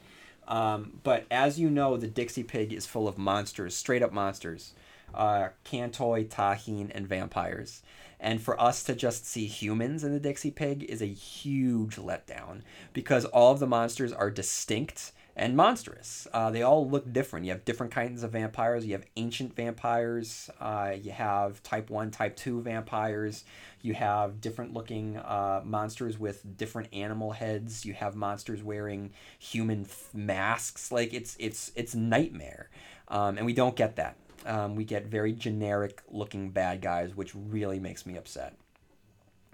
[0.49, 4.73] Um, but as you know, the Dixie Pig is full of monsters, straight up monsters.
[5.15, 7.83] Uh, Kantoi, Taheen, and vampires.
[8.27, 12.63] And for us to just see humans in the Dixie Pig is a huge letdown
[12.93, 16.27] because all of the monsters are distinct and monstrous.
[16.33, 17.47] Uh, they all look different.
[17.47, 18.85] You have different kinds of vampires.
[18.85, 20.51] You have ancient vampires.
[20.59, 23.45] Uh, you have type 1, type 2 vampires.
[23.81, 27.85] You have different looking uh, monsters with different animal heads.
[27.85, 30.91] You have monsters wearing human f- masks.
[30.91, 32.71] Like it's it's it's nightmare,
[33.07, 34.17] um, and we don't get that
[34.47, 38.57] um, we get very generic looking bad guys, which really makes me upset.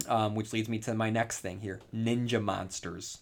[0.08, 3.18] Um, which leads me to my next thing here ninja monsters.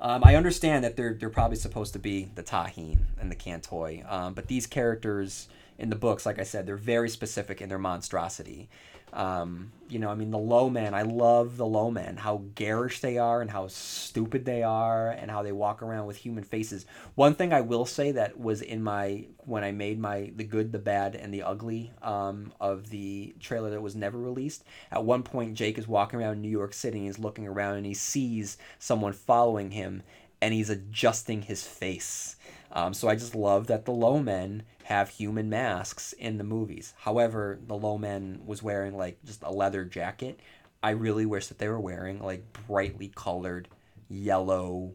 [0.00, 4.10] Um, I understand that they're, they're probably supposed to be the Taheen and the Kantoi,
[4.10, 5.48] um, but these characters
[5.78, 8.68] in the books, like I said, they're very specific in their monstrosity.
[9.12, 13.00] Um, you know, I mean, the low men, I love the low men, how garish
[13.00, 16.86] they are and how stupid they are and how they walk around with human faces.
[17.16, 20.70] One thing I will say that was in my, when I made my The Good,
[20.70, 25.24] the Bad, and the Ugly um, of the trailer that was never released, at one
[25.24, 28.58] point Jake is walking around New York City and he's looking around and he sees
[28.78, 30.02] someone following him
[30.40, 32.36] and he's adjusting his face.
[32.72, 36.94] Um, so I just love that the low men have human masks in the movies.
[36.98, 40.40] However, the low men was wearing like just a leather jacket.
[40.82, 43.68] I really wish that they were wearing like brightly colored
[44.08, 44.92] yellow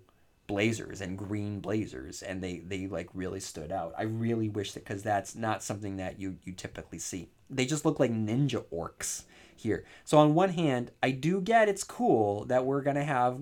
[0.48, 3.94] blazers and green blazers and they they like really stood out.
[3.98, 7.30] I really wish that cuz that's not something that you you typically see.
[7.50, 9.24] They just look like ninja orcs
[9.56, 9.86] here.
[10.04, 13.40] So on one hand, I do get it's cool that we're going to have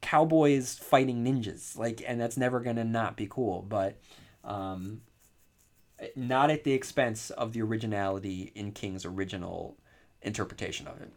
[0.00, 4.00] cowboys fighting ninjas like and that's never going to not be cool, but
[4.42, 5.02] um
[6.16, 9.76] not at the expense of the originality in King's original
[10.22, 11.12] interpretation of it.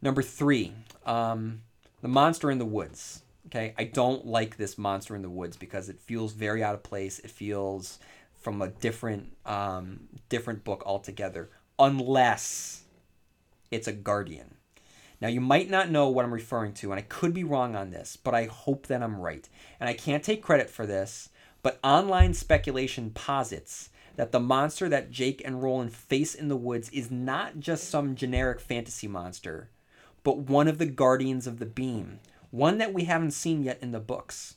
[0.00, 0.72] Number 3,
[1.06, 1.62] um
[2.04, 3.22] the monster in the woods.
[3.46, 6.82] Okay, I don't like this monster in the woods because it feels very out of
[6.82, 7.18] place.
[7.18, 7.98] It feels
[8.36, 11.48] from a different um, different book altogether,
[11.78, 12.82] unless
[13.70, 14.56] it's a guardian.
[15.22, 17.90] Now you might not know what I'm referring to, and I could be wrong on
[17.90, 19.48] this, but I hope that I'm right.
[19.80, 21.30] And I can't take credit for this,
[21.64, 26.90] but online speculation posits that the monster that Jake and Roland face in the woods
[26.90, 29.70] is not just some generic fantasy monster,
[30.22, 32.20] but one of the guardians of the beam
[32.50, 34.54] one that we haven't seen yet in the books.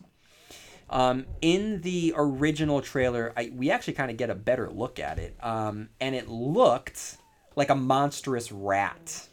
[0.89, 5.17] Um, in the original trailer, I, we actually kind of get a better look at
[5.17, 7.17] it, um, and it looked
[7.55, 9.27] like a monstrous rat.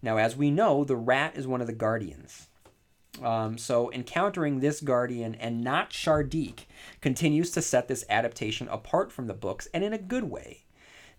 [0.00, 2.47] Now, as we know, the rat is one of the guardians.
[3.22, 6.66] Um, so, encountering this guardian and not Shardik
[7.00, 10.64] continues to set this adaptation apart from the books, and in a good way.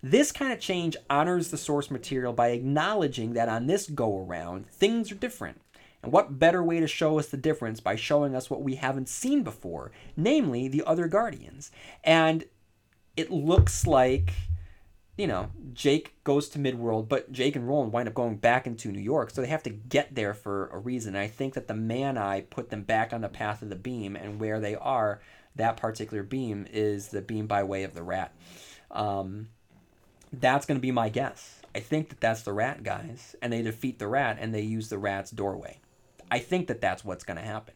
[0.02, 4.66] This kind of change honors the source material by acknowledging that on this go around,
[4.70, 5.60] things are different.
[6.02, 9.10] And what better way to show us the difference by showing us what we haven't
[9.10, 11.70] seen before, namely the other Guardians?
[12.02, 12.44] And
[13.16, 14.32] it looks like,
[15.16, 18.90] you know, Jake goes to Midworld, but Jake and Roland wind up going back into
[18.90, 21.14] New York, so they have to get there for a reason.
[21.14, 24.16] And I think that the Manni put them back on the path of the beam,
[24.16, 25.20] and where they are,
[25.56, 28.34] that particular beam is the beam by way of the rat.
[28.90, 29.48] Um,
[30.32, 31.60] that's going to be my guess.
[31.74, 34.88] I think that that's the rat guys, and they defeat the rat, and they use
[34.88, 35.78] the rat's doorway.
[36.30, 37.74] I think that that's what's going to happen.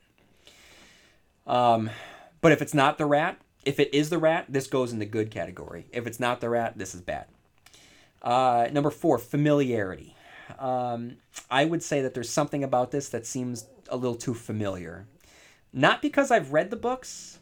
[1.47, 1.91] Um,
[2.41, 5.07] but if it's not the rat, if it is the rat, this goes in the
[5.07, 5.87] good category.
[5.93, 7.27] If it's not the rat, this is bad.
[8.23, 10.15] Uh, number four, familiarity.
[10.59, 11.17] Um,
[11.51, 15.07] I would say that there's something about this that seems a little too familiar.
[15.73, 17.39] Not because I've read the books,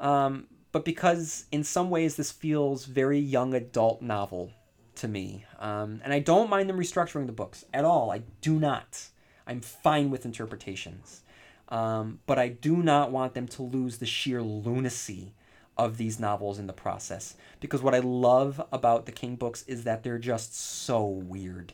[0.00, 4.52] um, but because in some ways this feels very young adult novel
[4.96, 5.44] to me.
[5.58, 8.10] Um, and I don't mind them restructuring the books at all.
[8.10, 9.08] I do not.
[9.46, 11.22] I'm fine with interpretations.
[11.68, 15.34] Um, but I do not want them to lose the sheer lunacy
[15.76, 17.34] of these novels in the process.
[17.60, 21.72] Because what I love about the King books is that they're just so weird.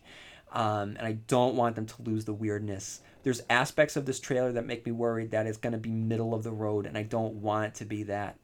[0.53, 3.01] Um, and I don't want them to lose the weirdness.
[3.23, 6.35] There's aspects of this trailer that make me worried that it's going to be middle
[6.35, 8.37] of the road, and I don't want it to be that.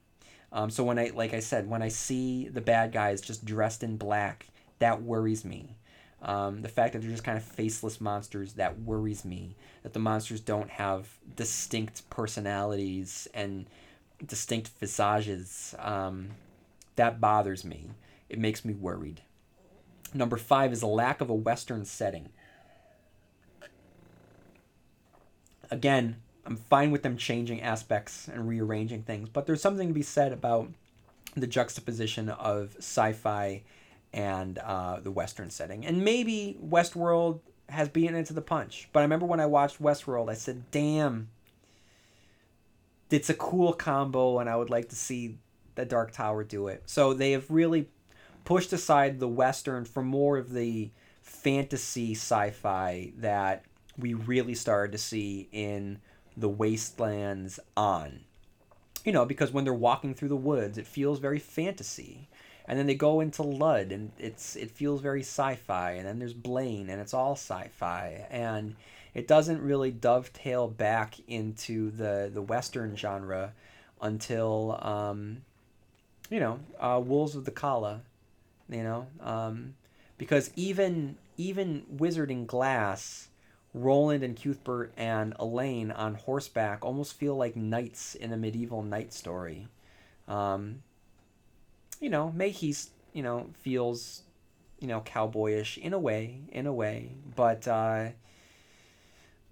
[0.52, 3.82] Um, so when I, like I said, when I see the bad guys just dressed
[3.82, 4.46] in black,
[4.78, 5.76] that worries me.
[6.22, 9.56] Um, the fact that they're just kind of faceless monsters that worries me.
[9.82, 13.66] That the monsters don't have distinct personalities and
[14.24, 15.74] distinct visages.
[15.78, 16.30] Um,
[16.96, 17.90] that bothers me.
[18.28, 19.22] It makes me worried.
[20.14, 22.30] Number five is a lack of a Western setting.
[25.70, 30.02] Again, I'm fine with them changing aspects and rearranging things, but there's something to be
[30.02, 30.70] said about
[31.34, 33.62] the juxtaposition of sci fi
[34.12, 35.84] and uh, the Western setting.
[35.84, 38.88] And maybe Westworld has beaten into the punch.
[38.92, 41.28] But I remember when I watched Westworld, I said, damn,
[43.10, 45.38] it's a cool combo, and I would like to see
[45.74, 46.82] the Dark Tower do it.
[46.86, 47.88] So they have really
[48.44, 50.90] pushed aside the Western for more of the
[51.22, 53.64] fantasy sci fi that
[53.98, 56.00] we really started to see in
[56.36, 58.20] the Wastelands on.
[59.04, 62.28] You know, because when they're walking through the woods, it feels very fantasy
[62.68, 66.34] and then they go into Lud, and it's it feels very sci-fi, and then there's
[66.34, 68.74] Blaine, and it's all sci-fi, and
[69.16, 73.54] it doesn't really dovetail back into the the Western genre
[74.02, 75.38] until um,
[76.28, 78.02] you know uh, Wolves of the Kala,
[78.68, 79.74] you know, um,
[80.18, 83.28] because even even Wizard in Glass.
[83.74, 89.12] Roland and Cuthbert and Alain on horseback almost feel like knights in a medieval knight
[89.12, 89.68] story.
[90.26, 90.82] Um,
[92.00, 94.22] you know, Mejis, you know, feels,
[94.80, 98.12] you know, cowboyish in a way, in a way, but uh,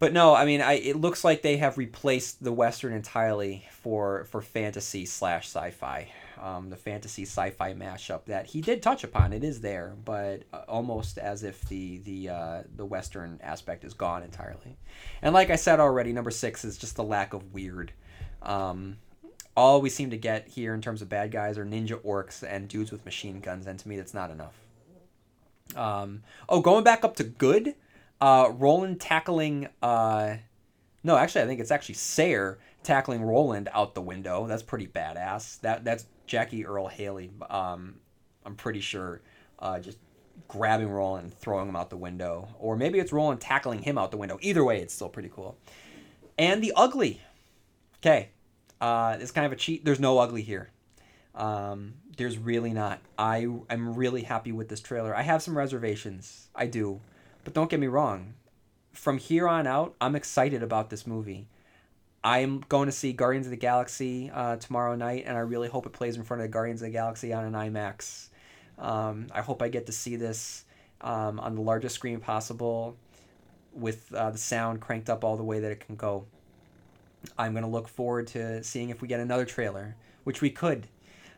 [0.05, 4.25] but no, I mean, I it looks like they have replaced the western entirely for
[4.25, 6.11] for fantasy slash sci-fi.
[6.45, 9.33] um, the fantasy sci-fi mashup that he did touch upon.
[9.33, 13.95] It is there, but uh, almost as if the the uh, the western aspect is
[13.95, 14.77] gone entirely.
[15.23, 17.93] And like I said already, number six is just the lack of weird.
[18.43, 18.99] Um,
[19.57, 22.69] all we seem to get here in terms of bad guys are ninja orcs and
[22.69, 24.55] dudes with machine guns, and to me, that's not enough.
[25.75, 27.75] Um, oh, going back up to good,
[28.25, 29.69] uh, Roland tackling.
[29.83, 30.37] Uh,
[31.03, 34.47] no, actually, I think it's actually Sayre tackling Roland out the window.
[34.47, 35.61] That's pretty badass.
[35.61, 37.31] That that's Jackie Earle Haley.
[37.51, 37.97] Um,
[38.47, 39.21] I'm pretty sure,
[39.59, 39.99] uh, just
[40.49, 44.11] grabbing Roland and throwing him out the window, or maybe it's Roland tackling him out
[44.11, 44.39] the window.
[44.41, 45.59] Either way, it's still pretty cool.
[46.39, 47.21] And the ugly.
[47.99, 48.31] Okay,
[48.81, 49.85] uh, it's kind of a cheat.
[49.85, 50.71] There's no ugly here.
[51.35, 53.01] Um, there's really not.
[53.19, 55.15] I am really happy with this trailer.
[55.15, 56.49] I have some reservations.
[56.55, 57.03] I do,
[57.45, 58.35] but don't get me wrong.
[58.93, 61.49] From here on out, I'm excited about this movie.
[62.23, 65.85] I'm going to see Guardians of the Galaxy uh, tomorrow night, and I really hope
[65.85, 68.29] it plays in front of Guardians of the Galaxy on an IMAX.
[68.79, 70.65] Um, I hope I get to see this
[71.03, 72.97] um, on the largest screen possible
[73.75, 76.25] with uh, the sound cranked up all the way that it can go.
[77.37, 80.89] I'm going to look forward to seeing if we get another trailer, which we could.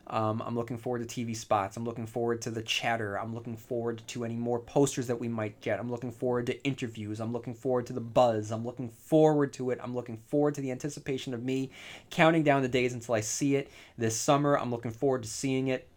[0.09, 1.77] Um, I'm looking forward to TV spots.
[1.77, 3.19] I'm looking forward to the chatter.
[3.19, 5.81] I'm looking forward to any more posters that we might get.
[5.81, 7.21] I'm looking forward to interviews.
[7.21, 8.53] I'm looking forward to the buzz.
[8.53, 9.81] I'm looking forward to it.
[9.83, 11.71] I'm looking forward to the anticipation of me
[12.11, 14.57] counting down the days until I see it this summer.
[14.57, 15.89] I'm looking forward to seeing it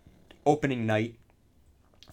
[0.45, 1.15] opening night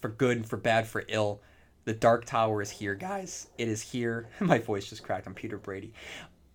[0.03, 1.41] for good for bad, for ill.
[1.87, 3.47] The Dark Tower is here, guys.
[3.57, 4.29] It is here.
[4.41, 5.27] My voice just cracked.
[5.27, 5.95] I'm Peter Brady.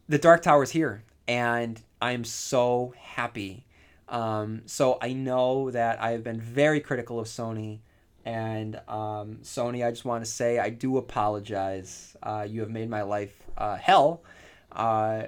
[0.07, 3.65] The Dark Tower is here, and I'm so happy
[4.11, 7.79] um, so I know that I have been very critical of Sony.
[8.23, 12.15] And um, Sony, I just want to say I do apologize.
[12.21, 14.21] Uh, you have made my life uh, hell
[14.73, 15.23] uh,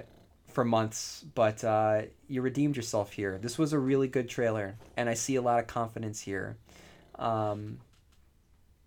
[0.48, 3.38] for months, but uh, you redeemed yourself here.
[3.42, 6.56] This was a really good trailer, and I see a lot of confidence here.
[7.18, 7.78] Um,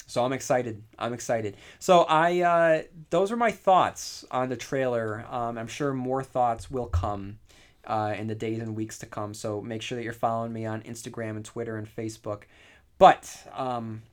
[0.05, 0.83] so I'm excited.
[0.97, 1.57] I'm excited.
[1.79, 5.25] So I, uh, those are my thoughts on the trailer.
[5.29, 7.39] Um, I'm sure more thoughts will come
[7.87, 9.33] uh, in the days and weeks to come.
[9.33, 12.43] So make sure that you're following me on Instagram and Twitter and Facebook.
[12.97, 14.03] But um,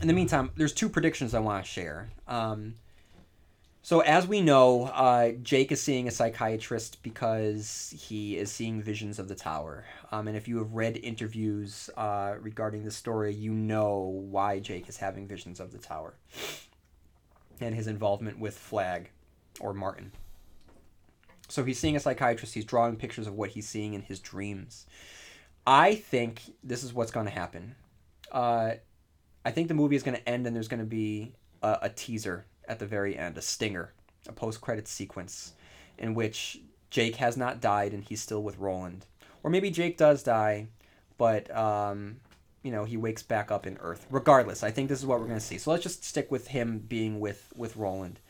[0.00, 2.10] in the meantime, there's two predictions I want to share.
[2.26, 2.74] Um,
[3.82, 9.18] so as we know, uh, Jake is seeing a psychiatrist because he is seeing visions
[9.18, 9.84] of the tower.
[10.12, 14.88] Um, and if you have read interviews uh, regarding the story, you know why Jake
[14.88, 16.14] is having visions of the tower
[17.60, 19.10] and his involvement with Flagg
[19.60, 20.12] or Martin.
[21.50, 22.54] So he's seeing a psychiatrist.
[22.54, 24.86] He's drawing pictures of what he's seeing in his dreams.
[25.66, 27.74] I think this is what's going to happen.
[28.30, 28.72] Uh,
[29.44, 31.88] I think the movie is going to end and there's going to be a, a
[31.90, 33.92] teaser at the very end, a stinger,
[34.28, 35.52] a post-credit sequence
[35.98, 36.60] in which
[36.90, 39.06] Jake has not died and he's still with Roland.
[39.42, 40.68] Or maybe Jake does die,
[41.18, 42.20] but um,
[42.62, 44.06] you know he wakes back up in Earth.
[44.10, 45.58] Regardless, I think this is what we're going to see.
[45.58, 48.20] So let's just stick with him being with with Roland.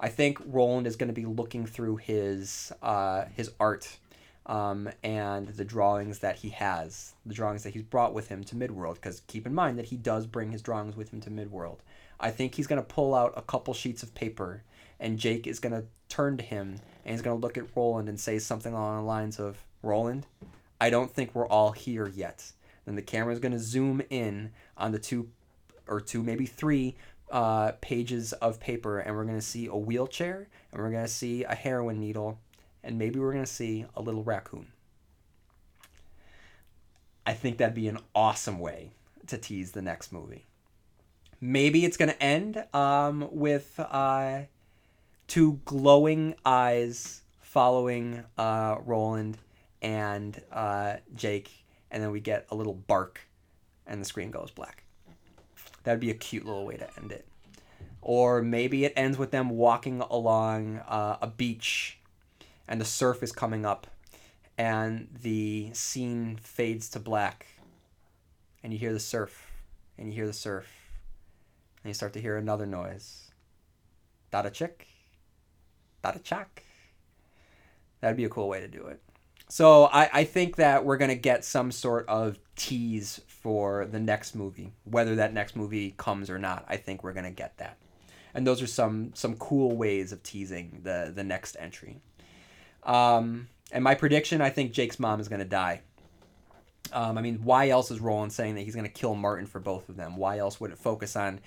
[0.00, 3.98] I think Roland is going to be looking through his uh, his art
[4.46, 8.54] um, and the drawings that he has, the drawings that he's brought with him to
[8.54, 8.94] Midworld.
[8.94, 11.78] Because keep in mind that he does bring his drawings with him to Midworld.
[12.20, 14.62] I think he's going to pull out a couple sheets of paper,
[14.98, 18.08] and Jake is going to turn to him and he's going to look at Roland
[18.08, 20.26] and say something along the lines of, "Roland,
[20.80, 22.52] I don't think we're all here yet."
[22.84, 25.28] Then the camera is going to zoom in on the two
[25.86, 26.96] or two, maybe three
[27.30, 31.10] uh, pages of paper, and we're going to see a wheelchair, and we're going to
[31.10, 32.38] see a heroin needle,
[32.82, 34.68] and maybe we're going to see a little raccoon.
[37.26, 38.92] I think that'd be an awesome way
[39.26, 40.46] to tease the next movie.
[41.40, 44.42] Maybe it's going to end um, with uh,
[45.26, 49.38] two glowing eyes following uh, Roland
[49.82, 53.20] and uh, Jake, and then we get a little bark,
[53.86, 54.84] and the screen goes black.
[55.88, 57.26] That'd be a cute little way to end it.
[58.02, 61.98] Or maybe it ends with them walking along uh, a beach
[62.68, 63.86] and the surf is coming up
[64.58, 67.46] and the scene fades to black
[68.62, 69.50] and you hear the surf
[69.96, 70.66] and you hear the surf
[71.82, 73.30] and you start to hear another noise.
[74.30, 74.86] Dad-a-chick,
[76.02, 76.64] dada chak.
[78.02, 79.00] That'd be a cool way to do it.
[79.48, 84.34] So I, I think that we're gonna get some sort of tease for the next
[84.34, 86.64] movie, whether that next movie comes or not.
[86.68, 87.78] I think we're gonna get that,
[88.34, 92.00] and those are some some cool ways of teasing the the next entry.
[92.82, 95.82] Um, and my prediction, I think Jake's mom is gonna die.
[96.92, 99.60] Um, I mean, why else is Roland saying that he's going to kill Martin for
[99.60, 100.16] both of them?
[100.16, 101.40] Why else would it focus on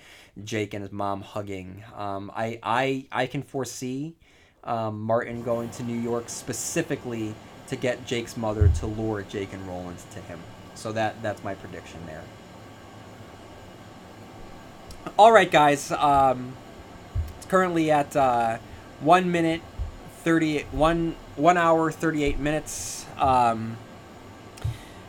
[0.44, 1.82] Jake and his mom hugging?
[1.96, 4.14] Um, I, I, I can foresee
[4.64, 7.34] um, Martin going to New York specifically
[7.72, 10.38] to get Jake's mother to lure Jake and Roland to him.
[10.74, 12.22] So that that's my prediction there.
[15.18, 15.90] All right, guys.
[15.90, 16.52] Um,
[17.38, 18.58] it's currently at uh,
[19.00, 19.62] one minute
[20.18, 23.06] thirty one one hour thirty eight minutes.
[23.16, 23.78] Um,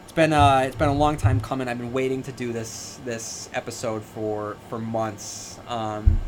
[0.03, 1.67] it's been uh, it's been a long time coming.
[1.67, 5.59] I've been waiting to do this this episode for for months.
[5.67, 6.21] Um,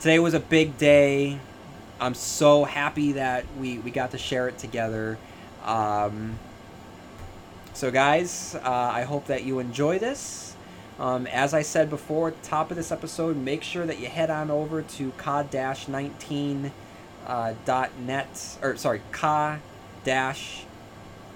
[0.00, 1.38] today was a big day.
[2.00, 5.16] I'm so happy that we we got to share it together.
[5.66, 6.38] Um,
[7.74, 10.56] so, guys, uh, I hope that you enjoy this.
[10.98, 14.06] Um, as I said before at the top of this episode, make sure that you
[14.06, 16.70] head on over to COD-19.net,
[17.26, 19.58] uh, or sorry ka
[20.04, 20.64] dash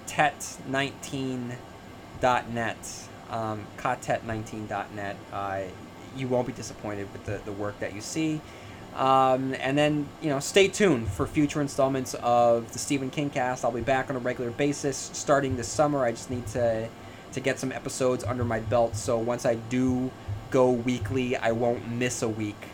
[0.07, 1.57] tet 19
[2.21, 3.07] dot net.
[3.29, 4.87] Um, katet19 dot
[5.31, 5.61] uh,
[6.17, 8.41] you won't be disappointed with the, the work that you see
[8.95, 13.63] um, and then you know stay tuned for future installments of the Stephen King cast
[13.63, 16.89] I'll be back on a regular basis starting this summer I just need to
[17.33, 20.11] to get some episodes under my belt so once I do
[20.49, 22.67] go weekly I won't miss a week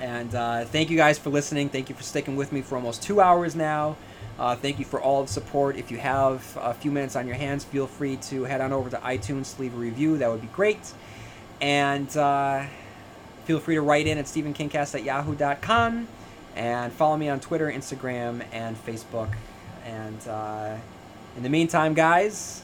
[0.00, 1.68] and uh, thank you guys for listening.
[1.68, 3.96] Thank you for sticking with me for almost two hours now.
[4.38, 5.76] Uh, thank you for all the support.
[5.76, 8.90] If you have a few minutes on your hands, feel free to head on over
[8.90, 10.18] to iTunes to leave a review.
[10.18, 10.92] That would be great.
[11.60, 12.66] And uh,
[13.44, 16.08] feel free to write in at stephenkingcast at yahoo.com.
[16.56, 19.34] And follow me on Twitter, Instagram, and Facebook.
[19.84, 20.76] And uh,
[21.36, 22.62] in the meantime, guys,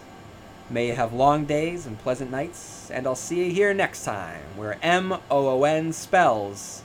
[0.71, 2.91] may you have long days and pleasant nights.
[2.91, 6.83] And I'll see you here next time, where M O O N spells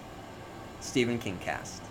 [0.81, 1.84] Stephen King cast.